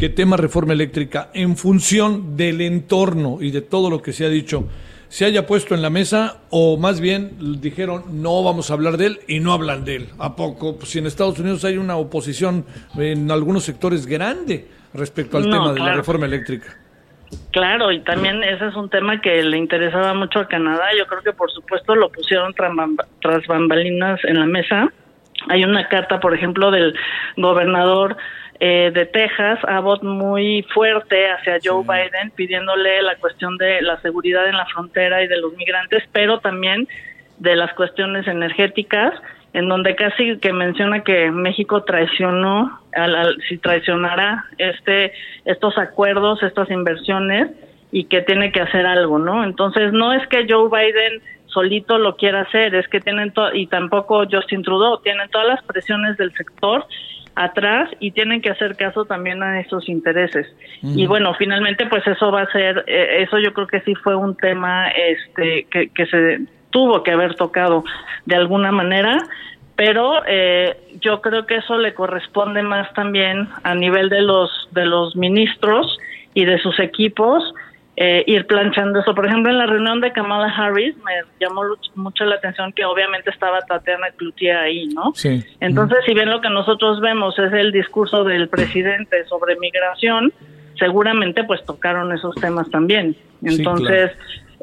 que 0.00 0.08
tema 0.08 0.38
reforma 0.38 0.72
eléctrica, 0.72 1.28
en 1.34 1.58
función 1.58 2.34
del 2.34 2.62
entorno 2.62 3.36
y 3.38 3.50
de 3.50 3.60
todo 3.60 3.90
lo 3.90 4.00
que 4.00 4.14
se 4.14 4.24
ha 4.24 4.30
dicho, 4.30 4.66
se 5.08 5.26
haya 5.26 5.46
puesto 5.46 5.74
en 5.74 5.82
la 5.82 5.90
mesa 5.90 6.38
o 6.48 6.78
más 6.78 7.02
bien 7.02 7.60
dijeron 7.60 8.04
no 8.22 8.42
vamos 8.42 8.70
a 8.70 8.74
hablar 8.74 8.96
de 8.96 9.08
él 9.08 9.20
y 9.28 9.40
no 9.40 9.52
hablan 9.52 9.84
de 9.84 9.96
él. 9.96 10.08
¿A 10.18 10.36
poco? 10.36 10.78
Pues 10.78 10.88
si 10.88 11.00
en 11.00 11.06
Estados 11.06 11.38
Unidos 11.38 11.66
hay 11.66 11.76
una 11.76 11.98
oposición 11.98 12.64
en 12.96 13.30
algunos 13.30 13.64
sectores 13.64 14.06
grande 14.06 14.68
respecto 14.94 15.36
al 15.36 15.50
tema 15.50 15.74
de 15.74 15.80
la 15.80 15.92
reforma 15.92 16.24
eléctrica. 16.24 16.78
Claro, 17.50 17.92
y 17.92 18.00
también 18.00 18.42
ese 18.42 18.68
es 18.68 18.76
un 18.76 18.88
tema 18.88 19.20
que 19.20 19.42
le 19.42 19.58
interesaba 19.58 20.14
mucho 20.14 20.38
a 20.38 20.48
Canadá. 20.48 20.86
Yo 20.98 21.06
creo 21.06 21.20
que 21.20 21.34
por 21.34 21.50
supuesto 21.50 21.94
lo 21.94 22.08
pusieron 22.10 22.54
tras 22.54 23.46
bambalinas 23.46 24.18
en 24.24 24.40
la 24.40 24.46
mesa. 24.46 24.90
Hay 25.48 25.62
una 25.62 25.88
carta, 25.88 26.20
por 26.20 26.34
ejemplo, 26.34 26.70
del 26.70 26.94
gobernador 27.36 28.16
eh, 28.62 28.90
de 28.92 29.06
Texas, 29.06 29.58
Abbott 29.66 30.02
muy 30.02 30.62
fuerte 30.74 31.30
hacia 31.30 31.58
Joe 31.64 31.82
Biden, 31.82 32.30
pidiéndole 32.36 33.00
la 33.00 33.16
cuestión 33.16 33.56
de 33.56 33.80
la 33.80 33.98
seguridad 34.02 34.46
en 34.46 34.56
la 34.58 34.66
frontera 34.66 35.22
y 35.22 35.28
de 35.28 35.38
los 35.38 35.54
migrantes, 35.54 36.04
pero 36.12 36.40
también 36.40 36.86
de 37.38 37.56
las 37.56 37.72
cuestiones 37.72 38.28
energéticas, 38.28 39.14
en 39.54 39.66
donde 39.66 39.96
casi 39.96 40.36
que 40.38 40.52
menciona 40.52 41.02
que 41.02 41.30
México 41.30 41.84
traicionó, 41.84 42.78
al, 42.92 43.38
si 43.48 43.56
traicionara 43.56 44.44
este, 44.58 45.12
estos 45.46 45.78
acuerdos, 45.78 46.42
estas 46.42 46.70
inversiones, 46.70 47.48
y 47.92 48.04
que 48.04 48.20
tiene 48.20 48.52
que 48.52 48.60
hacer 48.60 48.84
algo, 48.84 49.18
¿no? 49.18 49.42
Entonces, 49.42 49.92
no 49.92 50.12
es 50.12 50.24
que 50.28 50.46
Joe 50.46 50.68
Biden 50.68 51.22
solito 51.46 51.98
lo 51.98 52.16
quiera 52.16 52.42
hacer, 52.42 52.74
es 52.74 52.86
que 52.88 53.00
tienen 53.00 53.32
to 53.32 53.54
y 53.54 53.66
tampoco 53.66 54.24
Justin 54.30 54.62
Trudeau, 54.62 54.98
tienen 54.98 55.28
todas 55.30 55.48
las 55.48 55.62
presiones 55.64 56.18
del 56.18 56.32
sector 56.34 56.86
atrás 57.34 57.90
y 58.00 58.10
tienen 58.10 58.42
que 58.42 58.50
hacer 58.50 58.76
caso 58.76 59.04
también 59.04 59.42
a 59.42 59.60
esos 59.60 59.88
intereses. 59.88 60.46
Y 60.82 61.06
bueno, 61.06 61.34
finalmente 61.34 61.86
pues 61.86 62.06
eso 62.06 62.30
va 62.30 62.42
a 62.42 62.52
ser, 62.52 62.84
eh, 62.86 63.22
eso 63.22 63.38
yo 63.38 63.52
creo 63.52 63.66
que 63.66 63.80
sí 63.82 63.94
fue 63.94 64.14
un 64.14 64.36
tema 64.36 64.88
este 64.88 65.66
que, 65.70 65.88
que 65.88 66.06
se 66.06 66.40
tuvo 66.70 67.02
que 67.02 67.12
haber 67.12 67.34
tocado 67.34 67.84
de 68.26 68.36
alguna 68.36 68.72
manera, 68.72 69.18
pero 69.76 70.22
eh, 70.26 70.76
yo 71.00 71.20
creo 71.20 71.46
que 71.46 71.56
eso 71.56 71.78
le 71.78 71.94
corresponde 71.94 72.62
más 72.62 72.92
también 72.94 73.48
a 73.62 73.74
nivel 73.74 74.08
de 74.08 74.22
los 74.22 74.68
de 74.72 74.84
los 74.84 75.16
ministros 75.16 75.98
y 76.34 76.44
de 76.44 76.58
sus 76.58 76.78
equipos 76.78 77.42
eh, 78.02 78.24
ir 78.26 78.46
planchando 78.46 79.00
eso. 79.00 79.14
Por 79.14 79.26
ejemplo, 79.26 79.52
en 79.52 79.58
la 79.58 79.66
reunión 79.66 80.00
de 80.00 80.10
Kamala 80.10 80.46
Harris 80.46 80.96
me 81.04 81.12
llamó 81.38 81.64
mucho 81.96 82.24
la 82.24 82.36
atención 82.36 82.72
que 82.72 82.82
obviamente 82.82 83.28
estaba 83.28 83.60
Tatiana 83.60 84.06
Cloutier 84.16 84.56
ahí, 84.56 84.86
¿no? 84.86 85.12
Sí. 85.14 85.44
Entonces, 85.60 85.98
si 86.06 86.14
bien 86.14 86.30
lo 86.30 86.40
que 86.40 86.48
nosotros 86.48 86.98
vemos 87.02 87.38
es 87.38 87.52
el 87.52 87.72
discurso 87.72 88.24
del 88.24 88.48
presidente 88.48 89.26
sobre 89.26 89.54
migración, 89.56 90.32
seguramente 90.78 91.44
pues 91.44 91.62
tocaron 91.66 92.10
esos 92.14 92.34
temas 92.36 92.70
también. 92.70 93.14
Entonces, 93.42 94.12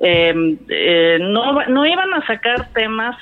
eh, 0.02 0.58
eh, 0.70 1.20
no, 1.22 1.64
no 1.68 1.86
iban 1.86 2.12
a 2.16 2.26
sacar 2.26 2.70
temas 2.74 3.16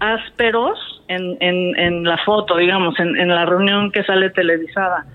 ásperos 0.00 1.04
en, 1.06 1.36
en, 1.38 1.78
en 1.78 2.02
la 2.02 2.18
foto, 2.24 2.56
digamos, 2.56 2.98
en, 2.98 3.16
en, 3.16 3.28
la 3.28 3.46
reunión 3.46 3.92
que 3.92 4.02
sale 4.02 4.30
televisada, 4.30 5.06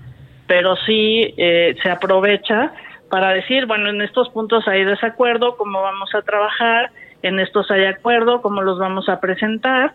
pero 0.46 0.76
sí 0.86 1.34
eh, 1.36 1.76
se 1.82 1.90
aprovecha 1.90 2.72
para 3.10 3.30
decir, 3.30 3.66
bueno, 3.66 3.88
en 3.90 4.02
estos 4.02 4.28
puntos 4.30 4.66
hay 4.68 4.84
desacuerdo, 4.84 5.56
cómo 5.56 5.82
vamos 5.82 6.14
a 6.14 6.22
trabajar, 6.22 6.90
en 7.22 7.38
estos 7.40 7.70
hay 7.70 7.84
acuerdo, 7.84 8.42
cómo 8.42 8.62
los 8.62 8.78
vamos 8.78 9.08
a 9.08 9.20
presentar, 9.20 9.94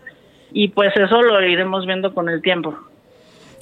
y 0.52 0.68
pues 0.68 0.96
eso 0.96 1.22
lo 1.22 1.40
iremos 1.42 1.86
viendo 1.86 2.14
con 2.14 2.28
el 2.28 2.42
tiempo. 2.42 2.74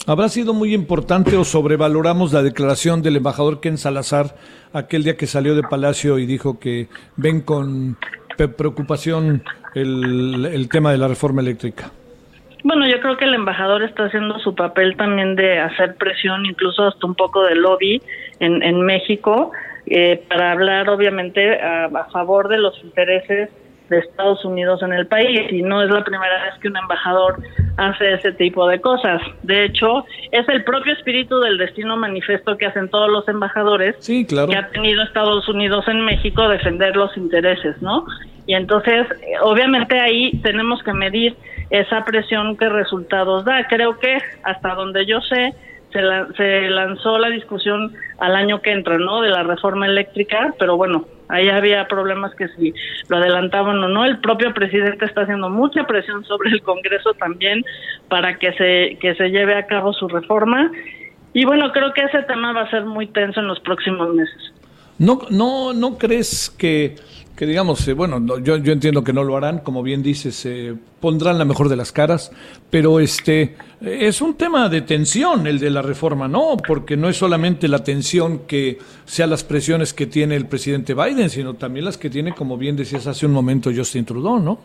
¿Habrá 0.06 0.28
sido 0.28 0.54
muy 0.54 0.72
importante 0.74 1.36
o 1.36 1.44
sobrevaloramos 1.44 2.32
la 2.32 2.42
declaración 2.42 3.02
del 3.02 3.16
embajador 3.16 3.60
Ken 3.60 3.76
Salazar 3.76 4.34
aquel 4.72 5.04
día 5.04 5.16
que 5.16 5.26
salió 5.26 5.54
de 5.54 5.62
Palacio 5.62 6.18
y 6.18 6.26
dijo 6.26 6.58
que 6.58 6.88
ven 7.16 7.42
con 7.42 7.96
preocupación 8.48 9.42
el, 9.74 10.46
el 10.46 10.68
tema 10.68 10.92
de 10.92 10.98
la 10.98 11.08
reforma 11.08 11.42
eléctrica? 11.42 11.92
Bueno, 12.62 12.86
yo 12.86 13.00
creo 13.00 13.16
que 13.16 13.24
el 13.24 13.34
embajador 13.34 13.82
está 13.82 14.04
haciendo 14.04 14.38
su 14.38 14.54
papel 14.54 14.96
también 14.96 15.34
de 15.34 15.58
hacer 15.58 15.96
presión, 15.96 16.44
incluso 16.44 16.88
hasta 16.88 17.06
un 17.06 17.14
poco 17.14 17.42
de 17.44 17.54
lobby 17.54 18.02
en, 18.38 18.62
en 18.62 18.82
México, 18.82 19.52
eh, 19.86 20.22
para 20.28 20.52
hablar 20.52 20.90
obviamente 20.90 21.58
a, 21.60 21.86
a, 21.86 22.04
favor 22.10 22.48
de 22.48 22.58
los 22.58 22.78
intereses 22.84 23.50
de 23.90 23.98
Estados 23.98 24.44
Unidos 24.44 24.82
en 24.82 24.92
el 24.92 25.06
país. 25.06 25.52
Y 25.52 25.62
no 25.62 25.82
es 25.82 25.90
la 25.90 26.02
primera 26.02 26.44
vez 26.44 26.54
que 26.60 26.68
un 26.68 26.76
embajador 26.76 27.36
hace 27.76 28.14
ese 28.14 28.32
tipo 28.32 28.66
de 28.68 28.80
cosas. 28.80 29.20
De 29.42 29.64
hecho, 29.64 30.04
es 30.30 30.48
el 30.48 30.64
propio 30.64 30.92
espíritu 30.94 31.40
del 31.40 31.58
destino 31.58 31.96
manifiesto 31.96 32.56
que 32.56 32.66
hacen 32.66 32.88
todos 32.88 33.10
los 33.10 33.28
embajadores 33.28 33.96
sí, 33.98 34.24
claro. 34.24 34.48
que 34.48 34.56
ha 34.56 34.68
tenido 34.68 35.02
Estados 35.02 35.48
Unidos 35.48 35.86
en 35.88 36.00
México 36.02 36.48
defender 36.48 36.96
los 36.96 37.14
intereses, 37.16 37.80
¿no? 37.82 38.06
Y 38.46 38.54
entonces, 38.54 39.06
obviamente 39.42 40.00
ahí 40.00 40.40
tenemos 40.42 40.82
que 40.82 40.92
medir 40.92 41.36
esa 41.70 42.04
presión 42.04 42.56
que 42.56 42.68
resultados 42.68 43.44
da. 43.44 43.66
Creo 43.68 43.98
que 43.98 44.18
hasta 44.42 44.74
donde 44.74 45.06
yo 45.06 45.20
sé, 45.20 45.54
se, 45.92 46.02
la, 46.02 46.28
se 46.36 46.68
lanzó 46.68 47.18
la 47.18 47.28
discusión 47.28 47.92
al 48.18 48.36
año 48.36 48.60
que 48.62 48.72
entra, 48.72 48.98
¿no? 48.98 49.20
De 49.20 49.30
la 49.30 49.42
reforma 49.42 49.86
eléctrica, 49.86 50.54
pero 50.58 50.76
bueno, 50.76 51.06
ahí 51.30 51.48
había 51.48 51.86
problemas 51.88 52.34
que 52.34 52.48
si 52.48 52.74
lo 53.08 53.16
adelantaban 53.16 53.82
o 53.82 53.88
no. 53.88 54.04
El 54.04 54.18
propio 54.20 54.52
presidente 54.52 55.04
está 55.04 55.22
haciendo 55.22 55.48
mucha 55.48 55.84
presión 55.84 56.24
sobre 56.24 56.50
el 56.50 56.62
Congreso 56.62 57.12
también 57.14 57.64
para 58.08 58.38
que 58.38 58.52
se, 58.52 58.98
que 59.00 59.14
se 59.14 59.30
lleve 59.30 59.54
a 59.54 59.66
cabo 59.66 59.92
su 59.92 60.08
reforma. 60.08 60.70
Y 61.32 61.44
bueno, 61.44 61.72
creo 61.72 61.92
que 61.92 62.02
ese 62.02 62.22
tema 62.24 62.52
va 62.52 62.62
a 62.62 62.70
ser 62.70 62.84
muy 62.84 63.06
tenso 63.06 63.40
en 63.40 63.46
los 63.46 63.60
próximos 63.60 64.12
meses. 64.14 64.52
¿No, 64.98 65.20
no, 65.30 65.72
no 65.72 65.96
crees 65.96 66.50
que 66.50 66.96
que 67.40 67.46
digamos, 67.46 67.88
eh, 67.88 67.94
bueno, 67.94 68.20
yo, 68.42 68.58
yo 68.58 68.70
entiendo 68.70 69.02
que 69.02 69.14
no 69.14 69.24
lo 69.24 69.34
harán, 69.34 69.60
como 69.60 69.82
bien 69.82 70.02
dices, 70.02 70.44
eh, 70.44 70.74
pondrán 71.00 71.38
la 71.38 71.46
mejor 71.46 71.70
de 71.70 71.76
las 71.76 71.90
caras, 71.90 72.30
pero 72.70 73.00
este 73.00 73.56
es 73.80 74.20
un 74.20 74.36
tema 74.36 74.68
de 74.68 74.82
tensión 74.82 75.46
el 75.46 75.58
de 75.58 75.70
la 75.70 75.80
reforma, 75.80 76.28
¿no? 76.28 76.58
Porque 76.58 76.98
no 76.98 77.08
es 77.08 77.16
solamente 77.16 77.66
la 77.66 77.82
tensión 77.82 78.46
que 78.46 78.76
sean 79.06 79.30
las 79.30 79.42
presiones 79.42 79.94
que 79.94 80.04
tiene 80.04 80.36
el 80.36 80.48
presidente 80.48 80.92
Biden, 80.92 81.30
sino 81.30 81.54
también 81.54 81.86
las 81.86 81.96
que 81.96 82.10
tiene, 82.10 82.34
como 82.34 82.58
bien 82.58 82.76
decías 82.76 83.06
hace 83.06 83.24
un 83.24 83.32
momento, 83.32 83.70
Justin 83.74 84.04
Trudeau, 84.04 84.38
¿no? 84.38 84.60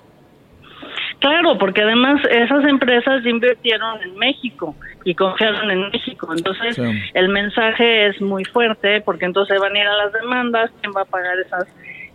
Claro, 1.19 1.57
porque 1.57 1.81
además 1.81 2.19
esas 2.29 2.65
empresas 2.65 3.25
invirtieron 3.25 4.03
en 4.03 4.17
México 4.17 4.75
y 5.05 5.15
confiaron 5.15 5.71
en 5.71 5.91
México. 5.91 6.27
Entonces, 6.35 6.75
sí. 6.75 6.81
el 7.13 7.29
mensaje 7.29 8.07
es 8.07 8.19
muy 8.19 8.43
fuerte 8.43 8.99
porque 8.99 9.23
entonces 9.23 9.57
van 9.61 9.73
a 9.73 9.79
ir 9.79 9.87
a 9.87 9.95
las 9.95 10.11
demandas, 10.11 10.71
quién 10.81 10.91
va 10.93 11.03
a 11.03 11.05
pagar 11.05 11.39
esas 11.39 11.67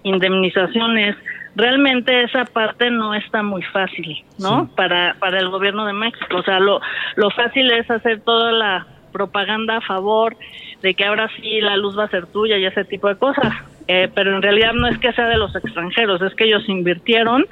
indemnizaciones. 0.03 1.17
Realmente 1.57 2.23
esa 2.23 2.45
parte 2.45 2.91
no 2.91 3.15
está 3.15 3.43
muy 3.43 3.63
fácil, 3.63 4.25
¿no? 4.39 4.67
Sí. 4.67 4.73
Para 4.77 5.17
para 5.19 5.41
el 5.41 5.49
gobierno 5.49 5.85
de 5.87 5.93
México, 5.93 6.37
o 6.37 6.43
sea, 6.43 6.61
lo 6.61 6.81
lo 7.17 7.31
fácil 7.31 7.71
es 7.73 7.91
hacer 7.91 8.21
toda 8.21 8.53
la 8.53 8.87
propaganda 9.13 9.79
a 9.79 9.81
favor 9.81 10.37
de 10.83 10.95
que 10.95 11.05
ahora 11.05 11.29
sí 11.37 11.61
la 11.61 11.77
luz 11.77 11.99
va 11.99 12.05
a 12.05 12.09
ser 12.09 12.27
tuya 12.27 12.57
y 12.57 12.65
ese 12.65 12.85
tipo 12.85 13.09
de 13.09 13.17
cosas. 13.17 13.53
Eh, 13.89 14.09
pero 14.15 14.37
en 14.37 14.41
realidad 14.41 14.73
no 14.73 14.87
es 14.87 14.99
que 14.99 15.13
sea 15.13 15.27
de 15.27 15.37
los 15.37 15.55
extranjeros, 15.57 16.23
es 16.23 16.33
que 16.37 16.45
ellos 16.45 16.63
invirtieron 16.69 17.45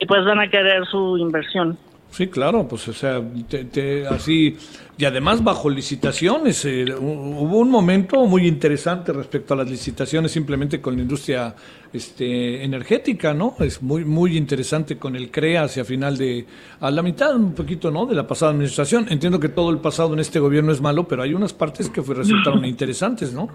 y 0.00 0.06
pues 0.06 0.24
van 0.24 0.40
a 0.40 0.50
querer 0.50 0.84
su 0.86 1.16
inversión. 1.18 1.78
Sí, 2.10 2.26
claro, 2.28 2.66
pues 2.68 2.88
o 2.88 2.92
sea, 2.92 3.20
te, 3.48 3.64
te, 3.64 4.06
así, 4.06 4.56
y 4.96 5.04
además 5.04 5.42
bajo 5.42 5.68
licitaciones, 5.68 6.64
eh, 6.64 6.86
hubo 6.96 7.58
un 7.58 7.70
momento 7.70 8.24
muy 8.26 8.46
interesante 8.46 9.12
respecto 9.12 9.54
a 9.54 9.56
las 9.56 9.68
licitaciones 9.68 10.30
simplemente 10.30 10.80
con 10.80 10.96
la 10.96 11.02
industria 11.02 11.54
este, 11.92 12.64
energética, 12.64 13.34
¿no? 13.34 13.54
Es 13.60 13.82
muy, 13.82 14.04
muy 14.04 14.36
interesante 14.36 14.96
con 14.96 15.16
el 15.16 15.30
CREA 15.30 15.64
hacia 15.64 15.84
final 15.84 16.16
de, 16.16 16.46
a 16.80 16.90
la 16.90 17.02
mitad 17.02 17.34
un 17.34 17.54
poquito, 17.54 17.90
¿no? 17.90 18.06
De 18.06 18.14
la 18.14 18.26
pasada 18.26 18.52
administración. 18.52 19.06
Entiendo 19.10 19.40
que 19.40 19.48
todo 19.48 19.70
el 19.70 19.78
pasado 19.78 20.12
en 20.12 20.20
este 20.20 20.38
gobierno 20.38 20.70
es 20.72 20.80
malo, 20.80 21.08
pero 21.08 21.22
hay 21.22 21.34
unas 21.34 21.52
partes 21.52 21.88
que 21.88 22.02
fue, 22.02 22.14
resultaron 22.14 22.64
interesantes, 22.64 23.32
¿no? 23.32 23.48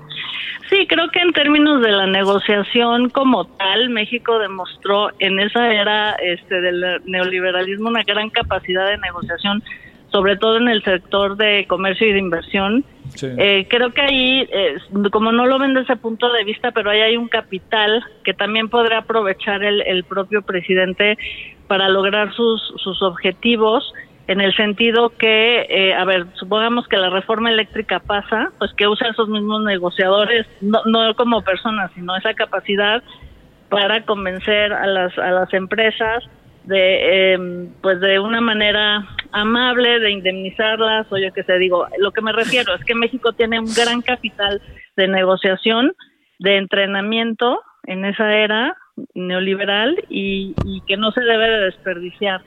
Sí, 0.70 0.86
creo 0.88 1.10
que 1.10 1.20
en 1.20 1.34
términos 1.34 1.82
de 1.82 1.92
la 1.92 2.06
negociación 2.06 3.10
como 3.10 3.46
tal, 3.46 3.90
México 3.90 4.38
demostró 4.38 5.10
en 5.18 5.40
esa 5.40 5.74
era 5.74 6.12
este, 6.14 6.62
del 6.62 7.02
neoliberalismo 7.06 7.90
una 7.90 8.04
gran 8.04 8.30
capacidad 8.30 8.88
de 8.88 8.98
negociación, 9.00 9.64
sobre 10.12 10.38
todo 10.38 10.58
en 10.58 10.68
el 10.68 10.84
sector 10.84 11.38
de 11.38 11.66
comercio 11.68 12.08
y 12.08 12.14
de 12.14 12.20
inversión. 12.20 12.86
Sí. 13.16 13.28
Eh, 13.38 13.68
creo 13.70 13.92
que 13.92 14.02
ahí, 14.02 14.48
eh, 14.52 14.78
como 15.12 15.32
no 15.32 15.46
lo 15.46 15.60
ven 15.60 15.74
desde 15.74 15.94
ese 15.94 16.02
punto 16.02 16.32
de 16.32 16.44
vista, 16.44 16.72
pero 16.72 16.92
ahí 16.92 17.02
hay 17.02 17.18
un 17.18 17.28
capital 17.28 18.04
que 18.24 18.34
también 18.34 18.70
podrá 18.70 19.00
aprovechar 19.00 19.64
el, 19.64 19.82
el 19.82 20.04
propio 20.04 20.42
presidente 20.44 21.18
para 21.68 21.90
lograr 21.90 22.34
sus, 22.34 22.62
sus 22.78 23.02
objetivos 23.02 23.94
en 24.30 24.42
el 24.42 24.56
sentido 24.56 25.10
que, 25.10 25.66
eh, 25.70 25.96
a 25.96 26.06
ver, 26.06 26.28
supongamos 26.36 26.88
que 26.88 26.98
la 26.98 27.10
reforma 27.10 27.50
eléctrica 27.50 28.00
pasa, 28.00 28.52
pues 28.60 28.72
que 28.74 28.88
usa 28.88 29.10
esos 29.10 29.28
mismos 29.28 29.64
negociadores, 29.64 30.46
no, 30.62 30.84
no 30.86 31.16
como 31.16 31.42
personas, 31.42 31.90
sino 31.96 32.16
esa 32.16 32.36
capacidad 32.36 33.02
para 33.70 34.06
convencer 34.06 34.72
a 34.72 34.86
las, 34.86 35.18
a 35.18 35.32
las 35.32 35.52
empresas 35.52 36.24
de, 36.66 37.34
eh, 37.34 37.70
pues 37.82 38.00
de 38.02 38.20
una 38.20 38.40
manera 38.40 39.08
amable, 39.32 40.00
de 40.00 40.12
indemnizarlas, 40.12 41.08
o 41.12 41.18
yo 41.18 41.32
que 41.34 41.44
sé, 41.44 41.58
digo, 41.58 41.88
lo 41.98 42.12
que 42.12 42.22
me 42.22 42.32
refiero 42.32 42.74
es 42.76 42.84
que 42.84 42.96
México 42.96 43.34
tiene 43.34 43.60
un 43.60 43.72
gran 43.74 44.02
capital 44.02 44.62
de 44.96 45.08
negociación, 45.08 45.94
de 46.40 46.58
entrenamiento 46.58 47.62
en 47.86 48.06
esa 48.06 48.36
era 48.36 48.76
neoliberal 49.14 49.98
y, 50.10 50.54
y 50.66 50.82
que 50.88 50.98
no 50.98 51.12
se 51.12 51.22
debe 51.22 51.50
de 51.50 51.60
desperdiciar. 51.66 52.42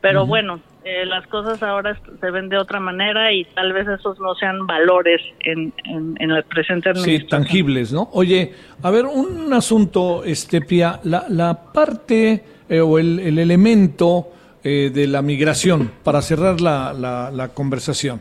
Pero 0.00 0.22
uh 0.22 0.24
-huh. 0.24 0.28
bueno, 0.28 0.60
eh, 0.84 1.04
las 1.04 1.26
cosas 1.26 1.62
ahora 1.62 1.98
se 2.20 2.30
ven 2.30 2.48
de 2.48 2.56
otra 2.56 2.80
manera 2.80 3.32
y 3.32 3.44
tal 3.44 3.72
vez 3.72 3.86
esos 3.86 4.18
no 4.18 4.34
sean 4.34 4.66
valores 4.66 5.20
en, 5.40 5.72
en, 5.84 6.16
en 6.18 6.30
el 6.30 6.42
presente. 6.44 6.94
Sí, 6.94 7.26
tangibles, 7.26 7.92
¿no? 7.92 8.08
Oye, 8.12 8.52
a 8.82 8.90
ver, 8.90 9.04
un 9.04 9.52
asunto, 9.52 10.24
este, 10.24 10.62
Pia, 10.62 11.00
la, 11.04 11.24
la 11.28 11.54
parte 11.72 12.42
eh, 12.68 12.80
o 12.80 12.98
el, 12.98 13.18
el 13.18 13.38
elemento 13.38 14.28
eh, 14.62 14.90
de 14.92 15.06
la 15.06 15.22
migración, 15.22 15.90
para 16.04 16.20
cerrar 16.22 16.60
la, 16.60 16.92
la, 16.92 17.48
conversación. 17.48 18.20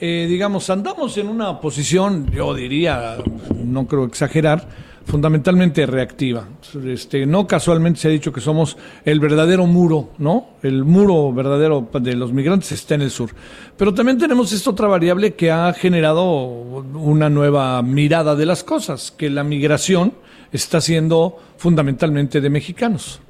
Eh, 0.00 0.26
digamos, 0.28 0.70
andamos 0.70 1.16
en 1.18 1.28
una 1.28 1.60
posición, 1.60 2.30
yo 2.30 2.54
diría, 2.54 3.18
no 3.54 3.86
creo 3.86 4.04
exagerar, 4.04 4.66
fundamentalmente 5.04 5.84
reactiva. 5.86 6.48
Este, 6.86 7.26
no 7.26 7.46
casualmente 7.46 8.00
se 8.00 8.08
ha 8.08 8.10
dicho 8.10 8.32
que 8.32 8.40
somos 8.40 8.76
el 9.04 9.20
verdadero 9.20 9.66
muro, 9.66 10.10
¿no? 10.18 10.48
El 10.62 10.84
muro 10.84 11.32
verdadero 11.32 11.88
de 12.00 12.14
los 12.14 12.32
migrantes 12.32 12.72
está 12.72 12.94
en 12.94 13.02
el 13.02 13.10
sur. 13.10 13.30
Pero 13.76 13.92
también 13.92 14.18
tenemos 14.18 14.52
esta 14.52 14.70
otra 14.70 14.88
variable 14.88 15.34
que 15.34 15.50
ha 15.50 15.72
generado 15.74 16.24
una 16.24 17.28
nueva 17.28 17.82
mirada 17.82 18.34
de 18.34 18.46
las 18.46 18.64
cosas, 18.64 19.12
que 19.12 19.30
la 19.30 19.44
migración 19.44 20.14
está 20.52 20.80
siendo 20.80 21.38
fundamentalmente 21.58 22.40
de 22.40 22.50
mexicanos. 22.50 23.20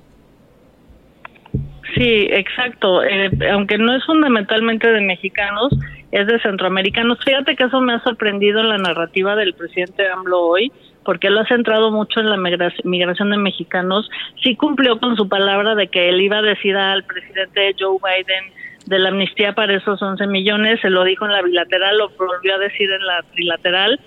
Sí, 1.95 2.27
exacto. 2.31 3.03
Eh, 3.05 3.31
aunque 3.53 3.79
no 3.79 3.95
es 3.95 4.05
fundamentalmente 4.05 4.91
de 4.91 5.01
mexicanos, 5.01 5.73
es 6.11 6.27
de 6.27 6.41
centroamericanos. 6.41 7.19
Fíjate 7.25 7.57
que 7.57 7.65
eso 7.65 7.81
me 7.81 7.95
ha 7.95 8.03
sorprendido 8.03 8.61
en 8.61 8.69
la 8.69 8.79
narrativa 8.79 9.37
del 9.37 9.55
presidente 9.55 10.09
AMLO 10.09 10.41
hoy, 10.41 10.73
porque 11.05 11.29
él 11.29 11.39
ha 11.39 11.47
centrado 11.47 11.91
mucho 11.91 12.21
en 12.21 12.31
la 12.31 12.37
migración 12.37 13.31
de 13.31 13.37
mexicanos. 13.37 14.09
Sí 14.43 14.57
cumplió 14.57 14.99
con 14.99 15.17
su 15.17 15.29
palabra 15.29 15.75
de 15.75 15.89
que 15.89 16.09
él 16.09 16.21
iba 16.21 16.39
a 16.39 16.43
decir 16.43 16.77
al 16.77 17.05
presidente 17.05 17.75
Joe 17.79 17.99
Biden 17.99 18.53
de 18.87 18.99
la 18.99 19.09
amnistía 19.11 19.55
para 19.55 19.75
esos 19.77 20.01
11 20.03 20.27
millones, 20.27 20.81
se 20.81 20.91
lo 20.91 21.05
dijo 21.05 21.25
en 21.25 21.33
la 21.33 21.43
bilateral, 21.43 21.97
lo 21.97 22.11
volvió 22.11 22.55
a 22.55 22.59
decir 22.59 22.91
en 22.91 23.07
la 23.07 23.25
trilateral 23.33 24.01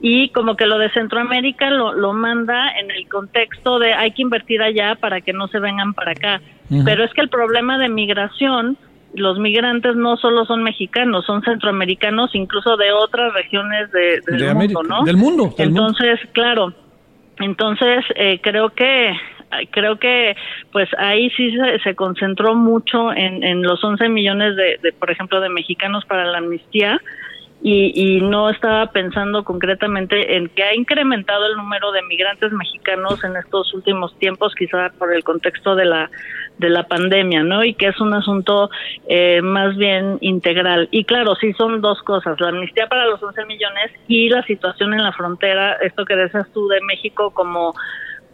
y 0.00 0.28
como 0.30 0.56
que 0.56 0.66
lo 0.66 0.78
de 0.78 0.90
Centroamérica 0.90 1.70
lo, 1.70 1.92
lo 1.92 2.12
manda 2.12 2.72
en 2.78 2.90
el 2.90 3.08
contexto 3.08 3.78
de 3.78 3.94
hay 3.94 4.12
que 4.12 4.22
invertir 4.22 4.62
allá 4.62 4.96
para 4.96 5.20
que 5.20 5.32
no 5.32 5.48
se 5.48 5.58
vengan 5.58 5.94
para 5.94 6.12
acá. 6.12 6.40
Pero 6.84 7.04
es 7.04 7.12
que 7.12 7.20
el 7.20 7.28
problema 7.28 7.78
de 7.78 7.88
migración, 7.88 8.76
los 9.14 9.38
migrantes 9.38 9.94
no 9.96 10.16
solo 10.16 10.44
son 10.44 10.62
mexicanos, 10.62 11.24
son 11.26 11.42
centroamericanos, 11.42 12.34
incluso 12.34 12.76
de 12.76 12.90
otras 12.92 13.32
regiones 13.34 13.92
de, 13.92 14.20
del 14.26 14.54
mundo, 14.54 14.82
¿no? 14.82 15.04
Del 15.04 15.16
mundo. 15.16 15.54
entonces, 15.58 16.18
claro, 16.32 16.72
entonces 17.38 18.04
eh, 18.16 18.40
creo 18.42 18.70
que 18.70 19.12
creo 19.70 19.98
que 19.98 20.34
pues 20.72 20.88
ahí 20.98 21.30
sí 21.36 21.56
se, 21.84 21.94
concentró 21.94 22.56
mucho 22.56 23.12
en, 23.12 23.44
en 23.44 23.62
los 23.62 23.84
11 23.84 24.08
millones 24.08 24.56
de, 24.56 24.78
de, 24.82 24.92
por 24.92 25.10
ejemplo, 25.10 25.40
de 25.40 25.48
mexicanos 25.48 26.04
para 26.06 26.24
la 26.24 26.38
amnistía 26.38 27.00
y, 27.66 28.20
no 28.20 28.50
estaba 28.50 28.90
pensando 28.92 29.42
concretamente 29.42 30.36
en 30.36 30.48
que 30.50 30.62
ha 30.62 30.74
incrementado 30.74 31.46
el 31.46 31.56
número 31.56 31.92
de 31.92 32.02
migrantes 32.02 32.52
mexicanos 32.52 33.24
en 33.24 33.36
estos 33.36 33.72
últimos 33.72 34.14
tiempos, 34.18 34.54
quizá 34.54 34.90
por 34.98 35.14
el 35.14 35.24
contexto 35.24 35.74
de 35.74 35.86
la 35.86 36.10
de 36.58 36.68
la 36.68 36.84
pandemia, 36.84 37.42
¿no? 37.42 37.64
Y 37.64 37.74
que 37.74 37.88
es 37.88 38.00
un 38.00 38.12
asunto 38.12 38.70
eh, 39.08 39.40
más 39.42 39.76
bien 39.76 40.18
integral. 40.20 40.88
Y 40.90 41.04
claro, 41.04 41.34
sí 41.36 41.54
son 41.54 41.80
dos 41.80 42.02
cosas, 42.02 42.38
la 42.38 42.50
amnistía 42.50 42.86
para 42.86 43.06
los 43.06 43.22
11 43.22 43.46
millones 43.46 43.92
y 44.08 44.28
la 44.28 44.42
situación 44.42 44.92
en 44.92 45.02
la 45.02 45.12
frontera, 45.12 45.72
esto 45.82 46.04
que 46.04 46.16
decías 46.16 46.46
tú 46.52 46.68
de 46.68 46.80
México 46.82 47.30
como 47.30 47.74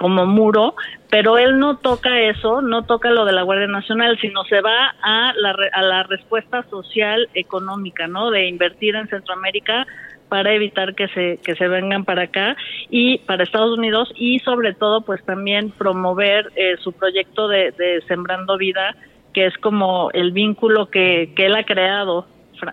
como 0.01 0.25
muro, 0.25 0.75
pero 1.11 1.37
él 1.37 1.59
no 1.59 1.77
toca 1.77 2.23
eso, 2.23 2.63
no 2.63 2.87
toca 2.87 3.11
lo 3.11 3.27
de 3.27 3.33
la 3.33 3.43
Guardia 3.43 3.67
Nacional, 3.67 4.17
sino 4.19 4.45
se 4.45 4.63
va 4.63 4.95
a 5.03 5.35
la, 5.37 5.55
a 5.75 5.83
la 5.83 6.05
respuesta 6.05 6.63
social 6.71 7.29
económica, 7.35 8.09
¿no? 8.09 8.31
De 8.31 8.49
invertir 8.49 8.97
en 8.97 9.09
Centroamérica 9.09 9.87
para 10.31 10.55
evitar 10.55 10.95
que 10.95 11.09
se 11.09 11.39
que 11.45 11.55
se 11.55 11.69
vengan 11.69 12.07
para 12.07 12.23
acá 12.23 12.57
y 12.89 13.19
para 13.19 13.43
Estados 13.43 13.77
Unidos 13.77 14.11
y 14.15 14.39
sobre 14.39 14.73
todo 14.73 15.03
pues 15.03 15.23
también 15.25 15.71
promover 15.71 16.51
eh, 16.57 16.77
su 16.79 16.93
proyecto 16.93 17.47
de, 17.49 18.03
Sembrando 18.09 18.57
Vida 18.57 18.97
que 19.35 19.47
es 19.47 19.59
como 19.59 20.11
el 20.13 20.33
vínculo 20.33 20.89
que, 20.89 21.33
que 21.37 21.47
él 21.47 21.57
ha 21.57 21.65
creado 21.65 22.27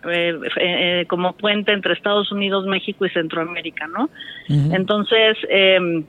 eh, 0.10 0.40
eh, 0.60 1.06
como 1.08 1.34
puente 1.34 1.72
entre 1.72 1.94
Estados 1.94 2.32
Unidos, 2.32 2.66
México 2.66 3.06
y 3.06 3.10
Centroamérica, 3.10 3.88
¿no? 3.88 4.10
Entonces, 4.50 5.38
eh, 5.50 6.04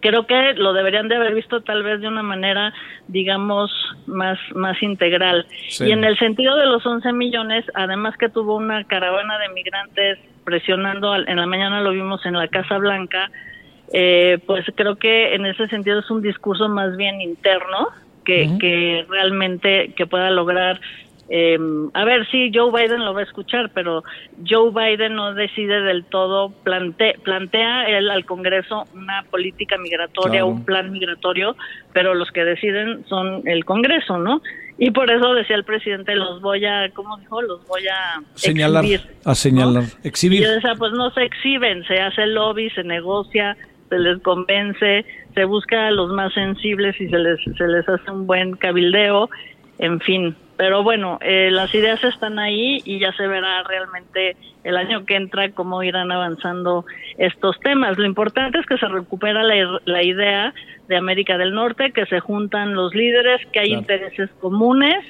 creo 0.00 0.26
que 0.26 0.54
lo 0.54 0.72
deberían 0.72 1.08
de 1.08 1.16
haber 1.16 1.34
visto 1.34 1.60
tal 1.62 1.82
vez 1.82 2.00
de 2.00 2.08
una 2.08 2.22
manera, 2.22 2.72
digamos, 3.08 3.70
más, 4.06 4.38
más 4.54 4.80
integral. 4.82 5.46
Y 5.80 5.90
en 5.90 6.04
el 6.04 6.16
sentido 6.18 6.56
de 6.56 6.66
los 6.66 6.84
11 6.86 7.12
millones, 7.12 7.64
además 7.74 8.16
que 8.16 8.28
tuvo 8.28 8.56
una 8.56 8.84
caravana 8.84 9.38
de 9.38 9.48
migrantes 9.50 10.18
presionando, 10.44 11.14
en 11.14 11.36
la 11.36 11.46
mañana 11.46 11.80
lo 11.80 11.90
vimos 11.90 12.24
en 12.24 12.34
la 12.34 12.48
Casa 12.48 12.78
Blanca, 12.78 13.30
eh, 13.92 14.38
pues 14.46 14.64
creo 14.76 14.96
que 14.96 15.34
en 15.34 15.46
ese 15.46 15.66
sentido 15.68 15.98
es 15.98 16.10
un 16.10 16.22
discurso 16.22 16.68
más 16.68 16.96
bien 16.96 17.20
interno 17.20 17.88
que, 18.24 18.56
que 18.60 19.04
realmente 19.08 19.92
que 19.96 20.06
pueda 20.06 20.30
lograr 20.30 20.80
eh, 21.32 21.56
a 21.94 22.04
ver, 22.04 22.28
sí, 22.28 22.50
Joe 22.52 22.72
Biden 22.72 23.04
lo 23.04 23.14
va 23.14 23.20
a 23.20 23.22
escuchar, 23.22 23.70
pero 23.72 24.02
Joe 24.44 24.72
Biden 24.72 25.14
no 25.14 25.32
decide 25.32 25.80
del 25.80 26.04
todo, 26.04 26.50
plantea 26.64 27.84
él 27.84 28.10
al 28.10 28.24
Congreso 28.24 28.84
una 28.94 29.22
política 29.30 29.78
migratoria, 29.78 30.44
un 30.44 30.64
plan 30.64 30.90
migratorio, 30.90 31.54
pero 31.92 32.14
los 32.14 32.32
que 32.32 32.44
deciden 32.44 33.06
son 33.06 33.42
el 33.46 33.64
Congreso, 33.64 34.18
¿no? 34.18 34.42
Y 34.76 34.90
por 34.90 35.08
eso 35.08 35.32
decía 35.34 35.54
el 35.54 35.64
presidente, 35.64 36.16
los 36.16 36.40
voy 36.40 36.64
a, 36.64 36.90
¿cómo 36.94 37.16
dijo? 37.18 37.40
Los 37.42 37.64
voy 37.68 37.86
a 37.86 38.22
señalar, 38.34 38.84
exhibir, 38.84 39.16
a 39.24 39.34
señalar, 39.36 39.84
exhibir. 40.02 40.40
Y 40.40 40.44
yo 40.44 40.50
decía, 40.50 40.74
pues 40.76 40.92
no 40.94 41.10
se 41.10 41.22
exhiben, 41.22 41.84
se 41.84 42.00
hace 42.00 42.26
lobby, 42.26 42.70
se 42.70 42.82
negocia, 42.82 43.56
se 43.88 43.98
les 44.00 44.20
convence, 44.22 45.04
se 45.32 45.44
busca 45.44 45.86
a 45.86 45.90
los 45.92 46.10
más 46.10 46.34
sensibles 46.34 47.00
y 47.00 47.08
se 47.08 47.18
les, 47.18 47.38
se 47.56 47.68
les 47.68 47.88
hace 47.88 48.10
un 48.10 48.26
buen 48.26 48.56
cabildeo, 48.56 49.30
en 49.78 50.00
fin, 50.00 50.34
pero 50.60 50.82
bueno, 50.82 51.18
eh, 51.22 51.48
las 51.50 51.74
ideas 51.74 52.04
están 52.04 52.38
ahí 52.38 52.82
y 52.84 52.98
ya 52.98 53.12
se 53.12 53.26
verá 53.26 53.62
realmente 53.62 54.36
el 54.62 54.76
año 54.76 55.06
que 55.06 55.16
entra 55.16 55.50
cómo 55.52 55.82
irán 55.82 56.12
avanzando 56.12 56.84
estos 57.16 57.58
temas. 57.60 57.96
Lo 57.96 58.04
importante 58.04 58.58
es 58.58 58.66
que 58.66 58.76
se 58.76 58.86
recupera 58.86 59.42
la, 59.42 60.02
idea 60.02 60.52
de 60.86 60.96
América 60.98 61.38
del 61.38 61.54
Norte, 61.54 61.92
que 61.92 62.04
se 62.04 62.20
juntan 62.20 62.74
los 62.74 62.94
líderes, 62.94 63.40
que 63.54 63.60
hay 63.60 63.72
intereses 63.72 64.28
comunes 64.38 65.02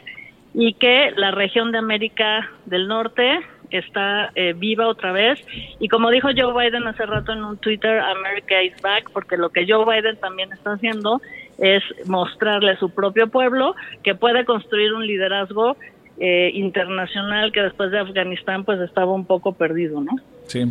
y 0.54 0.74
que 0.74 1.10
la 1.16 1.32
región 1.32 1.72
de 1.72 1.78
América 1.78 2.48
del 2.66 2.86
Norte 2.86 3.40
está 3.78 4.30
eh, 4.34 4.54
viva 4.56 4.88
otra 4.88 5.12
vez. 5.12 5.40
Y 5.78 5.88
como 5.88 6.10
dijo 6.10 6.28
Joe 6.36 6.52
Biden 6.52 6.86
hace 6.86 7.06
rato 7.06 7.32
en 7.32 7.44
un 7.44 7.56
Twitter, 7.58 8.00
America 8.00 8.62
is 8.62 8.74
back, 8.82 9.10
porque 9.12 9.36
lo 9.36 9.50
que 9.50 9.66
Joe 9.66 9.84
Biden 9.84 10.16
también 10.16 10.52
está 10.52 10.72
haciendo 10.72 11.20
es 11.58 11.82
mostrarle 12.06 12.72
a 12.72 12.78
su 12.78 12.90
propio 12.90 13.28
pueblo 13.28 13.74
que 14.02 14.14
puede 14.14 14.44
construir 14.44 14.92
un 14.94 15.06
liderazgo 15.06 15.76
eh, 16.18 16.50
internacional 16.54 17.50
que 17.52 17.62
después 17.62 17.90
de 17.90 17.98
Afganistán 17.98 18.64
pues 18.64 18.78
estaba 18.80 19.12
un 19.12 19.24
poco 19.24 19.52
perdido, 19.52 20.00
¿no? 20.00 20.12
Sí. 20.46 20.70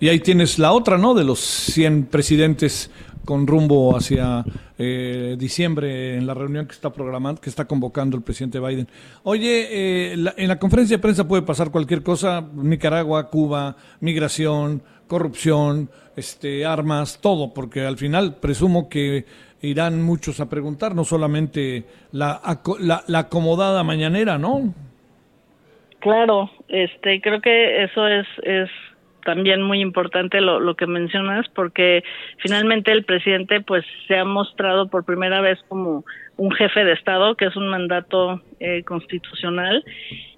Y 0.00 0.08
ahí 0.08 0.18
tienes 0.20 0.58
la 0.58 0.72
otra, 0.72 0.98
¿no? 0.98 1.14
De 1.14 1.22
los 1.22 1.38
100 1.38 2.06
presidentes 2.06 2.90
con 3.28 3.46
rumbo 3.46 3.94
hacia 3.94 4.42
eh, 4.78 5.36
diciembre 5.38 6.16
en 6.16 6.26
la 6.26 6.32
reunión 6.32 6.64
que 6.66 6.72
está 6.72 6.90
programando, 6.90 7.42
que 7.42 7.50
está 7.50 7.66
convocando 7.66 8.16
el 8.16 8.22
presidente 8.22 8.58
Biden. 8.58 8.88
Oye, 9.22 9.66
eh, 9.70 10.12
en 10.14 10.48
la 10.48 10.58
conferencia 10.58 10.96
de 10.96 11.02
prensa 11.02 11.28
puede 11.28 11.42
pasar 11.42 11.70
cualquier 11.70 12.02
cosa, 12.02 12.42
Nicaragua, 12.54 13.28
Cuba, 13.28 13.76
migración, 14.00 14.80
corrupción, 15.06 15.90
este, 16.16 16.64
armas, 16.64 17.20
todo, 17.20 17.52
porque 17.52 17.82
al 17.82 17.98
final 17.98 18.36
presumo 18.36 18.88
que 18.88 19.26
irán 19.60 20.00
muchos 20.00 20.40
a 20.40 20.48
preguntar, 20.48 20.94
no 20.94 21.04
solamente 21.04 21.84
la, 22.12 22.40
la, 22.80 23.18
acomodada 23.18 23.84
mañanera, 23.84 24.38
¿no? 24.38 24.72
Claro, 25.98 26.48
este, 26.68 27.20
creo 27.20 27.42
que 27.42 27.84
eso 27.84 28.08
es, 28.08 28.26
es 28.42 28.70
también 29.28 29.60
muy 29.60 29.82
importante 29.82 30.40
lo, 30.40 30.74
que 30.74 30.86
mencionas, 30.86 31.46
porque 31.54 32.02
finalmente 32.38 32.92
el 32.92 33.04
presidente 33.04 33.60
pues 33.60 33.84
se 34.06 34.16
ha 34.16 34.24
mostrado 34.24 34.88
por 34.88 35.04
primera 35.04 35.42
vez 35.42 35.58
como 35.68 36.06
un 36.38 36.50
jefe 36.52 36.82
de 36.82 36.94
Estado, 36.94 37.34
que 37.34 37.44
es 37.44 37.54
un 37.54 37.68
mandato 37.68 38.40
eh, 38.58 38.84
constitucional 38.84 39.84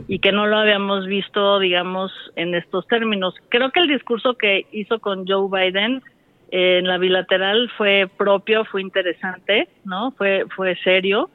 y 0.09 0.19
que 0.19 0.33
no 0.33 0.49
lo 0.49 0.57
habíamos 0.57 1.07
visto, 1.07 1.61
digamos, 1.61 2.11
en 2.35 2.53
estos 2.57 2.85
términos. 2.89 3.33
Creo 3.49 3.71
que 3.71 3.79
el 3.79 3.87
discurso 3.87 4.35
que 4.35 4.67
hizo 4.73 4.99
con 4.99 5.25
Joe 5.25 5.49
Biden 5.49 6.03
en 6.51 6.89
la 6.89 6.99
bilateral 6.99 7.71
fue 7.79 8.11
propio, 8.17 8.65
fue 8.65 8.81
interesante, 8.81 9.69
¿no? 9.85 10.11
Fue, 10.19 10.47
fue 10.57 10.75
serio, 10.83 11.31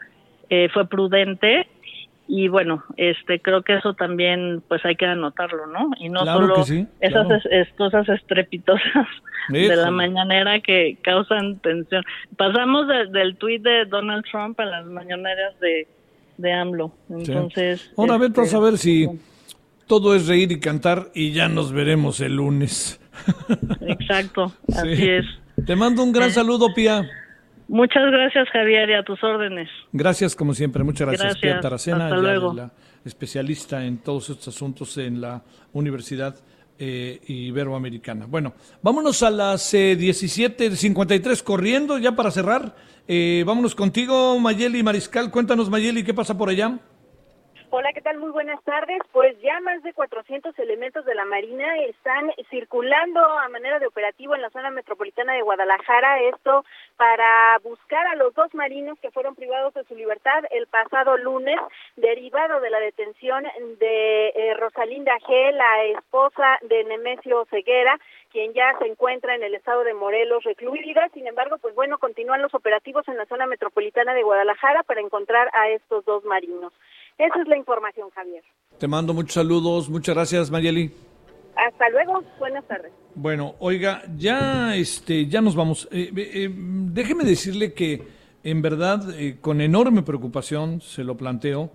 eh, 0.49 0.67
fue 0.73 0.89
prudente 0.89 1.69
y 2.27 2.47
bueno, 2.47 2.83
este 2.97 3.39
creo 3.39 3.61
que 3.61 3.75
eso 3.75 3.93
también 3.93 4.63
pues 4.67 4.83
hay 4.83 4.95
que 4.95 5.05
anotarlo, 5.05 5.67
¿no? 5.67 5.91
Y 5.99 6.09
no 6.09 6.25
solo 6.25 6.55
esas 6.99 7.69
cosas 7.77 8.09
estrepitosas 8.09 9.07
de 9.49 9.75
la 9.75 9.91
mañanera 9.91 10.59
que 10.59 10.97
causan 11.03 11.59
tensión. 11.59 12.03
Pasamos 12.35 12.87
del 13.11 13.35
tuit 13.37 13.61
de 13.61 13.85
Donald 13.85 14.25
Trump 14.29 14.59
a 14.59 14.65
las 14.65 14.85
mañaneras 14.87 15.59
de, 15.59 15.87
de 16.37 16.53
AMLO. 16.53 16.91
Entonces, 17.09 17.91
ahora 17.95 18.17
vete 18.17 18.41
a 18.41 18.45
saber 18.45 18.77
si 18.77 19.07
todo 19.87 20.15
es 20.15 20.27
reír 20.27 20.51
y 20.51 20.59
cantar 20.59 21.09
y 21.13 21.31
ya 21.31 21.47
nos 21.47 21.71
veremos 21.71 22.21
el 22.21 22.37
lunes. 22.37 22.99
Exacto, 23.81 24.51
así 24.75 25.09
es. 25.09 25.25
Te 25.65 25.75
mando 25.75 26.03
un 26.03 26.11
gran 26.11 26.29
eh, 26.29 26.33
saludo, 26.33 26.73
Pía. 26.73 27.07
Muchas 27.67 28.11
gracias, 28.11 28.47
Javier, 28.49 28.89
y 28.89 28.93
a 28.93 29.03
tus 29.03 29.23
órdenes. 29.23 29.69
Gracias, 29.91 30.35
como 30.35 30.53
siempre. 30.53 30.83
Muchas 30.83 31.07
gracias, 31.07 31.37
Pía 31.39 31.59
Taracena, 31.59 32.09
la 32.09 32.71
especialista 33.03 33.85
en 33.85 33.99
todos 33.99 34.29
estos 34.29 34.49
asuntos 34.49 34.97
en 34.97 35.21
la 35.21 35.41
Universidad 35.73 36.35
eh, 36.77 37.21
Iberoamericana. 37.27 38.25
Bueno, 38.27 38.53
vámonos 38.81 39.23
a 39.23 39.29
las 39.29 39.73
eh, 39.73 39.97
17.53 39.97 41.41
corriendo 41.43 41.97
ya 41.97 42.15
para 42.15 42.31
cerrar. 42.31 42.75
Eh, 43.07 43.43
vámonos 43.45 43.75
contigo, 43.75 44.37
Mayeli 44.39 44.83
Mariscal. 44.83 45.31
Cuéntanos, 45.31 45.69
Mayeli, 45.69 46.03
¿qué 46.03 46.13
pasa 46.13 46.37
por 46.37 46.49
allá? 46.49 46.79
Hola, 47.77 47.91
¿qué 47.91 47.99
tal? 47.99 48.19
Muy 48.19 48.31
buenas 48.31 48.63
tardes. 48.63 48.99
Pues 49.11 49.37
ya 49.41 49.59
más 49.59 49.83
de 49.83 49.91
400 49.91 50.57
elementos 50.59 51.03
de 51.03 51.13
la 51.13 51.25
Marina 51.25 51.75
están 51.79 52.31
circulando 52.49 53.19
a 53.19 53.49
manera 53.49 53.79
de 53.79 53.87
operativo 53.87 54.33
en 54.33 54.41
la 54.41 54.49
zona 54.51 54.71
metropolitana 54.71 55.33
de 55.33 55.41
Guadalajara. 55.41 56.21
Esto 56.21 56.63
para 56.95 57.59
buscar 57.65 58.07
a 58.07 58.15
los 58.15 58.33
dos 58.33 58.53
marinos 58.53 58.97
que 59.01 59.11
fueron 59.11 59.35
privados 59.35 59.73
de 59.73 59.83
su 59.83 59.93
libertad 59.93 60.45
el 60.51 60.67
pasado 60.67 61.17
lunes, 61.17 61.59
derivado 61.97 62.61
de 62.61 62.69
la 62.69 62.79
detención 62.79 63.43
de 63.77 64.27
eh, 64.29 64.53
Rosalinda 64.53 65.11
G., 65.27 65.51
la 65.51 65.83
esposa 65.99 66.57
de 66.61 66.81
Nemesio 66.85 67.43
Ceguera, 67.49 67.99
quien 68.35 68.53
ya 68.53 68.77
se 68.79 68.85
encuentra 68.85 69.33
en 69.33 69.43
el 69.43 69.55
estado 69.55 69.85
de 69.85 69.93
Morelos 69.93 70.43
recluida. 70.43 71.07
Sin 71.13 71.25
embargo, 71.25 71.57
pues 71.61 71.73
bueno, 71.73 71.97
continúan 71.97 72.41
los 72.41 72.53
operativos 72.53 73.07
en 73.07 73.15
la 73.15 73.25
zona 73.27 73.47
metropolitana 73.47 74.13
de 74.13 74.23
Guadalajara 74.23 74.83
para 74.83 74.99
encontrar 74.99 75.47
a 75.53 75.69
estos 75.69 76.03
dos 76.03 76.25
marinos. 76.25 76.73
Esa 77.17 77.41
es 77.41 77.47
la 77.47 77.55
información, 77.55 78.09
Javier. 78.09 78.43
Te 78.77 78.89
mando 78.89 79.13
muchos 79.13 79.35
saludos. 79.35 79.89
Muchas 79.89 80.15
gracias, 80.15 80.51
Mayeli. 80.51 80.91
Hasta 81.55 81.87
luego. 81.91 82.25
Buenas 82.37 82.65
tardes. 82.67 82.91
Bueno, 83.13 83.55
oiga, 83.59 84.01
ya, 84.17 84.75
este, 84.75 85.27
ya 85.27 85.39
nos 85.39 85.55
vamos. 85.55 85.87
Eh, 85.89 86.11
eh, 86.13 86.49
déjeme 86.51 87.23
decirle 87.23 87.73
que, 87.73 88.03
en 88.43 88.61
verdad, 88.61 89.17
eh, 89.17 89.37
con 89.39 89.61
enorme 89.61 90.01
preocupación, 90.01 90.81
se 90.81 91.05
lo 91.05 91.15
planteo, 91.15 91.71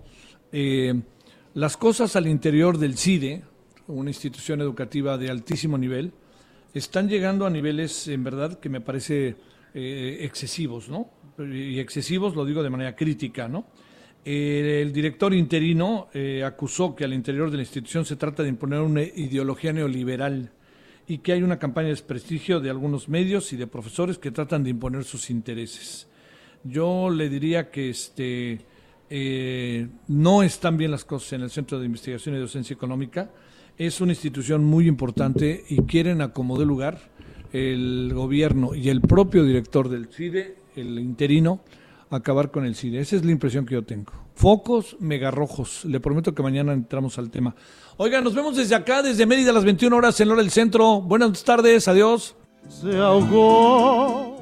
las 1.55 1.75
cosas 1.75 2.15
al 2.15 2.27
interior 2.27 2.77
del 2.77 2.99
CIDE, 2.99 3.41
una 3.87 4.11
institución 4.11 4.61
educativa 4.61 5.17
de 5.17 5.31
altísimo 5.31 5.79
nivel, 5.79 6.13
están 6.73 7.09
llegando 7.09 7.45
a 7.45 7.49
niveles, 7.49 8.07
en 8.07 8.23
verdad, 8.23 8.59
que 8.59 8.69
me 8.69 8.81
parece 8.81 9.35
excesivos, 9.73 10.89
¿no? 10.89 11.09
Y 11.37 11.79
excesivos 11.79 12.35
lo 12.35 12.43
digo 12.45 12.61
de 12.61 12.69
manera 12.69 12.95
crítica, 12.95 13.47
¿no? 13.47 13.65
el 14.23 14.93
director 14.93 15.33
interino 15.33 16.09
eh, 16.13 16.43
acusó 16.45 16.95
que 16.95 17.03
al 17.03 17.13
interior 17.13 17.49
de 17.49 17.57
la 17.57 17.63
institución 17.63 18.05
se 18.05 18.15
trata 18.15 18.43
de 18.43 18.49
imponer 18.49 18.79
una 18.79 19.01
ideología 19.01 19.73
neoliberal 19.73 20.51
y 21.07 21.19
que 21.19 21.33
hay 21.33 21.41
una 21.43 21.57
campaña 21.57 21.87
de 21.87 21.93
desprestigio 21.93 22.59
de 22.59 22.69
algunos 22.69 23.09
medios 23.09 23.51
y 23.51 23.57
de 23.57 23.67
profesores 23.67 24.17
que 24.17 24.31
tratan 24.31 24.63
de 24.63 24.69
imponer 24.69 25.03
sus 25.03 25.29
intereses. 25.29 26.07
Yo 26.63 27.09
le 27.09 27.27
diría 27.29 27.71
que 27.71 27.89
este, 27.89 28.61
eh, 29.09 29.87
no 30.07 30.43
están 30.43 30.77
bien 30.77 30.91
las 30.91 31.03
cosas 31.03 31.33
en 31.33 31.41
el 31.41 31.49
Centro 31.49 31.79
de 31.79 31.87
Investigación 31.87 32.35
y 32.35 32.39
Docencia 32.39 32.75
Económica. 32.75 33.31
Es 33.81 33.99
una 33.99 34.11
institución 34.11 34.63
muy 34.63 34.87
importante 34.87 35.65
y 35.67 35.81
quieren 35.81 36.21
acomodar 36.21 36.67
lugar 36.67 36.99
el 37.51 38.11
gobierno 38.13 38.75
y 38.75 38.89
el 38.89 39.01
propio 39.01 39.43
director 39.43 39.89
del 39.89 40.05
CIDE, 40.05 40.55
el 40.75 40.99
interino, 40.99 41.61
acabar 42.11 42.51
con 42.51 42.63
el 42.63 42.75
CIDE. 42.75 42.99
Esa 42.99 43.15
es 43.15 43.25
la 43.25 43.31
impresión 43.31 43.65
que 43.65 43.73
yo 43.73 43.83
tengo. 43.83 44.13
Focos 44.35 44.97
megarrojos. 44.99 45.83
Le 45.85 45.99
prometo 45.99 46.35
que 46.35 46.43
mañana 46.43 46.73
entramos 46.73 47.17
al 47.17 47.31
tema. 47.31 47.55
Oiga, 47.97 48.21
nos 48.21 48.35
vemos 48.35 48.55
desde 48.55 48.75
acá, 48.75 49.01
desde 49.01 49.25
Mérida 49.25 49.49
a 49.49 49.53
las 49.55 49.65
21 49.65 49.97
horas 49.97 50.21
en 50.21 50.29
Hora 50.29 50.43
del 50.43 50.51
Centro. 50.51 51.01
Buenas 51.01 51.43
tardes, 51.43 51.87
adiós. 51.87 52.35
Se 52.69 52.95
ahogó. 52.99 54.39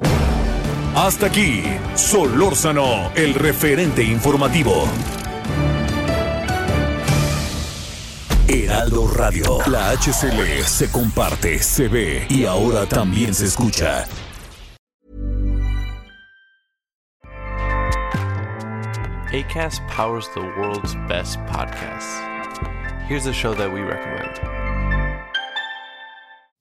Hasta 0.94 1.28
aquí, 1.28 1.62
Solórzano, 1.94 3.10
el 3.14 3.32
referente 3.32 4.02
informativo. 4.02 4.84
Heraldo 8.52 9.06
Radio, 9.06 9.58
la 9.68 9.92
HCL 9.92 10.64
se 10.64 10.90
comparte, 10.90 11.62
se 11.62 11.86
ve 11.86 12.26
y 12.28 12.46
ahora 12.46 12.84
también 12.84 13.32
se 13.32 13.46
escucha. 13.46 14.08
ACAST 19.32 19.80
powers 19.86 20.28
the 20.34 20.40
world's 20.58 20.96
best 21.06 21.38
podcasts. 21.46 22.18
Here's 23.06 23.26
a 23.26 23.32
show 23.32 23.54
that 23.54 23.72
we 23.72 23.82
recommend. 23.82 24.59